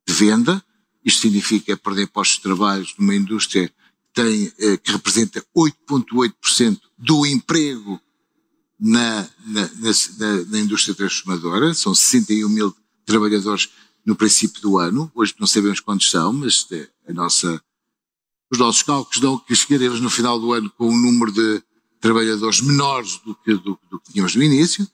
de, 0.07 0.13
venda. 0.13 0.63
Isto 1.05 1.21
significa 1.21 1.77
perder 1.77 2.07
postos 2.07 2.37
de 2.37 2.41
trabalho 2.41 2.87
numa 2.97 3.13
indústria 3.13 3.67
que, 3.67 3.75
tem, 4.11 4.51
eh, 4.57 4.77
que 4.77 4.91
representa 4.91 5.45
8,8% 5.55 6.81
do 6.97 7.27
emprego 7.27 8.01
na, 8.79 9.21
na, 9.45 9.61
na, 9.61 10.43
na, 10.49 10.59
indústria 10.59 10.95
transformadora, 10.95 11.75
são 11.75 11.93
61 11.93 12.49
mil 12.49 12.75
trabalhadores 13.05 13.69
no 14.03 14.15
princípio 14.15 14.61
do 14.63 14.79
ano, 14.79 15.11
hoje 15.13 15.35
não 15.39 15.45
sabemos 15.45 15.79
quantos 15.79 16.09
são, 16.09 16.33
mas 16.33 16.65
é 16.71 16.89
a 17.07 17.13
nossa, 17.13 17.61
os 18.49 18.57
nossos 18.57 18.83
cálculos 18.83 19.19
dão 19.19 19.37
que 19.37 19.55
chegaremos 19.55 19.99
no 19.99 20.09
final 20.09 20.39
do 20.39 20.53
ano 20.53 20.69
com 20.77 20.89
um 20.89 20.97
número 20.97 21.31
de 21.31 21.61
trabalhadores 21.99 22.61
menores 22.61 23.17
do 23.25 23.35
que, 23.35 23.53
do, 23.55 23.79
do 23.89 23.99
que 23.99 24.13
tínhamos 24.13 24.35
no 24.35 24.43
início, 24.43 24.87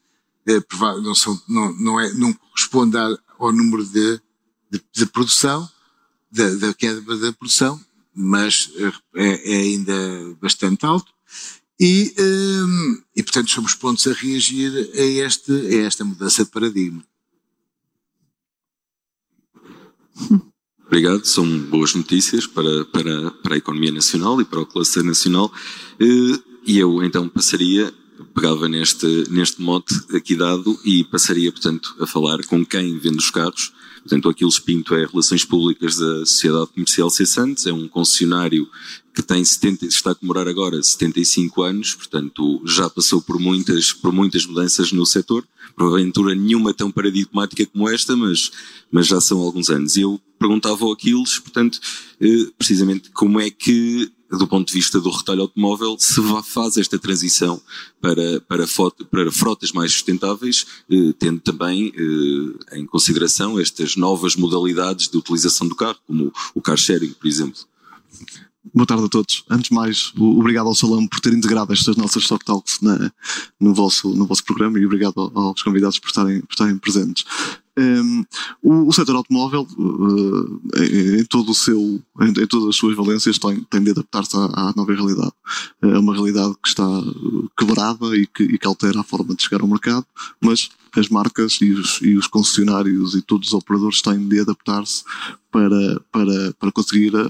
é, 0.47 0.59
não, 1.01 1.15
são, 1.15 1.41
não, 1.47 1.73
não, 1.73 1.99
é, 1.99 2.13
não 2.13 2.33
corresponde 2.33 2.97
ao 2.97 3.51
número 3.51 3.85
de, 3.85 4.19
de, 4.71 4.81
de 4.91 5.05
produção, 5.05 5.69
da, 6.31 6.49
da 6.55 6.73
queda 6.73 7.01
da 7.17 7.31
produção, 7.33 7.79
mas 8.13 8.71
é, 9.15 9.53
é 9.53 9.57
ainda 9.57 9.93
bastante 10.41 10.85
alto. 10.85 11.13
E, 11.79 12.13
um, 12.19 13.01
e, 13.15 13.23
portanto, 13.23 13.51
somos 13.51 13.75
prontos 13.75 14.07
a 14.07 14.13
reagir 14.13 14.71
a, 14.95 15.25
este, 15.25 15.51
a 15.51 15.85
esta 15.85 16.05
mudança 16.05 16.43
de 16.43 16.51
paradigma. 16.51 17.03
Obrigado, 20.93 21.25
são 21.25 21.43
boas 21.57 21.95
notícias 21.95 22.45
para, 22.45 22.85
para, 22.85 23.31
para 23.31 23.55
a 23.55 23.57
economia 23.57 23.91
nacional 23.91 24.39
e 24.39 24.45
para 24.45 24.59
o 24.59 24.65
cluster 24.65 25.03
nacional. 25.03 25.51
Eh, 25.99 26.39
e 26.67 26.77
eu 26.77 27.03
então 27.03 27.27
passaria, 27.27 27.91
pegava 28.35 28.69
neste, 28.69 29.07
neste 29.27 29.59
mote 29.59 29.91
aqui 30.15 30.35
dado 30.35 30.79
e 30.85 31.03
passaria, 31.03 31.51
portanto, 31.51 31.95
a 31.99 32.05
falar 32.05 32.45
com 32.45 32.63
quem 32.63 32.95
vende 32.99 33.17
os 33.17 33.31
carros. 33.31 33.73
Portanto, 34.03 34.29
Aquiles 34.29 34.59
Pinto 34.59 34.93
é 34.95 35.05
Relações 35.05 35.45
Públicas 35.45 35.95
da 35.95 36.25
Sociedade 36.25 36.67
Comercial 36.67 37.09
C. 37.09 37.25
Santos, 37.25 37.65
é 37.65 37.71
um 37.71 37.87
concessionário 37.87 38.67
que 39.13 39.21
tem 39.21 39.43
70, 39.45 39.85
está 39.85 40.11
a 40.11 40.15
comemorar 40.15 40.47
agora 40.47 40.81
75 40.81 41.61
anos, 41.61 41.93
portanto 41.93 42.61
já 42.65 42.89
passou 42.89 43.21
por 43.21 43.39
muitas, 43.39 43.93
por 43.93 44.11
muitas 44.11 44.45
mudanças 44.45 44.91
no 44.91 45.05
setor, 45.05 45.45
porventura 45.77 46.33
nenhuma 46.33 46.73
tão 46.73 46.91
paradigmática 46.91 47.65
como 47.67 47.89
esta, 47.89 48.15
mas, 48.15 48.51
mas 48.91 49.07
já 49.07 49.21
são 49.21 49.39
alguns 49.39 49.69
anos. 49.69 49.95
E 49.95 50.01
eu 50.01 50.19
perguntava 50.39 50.83
ao 50.83 50.91
Aquiles, 50.91 51.39
portanto, 51.39 51.79
eh, 52.19 52.47
precisamente 52.57 53.09
como 53.11 53.39
é 53.39 53.49
que, 53.49 54.11
do 54.37 54.47
ponto 54.47 54.67
de 54.67 54.73
vista 54.73 54.99
do 54.99 55.09
retalho 55.09 55.41
automóvel, 55.41 55.95
se 55.99 56.21
faz 56.43 56.77
esta 56.77 56.97
transição 56.97 57.61
para, 58.01 58.41
para, 58.41 58.65
para 59.11 59.31
frotas 59.31 59.71
mais 59.71 59.93
sustentáveis, 59.93 60.65
eh, 60.89 61.13
tendo 61.19 61.39
também 61.39 61.93
eh, 61.95 62.79
em 62.79 62.85
consideração 62.85 63.59
estas 63.59 63.95
novas 63.95 64.35
modalidades 64.35 65.07
de 65.07 65.17
utilização 65.17 65.67
do 65.67 65.75
carro, 65.75 65.99
como 66.07 66.33
o 66.53 66.61
car 66.61 66.77
sharing, 66.77 67.13
por 67.13 67.27
exemplo. 67.27 67.61
Boa 68.73 68.87
tarde 68.87 69.05
a 69.05 69.09
todos. 69.09 69.43
Antes 69.49 69.69
de 69.69 69.75
mais, 69.75 70.13
obrigado 70.17 70.67
ao 70.67 70.75
Salão 70.75 71.05
por 71.05 71.19
ter 71.19 71.33
integrado 71.33 71.73
estas 71.73 71.97
nossas 71.97 72.23
Stock 72.23 72.43
Talks 72.45 72.79
na, 72.81 73.11
no, 73.59 73.73
vosso, 73.73 74.09
no 74.15 74.25
vosso 74.25 74.43
programa 74.43 74.79
e 74.79 74.85
obrigado 74.85 75.31
aos 75.35 75.61
convidados 75.61 75.99
por 75.99 76.07
estarem, 76.07 76.41
por 76.41 76.53
estarem 76.53 76.77
presentes. 76.77 77.25
Um, 77.75 78.23
o, 78.61 78.87
o 78.87 78.93
setor 78.93 79.15
automóvel, 79.15 79.67
uh, 79.77 80.61
em, 80.77 81.25
todo 81.25 81.49
o 81.51 81.55
seu, 81.55 81.99
em, 82.21 82.29
em, 82.29 82.47
todas 82.47 82.69
as 82.69 82.75
suas 82.75 82.95
valências, 82.95 83.39
tem, 83.39 83.63
tem 83.63 83.81
de 83.81 83.91
adaptar-se 83.91 84.35
à, 84.37 84.45
à, 84.45 84.73
nova 84.75 84.93
realidade. 84.93 85.33
É 85.81 85.97
uma 85.97 86.13
realidade 86.13 86.53
que 86.61 86.69
está 86.69 86.87
quebrada 87.57 88.15
e 88.15 88.27
que, 88.27 88.43
e 88.43 88.59
que 88.59 88.67
altera 88.67 88.99
a 88.99 89.03
forma 89.03 89.33
de 89.33 89.43
chegar 89.43 89.61
ao 89.61 89.67
mercado, 89.67 90.05
mas 90.39 90.69
as 90.95 91.09
marcas 91.09 91.59
e 91.61 91.71
os, 91.71 91.99
e 92.01 92.15
os 92.15 92.27
concessionários 92.27 93.15
e 93.15 93.21
todos 93.21 93.49
os 93.49 93.53
operadores 93.53 94.01
têm 94.01 94.27
de 94.27 94.39
adaptar-se 94.39 95.03
para, 95.51 95.99
para, 96.11 96.53
para 96.59 96.71
conseguir 96.71 97.13
uh, 97.15 97.29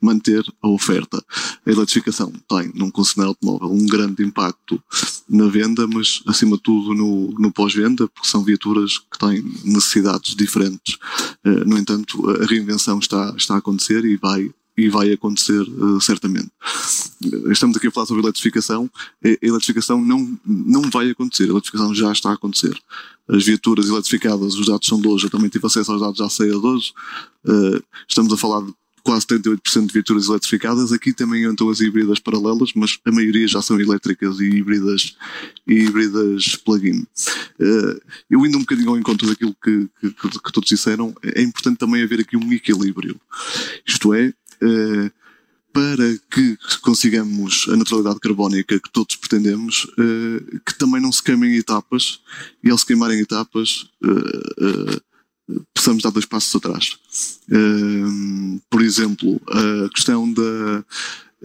manter 0.00 0.44
a 0.62 0.68
oferta. 0.68 1.22
A 1.66 1.70
eletrificação 1.70 2.32
tem, 2.48 2.70
num 2.74 2.90
concessionário 2.90 3.30
automóvel, 3.30 3.72
um 3.72 3.86
grande 3.86 4.24
impacto 4.24 4.82
na 5.28 5.48
venda, 5.48 5.86
mas 5.86 6.22
acima 6.26 6.56
de 6.56 6.62
tudo 6.62 6.94
no, 6.94 7.32
no 7.32 7.52
pós-venda, 7.52 8.06
porque 8.08 8.28
são 8.28 8.44
viaturas 8.44 8.98
que 8.98 9.18
têm 9.18 9.42
necessidades 9.64 10.36
diferentes. 10.36 10.96
Uh, 11.44 11.64
no 11.66 11.76
entanto, 11.76 12.30
a 12.30 12.46
reinvenção 12.46 12.98
está, 12.98 13.34
está 13.36 13.54
a 13.54 13.58
acontecer 13.58 14.04
e 14.04 14.16
vai 14.16 14.50
e 14.78 14.88
vai 14.88 15.12
acontecer 15.12 15.60
uh, 15.60 16.00
certamente. 16.00 16.48
Estamos 17.50 17.76
aqui 17.76 17.88
a 17.88 17.90
falar 17.90 18.06
sobre 18.06 18.22
eletrificação. 18.22 18.88
A 19.24 19.36
eletrificação 19.42 20.00
não, 20.00 20.38
não 20.46 20.82
vai 20.82 21.10
acontecer, 21.10 21.44
a 21.44 21.48
eletrificação 21.48 21.92
já 21.92 22.12
está 22.12 22.30
a 22.30 22.34
acontecer. 22.34 22.80
As 23.28 23.44
viaturas 23.44 23.88
eletrificadas, 23.88 24.54
os 24.54 24.66
dados 24.66 24.86
são 24.86 25.00
de 25.00 25.08
hoje, 25.08 25.26
eu 25.26 25.30
também 25.30 25.48
tive 25.50 25.66
acesso 25.66 25.90
aos 25.90 26.00
dados 26.00 26.18
já 26.18 26.30
sei 26.30 26.48
de 26.48 26.56
hoje. 26.56 26.92
Uh, 27.44 27.82
estamos 28.08 28.32
a 28.32 28.36
falar 28.36 28.64
de 28.64 28.72
quase 29.02 29.26
38% 29.26 29.86
de 29.86 29.92
viaturas 29.92 30.28
eletrificadas. 30.28 30.92
Aqui 30.92 31.12
também 31.12 31.44
entram 31.44 31.70
as 31.70 31.80
híbridas 31.80 32.20
paralelas, 32.20 32.70
mas 32.74 32.98
a 33.04 33.10
maioria 33.10 33.48
já 33.48 33.60
são 33.60 33.80
elétricas 33.80 34.38
e 34.38 34.44
híbridas, 34.44 35.16
e 35.66 35.74
híbridas 35.74 36.56
plug-in. 36.56 37.00
Uh, 37.58 38.00
eu 38.30 38.46
indo 38.46 38.58
um 38.58 38.60
bocadinho 38.60 38.90
ao 38.90 38.98
encontro 38.98 39.26
daquilo 39.26 39.56
que, 39.64 39.88
que, 40.00 40.10
que, 40.12 40.52
todos 40.52 40.68
disseram, 40.68 41.14
é 41.22 41.42
importante 41.42 41.78
também 41.78 42.02
haver 42.02 42.20
aqui 42.20 42.36
um 42.36 42.52
equilíbrio. 42.52 43.20
Isto 43.86 44.14
é, 44.14 44.32
uh, 44.62 45.10
para 45.72 46.18
que 46.30 46.56
consigamos 46.82 47.66
a 47.68 47.76
neutralidade 47.76 48.20
carbónica 48.20 48.80
que 48.80 48.90
todos 48.92 49.16
pretendemos, 49.16 49.84
uh, 49.84 50.60
que 50.64 50.76
também 50.78 51.00
não 51.00 51.12
se 51.12 51.22
queimem 51.22 51.56
etapas, 51.56 52.20
e 52.62 52.70
ao 52.70 52.78
se 52.78 52.86
queimarem 52.86 53.20
etapas, 53.20 53.88
possamos 55.74 56.02
dar 56.02 56.10
dois 56.10 56.26
passos 56.26 56.54
atrás. 56.54 56.98
por 58.70 58.82
exemplo, 58.82 59.40
a 59.48 59.88
questão 59.90 60.32
da. 60.32 60.84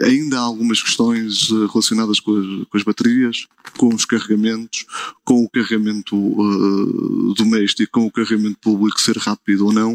Ainda 0.02 0.40
há 0.40 0.42
algumas 0.42 0.82
questões 0.82 1.52
eh, 1.52 1.68
relacionadas 1.72 2.20
com 2.20 2.36
as, 2.36 2.68
com 2.68 2.78
as 2.78 2.84
baterias, 2.84 3.48
com 3.78 3.94
os 3.94 4.06
carregamentos, 4.06 4.88
com 5.24 5.44
o 5.44 5.50
carregamento 5.50 6.16
uh, 6.16 7.34
doméstico, 7.36 7.92
com 7.92 8.08
o 8.08 8.12
carregamento 8.12 8.58
público 8.60 9.00
ser 9.00 9.18
rápido 9.18 9.68
ou 9.68 9.74
não. 9.74 9.94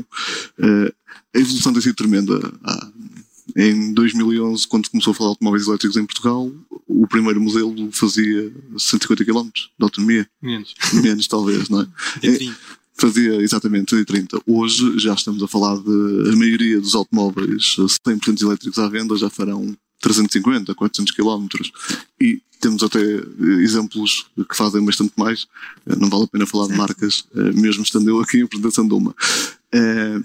Uh, 0.56 0.92
a 1.34 1.38
evolução 1.38 1.72
tem 1.72 1.82
sido 1.82 1.96
tremenda. 1.96 2.38
Ah, 2.62 2.88
em 3.58 3.92
2011, 3.92 4.68
quando 4.68 4.88
começou 4.88 5.10
a 5.10 5.14
falar 5.14 5.30
de 5.30 5.32
automóveis 5.32 5.66
elétricos 5.66 5.96
em 5.96 6.06
Portugal, 6.06 6.48
o 6.86 7.08
primeiro 7.08 7.40
modelo 7.40 7.90
fazia 7.90 8.52
150 8.78 9.24
km 9.24 9.48
de 9.52 9.66
autonomia. 9.80 10.30
Menos. 10.40 10.74
Menos, 10.92 11.26
talvez, 11.26 11.68
não 11.68 11.80
é? 11.80 11.86
É 12.22 12.36
30. 12.36 12.56
Fazia 12.94 13.34
exatamente 13.42 13.90
130. 13.90 14.42
Hoje 14.46 15.00
já 15.00 15.12
estamos 15.12 15.42
a 15.42 15.48
falar 15.48 15.76
de 15.76 16.30
a 16.32 16.36
maioria 16.36 16.80
dos 16.80 16.94
automóveis 16.94 17.76
100% 18.06 18.42
elétricos 18.42 18.78
à 18.78 18.88
venda 18.88 19.16
já 19.16 19.28
farão 19.28 19.76
350, 20.02 20.72
400 20.76 21.12
km. 21.12 21.48
E 22.20 22.40
temos 22.60 22.82
até 22.84 23.00
exemplos 23.60 24.26
que 24.48 24.56
fazem 24.56 24.84
bastante 24.84 25.14
mais. 25.16 25.48
Não 25.84 26.08
vale 26.08 26.24
a 26.24 26.28
pena 26.28 26.46
falar 26.46 26.68
de 26.68 26.76
marcas, 26.76 27.24
eh, 27.34 27.52
mesmo 27.52 27.82
estando 27.82 28.08
eu 28.08 28.20
aqui 28.20 28.38
em 28.38 28.42
apresentação 28.42 28.86
de 28.86 28.94
uma. 28.94 29.14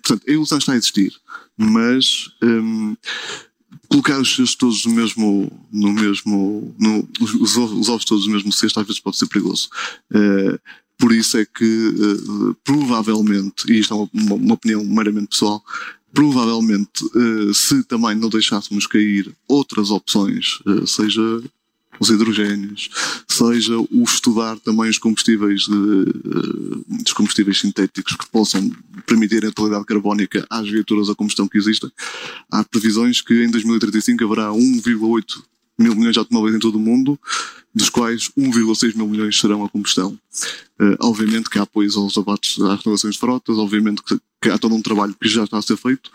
Portanto, 0.02 0.24
a 0.28 0.32
ilusão 0.32 0.58
está 0.58 0.74
a 0.74 0.78
existir, 0.78 1.14
mas 1.58 2.30
um, 2.42 2.96
colocar 3.88 4.20
os 4.20 4.36
seus 4.36 4.56
todos 4.56 4.86
no 4.86 4.94
mesmo, 4.94 5.52
no 5.72 5.94
mesmo, 5.94 6.76
no, 6.80 7.08
os, 7.20 7.56
os 7.56 7.90
ovos 7.90 8.06
todos 8.06 8.26
no 8.26 8.34
mesmo 8.34 8.52
cesto 8.52 8.80
às 8.80 8.88
vezes 8.88 9.02
pode 9.02 9.18
ser 9.18 9.28
perigoso. 9.28 9.70
É, 10.12 10.60
por 10.98 11.12
isso 11.12 11.38
é 11.38 11.46
que, 11.46 11.64
uh, 11.66 12.56
provavelmente, 12.64 13.72
e 13.72 13.80
isto 13.80 13.94
é 13.94 13.98
uma, 13.98 14.36
uma 14.36 14.54
opinião 14.54 14.84
meramente 14.86 15.30
pessoal, 15.30 15.64
provavelmente, 16.14 17.04
uh, 17.16 17.54
se 17.54 17.84
também 17.84 18.16
não 18.16 18.30
deixássemos 18.30 18.88
cair 18.88 19.36
outras 19.48 19.90
opções, 19.90 20.60
uh, 20.66 20.86
seja 20.88 21.22
os 22.04 22.10
hidrogénios, 22.10 22.90
seja 23.28 23.78
o 23.78 24.04
estudar 24.04 24.60
também 24.60 24.90
os 24.90 24.98
combustíveis, 24.98 25.62
de, 25.62 27.04
os 27.06 27.14
combustíveis 27.14 27.60
sintéticos 27.60 28.16
que 28.16 28.30
possam 28.30 28.70
permitir 29.08 29.38
a 29.38 29.42
neutralidade 29.42 29.86
carbónica 29.86 30.46
às 30.50 30.70
viaturas 30.70 31.10
a 31.10 31.16
combustão 31.16 31.48
que 31.48 31.58
existem. 31.58 31.90
Há 32.52 32.64
previsões 32.64 33.22
que 33.22 33.44
em 33.44 33.50
2035 33.50 34.24
haverá 34.26 34.50
1,8 34.50 35.24
mil 35.80 35.96
milhões 35.96 36.14
de 36.14 36.20
automóveis 36.20 36.56
em 36.56 36.60
todo 36.60 36.76
o 36.76 36.80
mundo, 36.80 37.20
dos 37.74 37.90
quais 37.90 38.30
1,6 38.38 38.96
mil 38.96 39.08
milhões 39.08 39.40
serão 39.40 39.64
a 39.64 39.70
combustão. 39.70 40.18
Uh, 40.80 40.96
obviamente 41.00 41.50
que 41.50 41.58
há 41.58 41.64
apoios 41.64 41.96
aos 41.96 42.18
abates, 42.18 42.60
às 42.62 42.84
renovações 42.84 43.16
de 43.16 43.20
frotas, 43.20 43.58
obviamente 43.58 44.04
que, 44.04 44.20
que, 44.42 44.50
há 44.50 44.58
todo 44.58 44.76
um 44.76 44.82
trabalho 44.82 45.16
que 45.20 45.28
já 45.28 45.46
está 45.46 45.58
a 45.58 45.62
ser 45.62 45.78
feito, 45.78 46.08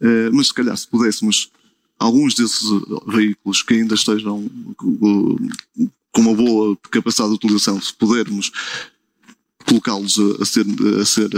uh, 0.00 0.32
mas 0.32 0.48
se 0.48 0.54
calhar 0.54 0.76
se 0.76 0.88
pudéssemos 0.88 1.50
alguns 1.98 2.34
desses 2.34 2.62
veículos 3.06 3.62
que 3.62 3.74
ainda 3.74 3.94
estejam 3.94 4.38
uh, 4.82 5.50
com 6.12 6.20
uma 6.20 6.34
boa 6.34 6.76
capacidade 6.90 7.30
de 7.30 7.36
utilização, 7.36 7.80
se 7.80 7.92
pudermos 7.92 8.52
colocá-los 9.66 10.18
a, 10.18 10.42
a, 10.42 10.44
ser, 10.44 10.66
a 11.00 11.04
ser 11.04 11.30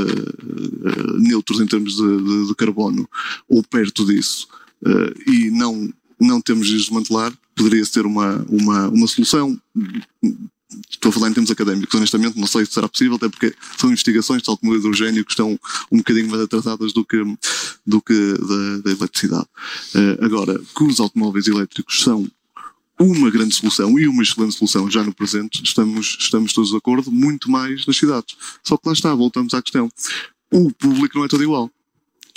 neutros 1.18 1.60
em 1.60 1.66
termos 1.66 1.96
de, 1.96 2.22
de, 2.22 2.48
de, 2.48 2.54
carbono 2.56 3.08
ou 3.48 3.62
perto 3.62 4.04
disso 4.04 4.48
e 5.26 5.48
não 5.50 5.92
não 6.18 6.40
temos 6.40 6.66
de 6.66 6.76
desmantelar, 6.76 7.32
poderia 7.54 7.84
ser 7.84 8.06
uma, 8.06 8.44
uma, 8.48 8.88
uma 8.88 9.06
solução. 9.06 9.60
Estou 10.90 11.10
a 11.10 11.12
falar 11.12 11.30
em 11.30 11.32
termos 11.32 11.50
académicos, 11.50 11.94
honestamente, 11.94 12.38
não 12.38 12.46
sei 12.46 12.66
se 12.66 12.72
será 12.72 12.88
possível, 12.88 13.14
até 13.14 13.28
porque 13.28 13.54
são 13.78 13.90
investigações, 13.90 14.42
tal 14.42 14.56
como 14.56 14.74
hidrogênio, 14.74 15.24
que 15.24 15.30
estão 15.30 15.58
um 15.92 15.98
bocadinho 15.98 16.28
mais 16.28 16.42
atrasadas 16.42 16.92
do 16.92 17.04
que, 17.04 17.22
do 17.86 18.02
que 18.02 18.32
da, 18.32 18.78
da 18.82 18.90
eletricidade. 18.90 19.46
Uh, 19.94 20.24
agora, 20.24 20.60
que 20.76 20.84
os 20.84 20.98
automóveis 20.98 21.46
elétricos 21.46 22.00
são 22.02 22.28
uma 22.98 23.30
grande 23.30 23.54
solução 23.54 23.98
e 23.98 24.08
uma 24.08 24.22
excelente 24.22 24.54
solução 24.54 24.90
já 24.90 25.04
no 25.04 25.14
presente, 25.14 25.62
estamos, 25.62 26.16
estamos 26.18 26.52
todos 26.52 26.70
de 26.70 26.76
acordo, 26.76 27.12
muito 27.12 27.50
mais 27.50 27.86
nas 27.86 27.96
cidades. 27.96 28.36
Só 28.64 28.76
que 28.76 28.88
lá 28.88 28.92
está, 28.92 29.14
voltamos 29.14 29.54
à 29.54 29.62
questão. 29.62 29.88
O 30.50 30.72
público 30.72 31.18
não 31.18 31.24
é 31.24 31.28
todo 31.28 31.42
igual. 31.42 31.70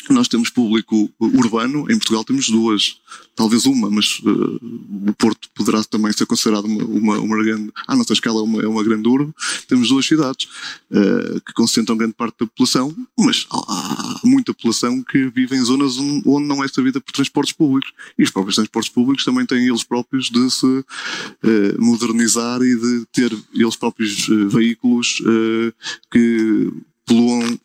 Nós 0.07 0.27
temos 0.27 0.49
público 0.49 1.09
urbano, 1.19 1.81
em 1.91 1.97
Portugal 1.97 2.23
temos 2.23 2.49
duas, 2.49 2.97
talvez 3.35 3.65
uma, 3.65 3.91
mas 3.91 4.19
uh, 4.19 4.59
o 5.07 5.13
Porto 5.13 5.49
poderá 5.53 5.83
também 5.83 6.11
ser 6.13 6.25
considerado 6.25 6.65
uma, 6.65 6.83
uma, 6.83 7.19
uma 7.19 7.43
grande, 7.43 7.71
à 7.85 7.95
nossa 7.95 8.13
escala, 8.13 8.41
uma, 8.41 8.61
é 8.61 8.67
uma 8.67 8.83
grande 8.83 9.07
urbe. 9.07 9.33
Temos 9.67 9.89
duas 9.89 10.05
cidades 10.05 10.47
uh, 10.89 11.41
que 11.41 11.53
concentram 11.53 11.97
grande 11.97 12.13
parte 12.13 12.39
da 12.39 12.47
população, 12.47 12.95
mas 13.17 13.45
há 13.51 14.21
muita 14.23 14.53
população 14.53 15.03
que 15.03 15.29
vive 15.29 15.55
em 15.55 15.63
zonas 15.63 15.97
onde 15.97 16.47
não 16.47 16.63
é 16.63 16.67
servida 16.67 16.99
por 17.01 17.11
transportes 17.11 17.53
públicos. 17.53 17.91
E 18.17 18.23
os 18.23 18.31
próprios 18.31 18.55
transportes 18.55 18.91
públicos 18.91 19.25
também 19.25 19.45
têm 19.45 19.67
eles 19.67 19.83
próprios 19.83 20.29
de 20.29 20.49
se 20.49 20.65
uh, 20.65 20.85
modernizar 21.77 22.61
e 22.61 22.75
de 22.75 23.05
ter 23.11 23.31
eles 23.53 23.75
próprios 23.75 24.27
veículos 24.49 25.21
que 26.11 26.71
poluam 27.05 27.59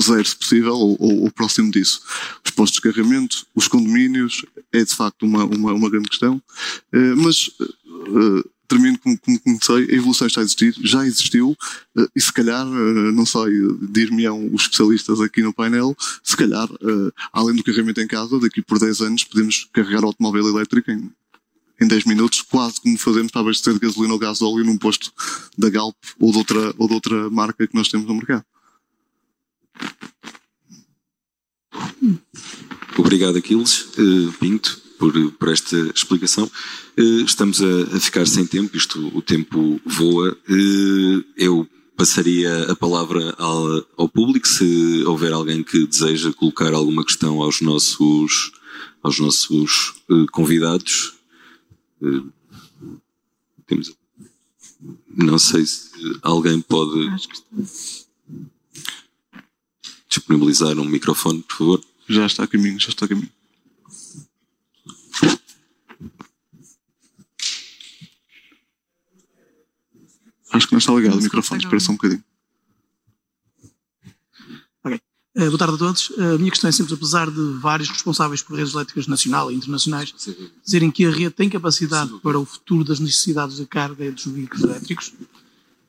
zero 0.00 0.24
se 0.24 0.36
possível, 0.36 0.74
ou, 0.74 0.96
ou, 1.00 1.22
ou, 1.24 1.30
próximo 1.30 1.70
disso. 1.70 2.02
Os 2.44 2.50
postos 2.50 2.76
de 2.76 2.82
carregamento, 2.82 3.46
os 3.54 3.68
condomínios, 3.68 4.44
é 4.72 4.84
de 4.84 4.94
facto 4.94 5.24
uma, 5.24 5.44
uma, 5.44 5.72
uma 5.72 5.90
grande 5.90 6.08
questão, 6.08 6.36
uh, 6.36 7.16
mas 7.16 7.48
uh, 7.48 8.48
termino 8.68 8.98
como, 8.98 9.18
como 9.18 9.40
comecei, 9.40 9.90
a 9.90 9.96
evolução 9.96 10.26
está 10.26 10.40
a 10.40 10.44
existir, 10.44 10.74
já 10.82 11.04
existiu, 11.06 11.56
uh, 11.96 12.08
e 12.14 12.20
se 12.20 12.32
calhar, 12.32 12.64
não 12.66 13.26
sei, 13.26 13.50
dir-me-ão 13.90 14.48
os 14.52 14.62
especialistas 14.62 15.20
aqui 15.20 15.42
no 15.42 15.52
painel, 15.52 15.96
se 16.22 16.36
calhar, 16.36 16.68
além 17.32 17.56
do 17.56 17.64
carregamento 17.64 18.00
em 18.00 18.06
casa, 18.06 18.38
daqui 18.38 18.62
por 18.62 18.78
10 18.78 19.00
anos 19.00 19.24
podemos 19.24 19.68
carregar 19.72 20.04
o 20.04 20.06
automóvel 20.06 20.48
elétrico 20.48 20.90
em 20.90 21.10
em 21.80 21.88
10 21.88 22.04
minutos, 22.04 22.42
quase 22.42 22.78
como 22.78 22.98
fazemos 22.98 23.32
para 23.32 23.40
abastecer 23.40 23.72
de 23.72 23.80
gasolina 23.80 24.12
ou 24.12 24.18
gás 24.18 24.42
óleo 24.42 24.64
num 24.64 24.76
posto 24.76 25.10
da 25.56 25.70
Galp 25.70 25.96
ou 26.18 26.30
de 26.30 26.36
outra, 26.36 26.74
ou 26.76 26.86
de 26.86 26.92
outra 26.92 27.30
marca 27.30 27.66
que 27.66 27.74
nós 27.74 27.88
temos 27.88 28.06
no 28.06 28.14
mercado. 28.14 28.44
Obrigado, 32.96 33.38
Aquiles 33.38 33.88
uh, 33.98 34.32
Pinto, 34.38 34.80
por, 34.98 35.12
por 35.32 35.48
esta 35.48 35.76
explicação. 35.94 36.50
Uh, 36.98 37.24
estamos 37.24 37.60
a, 37.60 37.96
a, 37.96 38.00
ficar 38.00 38.26
sem 38.26 38.46
tempo, 38.46 38.76
isto, 38.76 39.10
o 39.16 39.20
tempo 39.20 39.80
voa. 39.84 40.36
Uh, 40.48 41.24
eu 41.36 41.68
passaria 41.96 42.70
a 42.70 42.76
palavra 42.76 43.34
ao, 43.38 43.86
ao, 43.96 44.08
público, 44.08 44.46
se 44.46 45.02
houver 45.06 45.32
alguém 45.32 45.62
que 45.62 45.86
deseja 45.86 46.32
colocar 46.32 46.72
alguma 46.72 47.04
questão 47.04 47.42
aos 47.42 47.60
nossos, 47.60 48.52
aos 49.02 49.18
nossos 49.18 49.94
convidados. 50.32 51.14
temos, 53.66 53.92
não 55.14 55.38
sei 55.38 55.66
se 55.66 55.90
alguém 56.22 56.60
pode 56.60 57.10
disponibilizar 60.10 60.76
um 60.78 60.84
microfone, 60.84 61.42
por 61.42 61.56
favor. 61.56 61.84
Já 62.08 62.26
está 62.26 62.42
a 62.44 62.46
caminho, 62.48 62.78
já 62.80 62.88
está 62.88 63.06
a 63.06 63.08
caminho. 63.08 63.30
Acho 70.52 70.66
que 70.66 70.72
não 70.72 70.78
está 70.78 70.92
ligado 70.92 71.18
o 71.18 71.22
microfone, 71.22 71.62
espera 71.62 71.80
só 71.80 71.92
um 71.92 71.94
bocadinho. 71.94 72.24
Uh, 75.32 75.46
boa 75.46 75.58
tarde 75.58 75.74
a 75.76 75.78
todos. 75.78 76.10
Uh, 76.10 76.34
a 76.34 76.38
minha 76.38 76.50
questão 76.50 76.68
é 76.68 76.72
sempre, 76.72 76.92
apesar 76.92 77.30
de 77.30 77.52
vários 77.60 77.88
responsáveis 77.88 78.42
por 78.42 78.56
redes 78.56 78.74
elétricas 78.74 79.06
nacional 79.06 79.50
e 79.50 79.54
internacionais 79.54 80.12
dizerem 80.64 80.90
que 80.90 81.06
a 81.06 81.10
rede 81.10 81.30
tem 81.30 81.48
capacidade 81.48 82.10
para 82.18 82.36
o 82.36 82.44
futuro 82.44 82.82
das 82.82 82.98
necessidades 82.98 83.56
de 83.56 83.64
carga 83.64 84.10
dos 84.10 84.26
veículos 84.26 84.64
elétricos, 84.64 85.14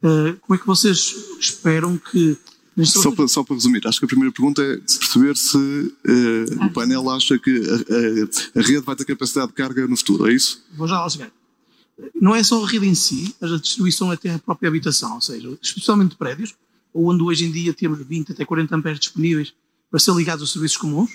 uh, 0.04 0.38
como 0.42 0.56
é 0.56 0.58
que 0.60 0.68
vocês 0.68 1.16
esperam 1.40 1.98
que 1.98 2.38
só 2.86 3.12
para, 3.12 3.28
só 3.28 3.44
para, 3.44 3.56
resumir, 3.56 3.86
acho 3.86 4.00
que 4.00 4.06
a 4.06 4.08
primeira 4.08 4.32
pergunta 4.32 4.62
é 4.62 4.78
perceber 4.78 5.36
se 5.36 5.58
uh, 5.58 6.66
o 6.66 6.72
painel 6.72 7.10
acha 7.10 7.38
que 7.38 7.52
a, 7.52 8.60
a, 8.60 8.62
a, 8.62 8.64
rede 8.66 8.86
vai 8.86 8.96
ter 8.96 9.06
capacidade 9.06 9.48
de 9.48 9.54
carga 9.54 9.88
no 9.88 9.98
futuro, 9.98 10.30
é 10.30 10.34
isso? 10.34 10.64
Vou 10.76 10.88
já 10.88 11.02
lá 11.02 11.10
chegar. 11.10 11.32
Não 12.20 12.34
é 12.34 12.42
só 12.44 12.64
a 12.64 12.68
rede 12.68 12.88
em 12.88 12.96
si, 12.96 13.36
mas 13.42 13.52
a 13.52 13.58
distribuição 13.58 14.10
até 14.10 14.34
a 14.34 14.40
própria 14.40 14.70
habitação, 14.70 15.16
ou 15.16 15.22
seja, 15.22 15.58
especialmente 15.62 16.12
de 16.12 16.18
prédios, 16.18 16.56
onde 16.94 17.22
hoje 17.24 17.46
em 17.46 17.52
dia 17.52 17.74
temos 17.74 18.00
20 18.06 18.32
até 18.32 18.46
40 18.46 18.76
amperes 18.76 19.00
disponíveis 19.00 19.54
para 19.90 20.00
ser 20.00 20.14
ligados 20.16 20.42
aos 20.42 20.52
serviços 20.52 20.78
comuns. 20.78 21.12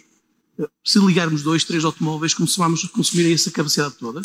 Se 0.85 0.99
ligarmos 0.99 1.43
dois, 1.43 1.65
três 1.65 1.85
automóveis, 1.85 2.33
começamos 2.35 2.85
a 2.85 2.89
consumir 2.89 3.33
essa 3.33 3.51
capacidade 3.51 3.95
toda. 3.99 4.23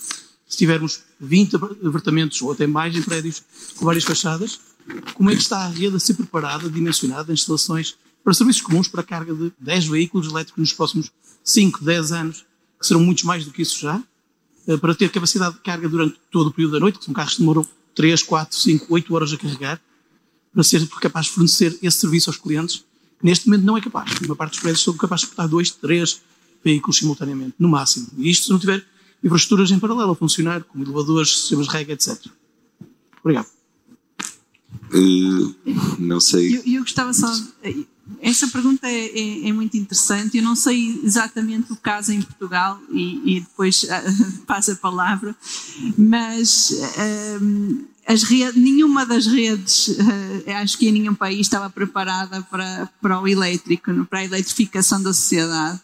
Se 0.47 0.57
tivermos 0.57 1.01
20 1.19 1.55
apartamentos 1.87 2.41
ou 2.41 2.51
até 2.51 2.67
mais 2.67 2.95
em 2.95 3.01
prédios 3.01 3.43
com 3.75 3.85
várias 3.85 4.03
fachadas, 4.03 4.59
como 5.13 5.29
é 5.29 5.35
que 5.35 5.41
está 5.41 5.59
a 5.59 5.67
rede 5.67 5.95
a 5.95 5.99
ser 5.99 6.13
preparada, 6.15 6.69
dimensionada, 6.69 7.33
instalações 7.33 7.95
para 8.23 8.33
serviços 8.33 8.61
comuns 8.61 8.87
para 8.87 9.01
a 9.01 9.03
carga 9.03 9.33
de 9.33 9.51
10 9.59 9.87
veículos 9.87 10.27
elétricos 10.27 10.59
nos 10.59 10.73
próximos 10.73 11.11
5, 11.43 11.83
10 11.83 12.11
anos, 12.11 12.45
que 12.79 12.85
serão 12.85 13.01
muitos 13.01 13.23
mais 13.23 13.45
do 13.45 13.51
que 13.51 13.61
isso 13.61 13.79
já, 13.79 14.01
eh, 14.67 14.77
para 14.77 14.93
ter 14.93 15.09
capacidade 15.09 15.55
de 15.55 15.61
carga 15.61 15.89
durante 15.89 16.19
todo 16.29 16.47
o 16.47 16.51
período 16.51 16.73
da 16.73 16.79
noite, 16.79 16.99
que 16.99 17.05
são 17.05 17.13
carros 17.13 17.33
que 17.33 17.39
demoram 17.39 17.65
3, 17.95 18.23
4, 18.23 18.57
5, 18.57 18.85
8 18.89 19.15
horas 19.15 19.33
a 19.33 19.37
carregar, 19.37 19.81
para 20.53 20.63
ser 20.63 20.85
capaz 20.87 21.27
de 21.27 21.31
fornecer 21.31 21.77
esse 21.81 21.97
serviço 21.97 22.29
aos 22.29 22.37
clientes, 22.37 22.83
que 23.19 23.25
neste 23.25 23.47
momento 23.47 23.63
não 23.63 23.77
é 23.77 23.81
capaz. 23.81 24.11
Uma 24.21 24.35
parte 24.35 24.51
dos 24.51 24.59
prédios 24.59 24.83
são 24.83 24.93
capazes 24.95 25.21
de 25.21 25.29
suportar 25.29 25.47
dois, 25.47 25.71
três 25.71 26.21
veículos 26.63 26.97
simultaneamente, 26.97 27.55
no 27.57 27.69
máximo. 27.69 28.07
E 28.17 28.29
isto 28.29 28.45
se 28.45 28.51
não 28.51 28.59
tiver 28.59 28.85
infraestruturas 29.23 29.71
em 29.71 29.79
paralelo 29.79 30.11
a 30.11 30.15
funcionar, 30.15 30.63
como 30.63 30.83
elevadores, 30.83 31.41
sistemas 31.41 31.67
de 31.67 31.73
rega, 31.73 31.93
etc. 31.93 32.25
Obrigado. 33.23 33.60
Uh, 34.93 35.55
não 35.99 36.19
sei. 36.19 36.57
Eu, 36.57 36.63
eu, 36.65 36.81
gostava 36.81 37.13
só. 37.13 37.27
Essa 38.21 38.47
pergunta 38.47 38.87
é, 38.87 39.05
é, 39.05 39.47
é, 39.47 39.53
muito 39.53 39.77
interessante. 39.77 40.37
Eu 40.37 40.43
não 40.43 40.55
sei 40.55 40.99
exatamente 41.03 41.71
o 41.71 41.77
caso 41.77 42.11
em 42.11 42.21
Portugal 42.21 42.79
e, 42.91 43.37
e 43.37 43.39
depois 43.39 43.83
uh, 43.83 44.41
passo 44.45 44.71
a 44.71 44.75
palavra, 44.75 45.35
mas 45.97 46.71
uh, 46.71 47.81
nenhuma 48.55 49.05
das 49.05 49.27
redes, 49.27 49.87
uh, 49.87 50.51
acho 50.61 50.77
que 50.77 50.89
em 50.89 50.91
nenhum 50.91 51.15
país 51.15 51.41
estava 51.41 51.69
preparada 51.69 52.41
para, 52.43 52.89
para 53.01 53.21
o 53.21 53.27
elétrico, 53.27 54.05
para 54.05 54.19
a 54.19 54.25
eletrificação 54.25 55.01
da 55.01 55.13
sociedade. 55.13 55.79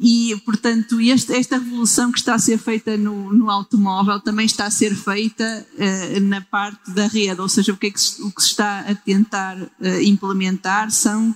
E, 0.00 0.40
portanto, 0.44 1.00
este, 1.00 1.32
esta 1.32 1.58
revolução 1.58 2.12
que 2.12 2.20
está 2.20 2.34
a 2.34 2.38
ser 2.38 2.56
feita 2.56 2.96
no, 2.96 3.32
no 3.32 3.50
automóvel 3.50 4.20
também 4.20 4.46
está 4.46 4.66
a 4.66 4.70
ser 4.70 4.94
feita 4.94 5.66
uh, 5.74 6.20
na 6.20 6.40
parte 6.40 6.92
da 6.92 7.08
rede, 7.08 7.40
ou 7.40 7.48
seja, 7.48 7.72
o 7.72 7.76
que, 7.76 7.88
é 7.88 7.90
que 7.90 8.00
se, 8.00 8.22
o 8.22 8.30
que 8.30 8.40
se 8.40 8.48
está 8.50 8.80
a 8.80 8.94
tentar 8.94 9.60
uh, 9.60 10.00
implementar 10.02 10.92
são 10.92 11.34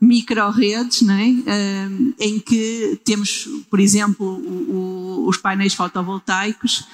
micro-redes, 0.00 1.02
é? 1.02 1.06
Uh, 1.06 2.14
em 2.18 2.40
que 2.40 2.98
temos, 3.04 3.48
por 3.70 3.78
exemplo, 3.78 4.26
o, 4.26 5.22
o, 5.22 5.28
os 5.28 5.36
painéis 5.36 5.74
fotovoltaicos 5.74 6.84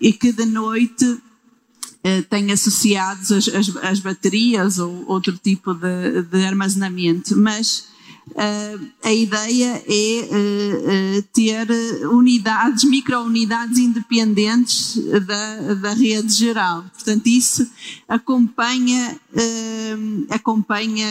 e 0.00 0.12
que 0.12 0.32
de 0.32 0.44
noite 0.44 1.18
têm 2.28 2.50
associados 2.50 3.30
as, 3.30 3.46
as, 3.46 3.76
as, 3.76 4.00
baterias 4.00 4.78
ou 4.80 5.04
outro 5.06 5.38
tipo 5.38 5.72
de, 5.72 6.22
de 6.22 6.44
armazenamento, 6.44 7.36
mas 7.36 7.91
a 9.02 9.12
ideia 9.12 9.82
é 9.86 10.28
uh, 10.30 11.18
uh, 11.18 11.22
ter 11.32 11.68
unidades, 12.06 12.84
micro-unidades 12.84 13.78
independentes 13.78 14.96
da, 15.26 15.74
da 15.74 15.92
rede 15.92 16.32
geral. 16.32 16.84
Portanto, 16.94 17.26
isso 17.26 17.68
acompanha, 18.08 19.18
acompanha 20.30 21.06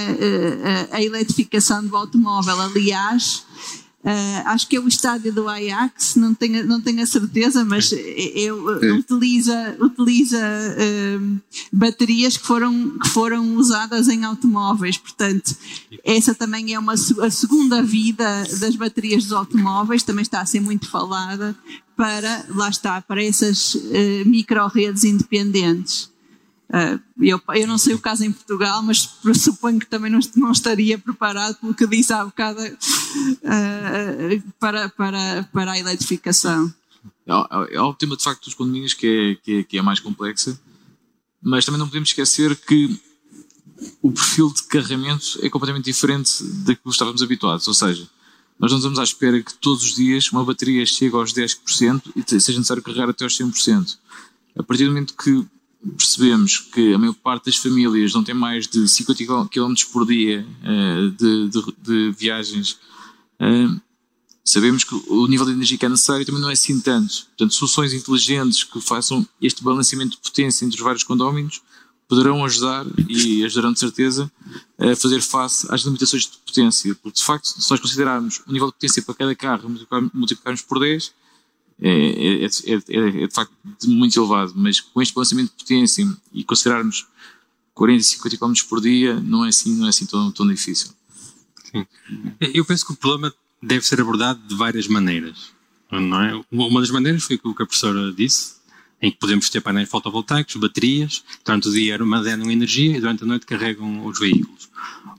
a 0.91 1.01
eletrificação 1.01 1.85
do 1.85 1.95
automóvel. 1.95 2.59
Aliás, 2.61 3.45
Uh, 4.03 4.41
acho 4.45 4.67
que 4.67 4.75
é 4.75 4.79
o 4.79 4.87
estádio 4.87 5.31
do 5.31 5.47
Ajax, 5.47 6.15
não 6.15 6.33
tenho, 6.33 6.65
não 6.65 6.81
tenho 6.81 7.03
a 7.03 7.05
certeza, 7.05 7.63
mas 7.63 7.91
eu, 7.91 8.83
é. 8.83 8.93
utiliza, 8.93 9.77
utiliza 9.79 10.39
uh, 10.39 11.39
baterias 11.71 12.35
que 12.35 12.45
foram, 12.45 12.97
que 12.97 13.09
foram 13.09 13.55
usadas 13.55 14.07
em 14.07 14.23
automóveis. 14.23 14.97
Portanto, 14.97 15.55
essa 16.03 16.33
também 16.33 16.73
é 16.73 16.79
uma, 16.79 16.93
a 16.93 17.29
segunda 17.29 17.83
vida 17.83 18.43
das 18.59 18.75
baterias 18.75 19.25
dos 19.25 19.33
automóveis, 19.33 20.01
também 20.01 20.23
está 20.23 20.41
a 20.41 20.45
ser 20.47 20.61
muito 20.61 20.89
falada 20.89 21.55
para, 21.95 22.45
lá 22.49 22.69
está, 22.69 22.99
para 23.01 23.23
essas 23.23 23.75
uh, 23.75 24.25
micro-redes 24.25 25.03
independentes. 25.03 26.10
Uh, 26.71 26.97
eu, 27.21 27.41
eu, 27.53 27.67
não 27.67 27.77
sei 27.77 27.93
o 27.93 27.99
caso 27.99 28.23
em 28.23 28.31
Portugal, 28.31 28.81
mas 28.81 29.05
pressuponho 29.05 29.77
que 29.77 29.85
também 29.85 30.09
não, 30.09 30.19
não 30.37 30.53
estaria 30.53 30.97
preparado 30.97 31.55
pelo 31.55 31.75
que 31.75 31.85
disse 31.85 32.13
há 32.13 32.23
bocado 32.23 32.61
uh, 32.61 34.53
para, 34.57 34.87
para, 34.87 35.49
para 35.51 35.71
a 35.73 35.79
eletrificação. 35.79 36.73
É, 37.27 37.33
é, 37.33 37.75
é 37.75 37.81
o 37.81 37.93
tema 37.93 38.15
de 38.15 38.23
facto 38.23 38.45
dos 38.45 38.53
condomínios 38.53 38.93
que 38.93 39.05
é, 39.05 39.35
que 39.43 39.53
é, 39.57 39.63
que 39.63 39.77
é 39.77 39.81
mais 39.81 39.99
complexa, 39.99 40.57
mas 41.41 41.65
também 41.65 41.77
não 41.77 41.87
podemos 41.87 42.07
esquecer 42.07 42.55
que 42.55 42.97
o 44.01 44.09
perfil 44.09 44.53
de 44.53 44.63
carregamento 44.63 45.39
é 45.41 45.49
completamente 45.49 45.85
diferente 45.85 46.41
daquilo 46.41 46.83
que 46.85 46.89
estávamos 46.89 47.21
habituados, 47.21 47.67
ou 47.67 47.73
seja, 47.73 48.07
nós 48.57 48.71
não 48.71 48.77
estamos 48.77 48.99
à 48.99 49.03
espera 49.03 49.41
que 49.41 49.55
todos 49.55 49.83
os 49.83 49.95
dias 49.95 50.31
uma 50.31 50.45
bateria 50.45 50.85
chegue 50.85 51.15
aos 51.15 51.33
10% 51.33 52.13
e 52.15 52.39
seja 52.39 52.59
necessário 52.59 52.83
carregar 52.83 53.09
até 53.09 53.25
aos 53.25 53.37
100%. 53.37 53.97
A 54.55 54.63
partir 54.63 54.85
do 54.85 54.91
momento 54.91 55.15
que 55.15 55.45
percebemos 55.97 56.57
que 56.57 56.93
a 56.93 56.97
maior 56.97 57.13
parte 57.15 57.45
das 57.45 57.57
famílias 57.57 58.13
não 58.13 58.23
tem 58.23 58.35
mais 58.35 58.67
de 58.67 58.87
50 58.87 59.47
km 59.49 59.73
por 59.91 60.05
dia 60.05 60.45
uh, 60.63 61.11
de, 61.11 61.49
de, 61.49 61.73
de, 61.81 62.11
viagens, 62.17 62.77
uh, 63.39 63.81
sabemos 64.45 64.83
que 64.83 64.93
o 64.93 65.27
nível 65.27 65.45
de 65.45 65.53
energia 65.53 65.77
que 65.77 65.85
é 65.85 65.89
necessário 65.89 66.25
também 66.25 66.41
não 66.41 66.49
é 66.49 66.53
assim 66.53 66.79
tanto. 66.79 67.25
Portanto, 67.27 67.53
soluções 67.53 67.93
inteligentes 67.93 68.63
que 68.63 68.79
façam 68.79 69.27
este 69.41 69.63
balanceamento 69.63 70.17
de 70.17 70.21
potência 70.21 70.65
entre 70.65 70.77
os 70.77 70.83
vários 70.83 71.03
condóminos 71.03 71.61
poderão 72.07 72.43
ajudar 72.43 72.85
e 73.07 73.43
ajudarão 73.45 73.71
de 73.71 73.79
certeza 73.79 74.29
a 74.77 74.93
fazer 74.97 75.21
face 75.21 75.65
às 75.69 75.81
limitações 75.81 76.23
de 76.23 76.37
potência. 76.45 76.93
Porque, 76.95 77.17
de 77.17 77.23
facto, 77.23 77.45
se 77.45 77.71
nós 77.71 77.79
considerarmos 77.79 78.41
o 78.45 78.51
nível 78.51 78.67
de 78.67 78.73
potência 78.73 79.01
para 79.01 79.15
cada 79.15 79.33
carro 79.33 79.69
multiplicarmos 80.13 80.61
por 80.61 80.77
10, 80.77 81.13
é, 81.81 81.89
é, 81.89 82.45
é, 82.45 83.23
é, 83.23 83.27
de 83.27 83.33
facto 83.33 83.51
muito 83.87 84.19
elevado, 84.19 84.53
mas 84.55 84.79
com 84.79 85.01
este 85.01 85.13
balanceamento 85.13 85.51
de 85.51 85.63
potência 85.63 86.07
e 86.31 86.43
considerarmos 86.43 87.07
40 87.73 87.99
e 87.99 88.03
50 88.03 88.37
km 88.37 88.53
por 88.69 88.81
dia, 88.81 89.19
não 89.19 89.43
é 89.43 89.49
assim, 89.49 89.75
não 89.75 89.87
é 89.87 89.89
assim 89.89 90.05
tão, 90.05 90.31
tão 90.31 90.47
difícil. 90.47 90.91
Sim. 91.71 91.85
Eu 92.53 92.63
penso 92.65 92.85
que 92.85 92.93
o 92.93 92.95
problema 92.95 93.33
deve 93.61 93.85
ser 93.85 93.99
abordado 93.99 94.39
de 94.47 94.55
várias 94.55 94.87
maneiras. 94.87 95.51
Não 95.91 96.21
é? 96.21 96.41
Uma 96.51 96.79
das 96.79 96.91
maneiras 96.91 97.23
foi 97.23 97.39
o 97.43 97.55
que 97.55 97.63
a 97.63 97.65
professora 97.65 98.13
disse, 98.13 98.61
em 99.01 99.11
que 99.11 99.17
podemos 99.17 99.49
ter 99.49 99.61
painéis 99.61 99.89
fotovoltaicos, 99.89 100.55
baterias, 100.55 101.23
durante 101.43 101.67
o 101.67 101.73
dia 101.73 101.95
armazenam 101.95 102.51
energia 102.51 102.95
e 102.95 102.99
durante 102.99 103.23
a 103.23 103.25
noite 103.25 103.45
carregam 103.45 104.05
os 104.05 104.19
veículos. 104.19 104.69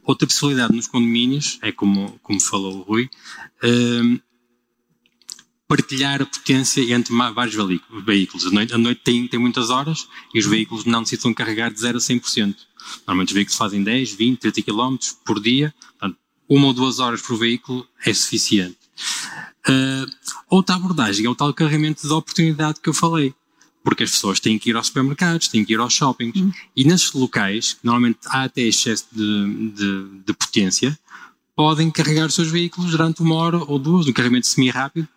Outra 0.04 0.26
possibilidade 0.26 0.74
nos 0.74 0.86
condomínios, 0.86 1.58
é 1.60 1.72
como, 1.72 2.18
como 2.22 2.40
falou 2.40 2.78
o 2.78 2.82
Rui, 2.82 3.10
hum, 3.64 4.20
partilhar 5.72 6.20
a 6.20 6.26
potência 6.26 6.82
entre 6.92 7.14
vários 7.34 7.56
veículos. 8.04 8.46
A 8.46 8.50
noite, 8.50 8.74
a 8.74 8.78
noite 8.78 9.00
tem, 9.02 9.26
tem, 9.26 9.40
muitas 9.40 9.70
horas 9.70 10.06
e 10.34 10.38
os 10.38 10.44
veículos 10.44 10.84
não 10.84 11.00
necessitam 11.00 11.32
carregar 11.32 11.72
de 11.72 11.80
0 11.80 11.96
a 11.96 12.00
100%. 12.00 12.54
Normalmente 13.06 13.28
os 13.28 13.34
veículos 13.34 13.56
fazem 13.56 13.82
10, 13.82 14.12
20, 14.12 14.38
30 14.38 14.62
km 14.62 14.96
por 15.24 15.40
dia, 15.40 15.74
portanto, 15.98 16.18
uma 16.46 16.66
ou 16.66 16.74
duas 16.74 16.98
horas 16.98 17.22
por 17.22 17.38
veículo 17.38 17.86
é 18.04 18.12
suficiente. 18.12 18.76
Uh, 19.66 20.34
outra 20.50 20.76
abordagem 20.76 21.24
é 21.24 21.30
o 21.30 21.34
tal 21.34 21.54
carregamento 21.54 22.06
de 22.06 22.12
oportunidade 22.12 22.78
que 22.78 22.90
eu 22.90 22.94
falei. 22.94 23.32
Porque 23.82 24.04
as 24.04 24.10
pessoas 24.10 24.38
têm 24.38 24.58
que 24.58 24.70
ir 24.70 24.76
aos 24.76 24.88
supermercados, 24.88 25.48
têm 25.48 25.64
que 25.64 25.72
ir 25.72 25.80
aos 25.80 25.94
shoppings. 25.94 26.36
Hum. 26.36 26.52
E 26.76 26.84
nesses 26.84 27.12
locais, 27.14 27.72
que 27.72 27.80
normalmente 27.82 28.18
há 28.26 28.44
até 28.44 28.60
excesso 28.60 29.06
de, 29.10 29.70
de, 29.70 30.04
de 30.26 30.32
potência, 30.34 30.96
podem 31.56 31.90
carregar 31.90 32.26
os 32.26 32.34
seus 32.34 32.48
veículos 32.48 32.90
durante 32.90 33.22
uma 33.22 33.34
hora 33.36 33.56
ou 33.56 33.78
duas, 33.78 34.06
um 34.06 34.12
carregamento 34.12 34.46
semi-rápido, 34.46 35.08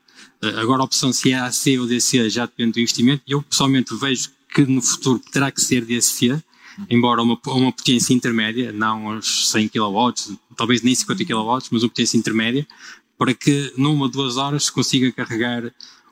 agora 0.42 0.82
a 0.82 0.86
opção 0.86 1.12
se 1.12 1.32
é 1.32 1.40
AC 1.40 1.78
ou 1.80 1.88
DC 1.88 2.30
já 2.30 2.46
depende 2.46 2.74
do 2.74 2.80
investimento. 2.80 3.24
Eu 3.28 3.42
pessoalmente 3.42 3.96
vejo 3.96 4.30
que 4.54 4.64
no 4.66 4.82
futuro 4.82 5.22
terá 5.32 5.52
que 5.52 5.62
ser 5.62 5.84
DC, 5.84 6.42
embora 6.90 7.22
uma, 7.22 7.40
uma 7.48 7.72
potência 7.72 8.14
intermédia, 8.14 8.72
não 8.72 9.12
aos 9.12 9.50
100 9.52 9.70
kW, 9.70 10.38
talvez 10.56 10.82
nem 10.82 10.96
50 10.96 11.26
kW, 11.26 11.68
mas 11.72 11.84
uma 11.84 11.90
potência 11.90 12.18
intermédia, 12.18 12.68
para 13.18 13.34
que 13.34 13.74
numa, 13.78 14.10
duas 14.10 14.38
horas 14.38 14.66
se 14.66 14.72
consiga 14.72 15.12
carregar 15.12 15.72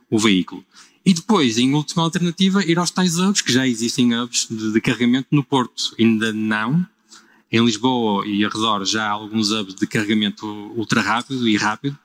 o 0.09 0.19
veículo. 0.19 0.63
E 1.05 1.13
depois, 1.13 1.57
em 1.57 1.73
última 1.73 2.03
alternativa, 2.03 2.63
ir 2.63 2.79
aos 2.79 2.91
tais 2.91 3.17
hubs, 3.17 3.41
que 3.41 3.51
já 3.51 3.67
existem 3.67 4.17
hubs 4.17 4.47
de, 4.49 4.71
de 4.71 4.81
carregamento 4.81 5.27
no 5.31 5.43
Porto. 5.43 5.93
Ainda 5.99 6.31
não, 6.31 6.85
Em 7.51 7.63
Lisboa 7.63 8.25
e 8.25 8.43
arredor 8.45 8.85
já 8.85 9.05
há 9.07 9.11
alguns 9.11 9.51
hubs 9.51 9.75
de 9.75 9.85
carregamento 9.85 10.45
ultra 10.75 11.01
rápido 11.01 11.47
e 11.47 11.57
rápido, 11.57 11.97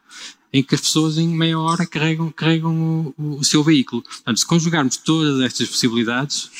em 0.52 0.62
que 0.62 0.74
as 0.74 0.80
pessoas 0.80 1.18
em 1.18 1.28
meia 1.28 1.58
hora 1.58 1.86
carregam, 1.86 2.30
carregam 2.30 3.14
o, 3.18 3.38
o 3.38 3.44
seu 3.44 3.62
veículo. 3.62 4.02
Portanto, 4.02 4.38
se 4.38 4.46
conjugarmos 4.46 4.96
todas 4.96 5.40
estas 5.40 5.68
possibilidades, 5.68 6.50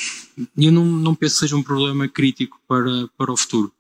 eu 0.57 0.71
não, 0.71 0.85
não 0.85 1.15
penso 1.15 1.37
que 1.37 1.41
seja 1.41 1.57
um 1.57 1.63
problema 1.63 2.09
crítico 2.09 2.61
para, 2.69 3.09
para 3.17 3.33
o 3.33 3.37
futuro. 3.37 3.73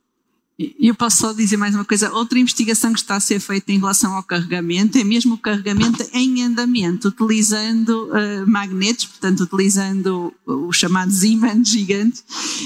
E 0.58 0.88
eu 0.88 0.94
posso 0.94 1.18
só 1.18 1.32
dizer 1.32 1.56
mais 1.56 1.72
uma 1.72 1.84
coisa. 1.84 2.12
Outra 2.12 2.36
investigação 2.36 2.92
que 2.92 2.98
está 2.98 3.14
a 3.14 3.20
ser 3.20 3.38
feita 3.38 3.70
em 3.70 3.78
relação 3.78 4.16
ao 4.16 4.24
carregamento 4.24 4.98
é 4.98 5.04
mesmo 5.04 5.36
o 5.36 5.38
carregamento 5.38 6.04
em 6.12 6.42
andamento, 6.42 7.08
utilizando 7.08 8.08
uh, 8.08 8.44
magnetos, 8.44 9.04
portanto, 9.04 9.44
utilizando 9.44 10.34
os 10.44 10.76
chamados 10.76 11.22
ímãs 11.22 11.68
gigantes, 11.68 12.24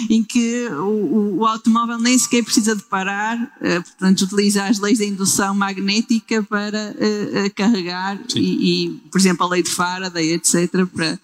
em 0.09 0.25
que 0.25 0.69
o, 0.69 1.41
o, 1.41 1.47
automóvel 1.47 1.99
nem 1.99 2.19
sequer 2.19 2.43
precisa 2.43 2.75
de 2.75 2.83
parar, 2.83 3.37
uh, 3.37 3.83
portanto, 3.83 4.23
utiliza 4.23 4.65
as 4.65 4.79
leis 4.79 4.99
da 4.99 5.05
indução 5.05 5.55
magnética 5.55 6.43
para 6.43 6.95
uh, 6.97 7.55
carregar 7.55 8.19
e, 8.35 8.87
e, 8.87 8.91
por 9.11 9.21
exemplo, 9.21 9.45
a 9.45 9.51
lei 9.51 9.63
de 9.63 9.71
Faraday, 9.71 10.33
etc., 10.33 10.87
para, 10.87 11.21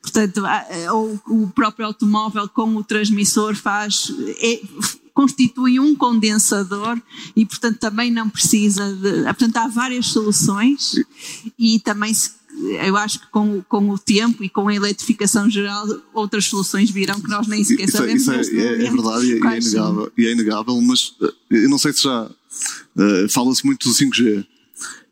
Portanto, 0.00 0.42
ou 0.92 1.18
o 1.26 1.48
próprio 1.48 1.86
automóvel 1.86 2.46
com 2.46 2.76
o 2.76 2.84
transmissor 2.84 3.56
faz. 3.56 4.12
É, 4.38 4.60
constitui 5.14 5.78
um 5.78 5.94
condensador 5.94 7.00
e, 7.36 7.46
portanto, 7.46 7.78
também 7.78 8.10
não 8.10 8.28
precisa 8.28 8.92
de. 8.92 9.22
Portanto, 9.22 9.56
há 9.56 9.68
várias 9.68 10.06
soluções 10.08 10.96
e 11.58 11.78
também 11.78 12.12
se 12.12 12.32
eu 12.84 12.96
acho 12.96 13.20
que 13.20 13.26
com, 13.28 13.62
com 13.62 13.90
o 13.90 13.98
tempo 13.98 14.44
e 14.44 14.48
com 14.48 14.68
a 14.68 14.74
eletrificação 14.74 15.50
geral, 15.50 15.86
outras 16.12 16.46
soluções 16.46 16.90
virão 16.90 17.20
que 17.20 17.28
nós 17.28 17.48
nem 17.48 17.64
sequer 17.64 17.88
sabemos. 17.88 18.22
Isso, 18.22 18.30
é, 18.30 18.40
isso 18.40 18.54
é, 18.54 18.58
é, 18.58 18.86
é, 18.86 18.90
verdade 18.90 19.26
e, 19.26 19.32
é 19.32 19.36
inegável, 19.36 20.12
e 20.16 20.26
é 20.26 20.32
inegável, 20.32 20.80
mas 20.80 21.14
eh, 21.20 21.32
eu 21.50 21.68
não 21.68 21.78
sei 21.78 21.92
se 21.92 22.04
já 22.04 22.24
uh, 22.24 23.28
fala-se 23.28 23.66
muito 23.66 23.88
do 23.88 23.94
5G. 23.94 24.46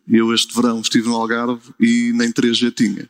Eu 0.09 0.33
este 0.33 0.55
verão 0.55 0.81
estive 0.81 1.09
no 1.09 1.17
Algarve 1.17 1.61
e 1.81 2.13
nem 2.13 2.31
3G 2.31 2.73
tinha. 2.73 3.09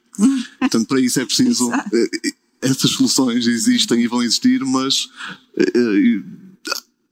Portanto, 0.59 0.87
para 0.87 1.01
isso 1.01 1.21
é 1.21 1.27
preciso. 1.27 1.69
uh, 1.69 2.33
essas 2.63 2.93
soluções 2.93 3.47
existem 3.47 4.03
e 4.03 4.07
vão 4.07 4.23
existir, 4.23 4.65
mas 4.65 5.11
uh, 5.59 6.42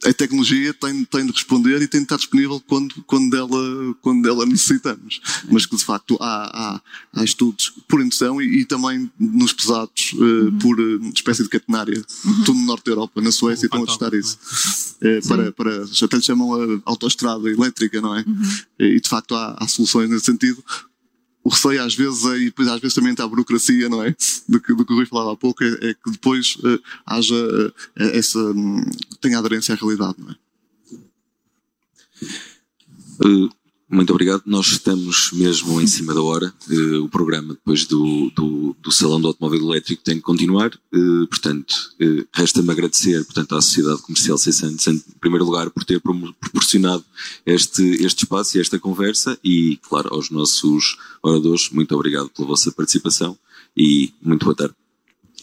a 0.05 0.13
tecnologia 0.15 0.73
tem, 0.73 1.05
tem 1.05 1.27
de 1.27 1.33
responder 1.33 1.83
e 1.83 1.87
tem 1.87 2.01
de 2.01 2.05
estar 2.05 2.17
disponível 2.17 2.61
quando, 2.67 2.95
quando, 3.07 3.37
ela, 3.37 3.95
quando 4.01 4.27
ela 4.27 4.47
necessitamos. 4.47 5.21
Mas 5.51 5.67
que 5.67 5.77
de 5.77 5.85
facto 5.85 6.17
há, 6.21 6.81
há, 7.15 7.21
há 7.21 7.25
estudos 7.25 7.73
por 7.87 8.01
indução 8.01 8.41
e, 8.41 8.61
e 8.61 8.65
também 8.65 9.11
nos 9.19 9.53
pesados 9.53 10.13
uh, 10.15 10.23
uhum. 10.23 10.59
por 10.59 10.81
uh, 10.81 11.13
espécie 11.15 11.43
de 11.43 11.51
catenária. 11.51 12.03
Uhum. 12.25 12.45
Tudo 12.45 12.59
no 12.59 12.67
norte 12.67 12.85
da 12.87 12.93
Europa, 12.93 13.21
na 13.21 13.31
Suécia, 13.31 13.67
estão 13.67 13.83
a 13.83 13.87
testar 13.87 14.15
isso. 14.15 14.39
Uh, 15.03 15.29
para, 15.29 15.53
para, 15.53 15.85
até 15.85 16.17
lhe 16.17 16.23
chamam 16.23 16.55
a 16.55 16.81
autoestrada 16.87 17.51
elétrica, 17.51 18.01
não 18.01 18.17
é? 18.17 18.25
Uhum. 18.27 18.59
E 18.79 19.01
de 19.01 19.09
facto 19.09 19.35
há, 19.35 19.57
há 19.59 19.69
soluções 19.69 20.09
nesse 20.09 20.25
sentido 20.25 20.65
o 21.43 21.49
receio 21.49 21.83
às 21.83 21.95
vezes 21.95 22.25
é, 22.27 22.39
e 22.39 22.45
depois 22.47 22.69
às 22.69 22.81
vezes 22.81 22.95
também 22.95 23.13
está 23.13 23.25
a 23.25 23.29
burocracia, 23.29 23.89
não 23.89 24.03
é? 24.03 24.15
Do 24.49 24.61
que, 24.61 24.75
do 24.75 24.85
que 24.85 24.93
o 24.93 24.97
Rui 24.97 25.07
falava 25.07 25.33
há 25.33 25.37
pouco, 25.37 25.65
é, 25.65 25.91
é 25.91 25.95
que 25.95 26.11
depois 26.11 26.57
uh, 26.57 26.81
haja 27.07 27.35
uh, 27.35 27.73
essa, 27.97 28.39
um, 28.39 28.85
tenha 29.21 29.39
aderência 29.39 29.75
à 29.75 29.77
realidade, 29.77 30.17
não 30.19 30.31
é? 30.31 30.37
Uh, 33.27 33.51
muito 33.91 34.11
obrigado. 34.11 34.43
Nós 34.47 34.67
estamos 34.69 35.31
mesmo 35.33 35.81
em 35.81 35.87
cima 35.87 36.15
da 36.15 36.23
hora. 36.23 36.55
Uh, 36.69 37.03
o 37.03 37.09
programa, 37.09 37.55
depois 37.55 37.85
do, 37.85 38.31
do, 38.31 38.77
do, 38.79 38.93
Salão 38.93 39.21
do 39.21 39.27
Automóvel 39.27 39.61
Elétrico, 39.61 40.03
tem 40.05 40.17
que 40.17 40.23
continuar. 40.23 40.71
Uh, 40.95 41.27
portanto, 41.27 41.75
uh, 42.01 42.27
resta-me 42.33 42.71
agradecer 42.71 43.25
portanto, 43.25 43.57
à 43.57 43.61
Sociedade 43.61 44.03
Comercial 44.03 44.39
Santos, 44.39 44.87
em 44.87 44.99
primeiro 45.21 45.45
lugar, 45.45 45.71
por 45.71 45.85
ter 45.85 46.01
proporcionado 46.01 47.05
este, 47.45 47.83
este 48.05 48.25
espaço 48.25 48.57
e 48.57 48.61
esta 48.61 48.79
conversa. 48.79 49.37
E, 49.43 49.79
claro, 49.89 50.15
aos 50.15 50.31
nossos 50.31 50.97
oradores, 51.23 51.69
muito 51.71 51.95
obrigado 51.95 52.29
pela 52.31 52.47
vossa 52.47 52.71
participação 52.71 53.37
e 53.77 54.13
muito 54.23 54.45
boa 54.45 54.55
tarde. 54.55 54.75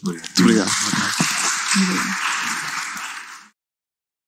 Muito 0.02 0.22
obrigado. 0.40 0.70
Muito 0.70 1.92
obrigado. 1.92 2.27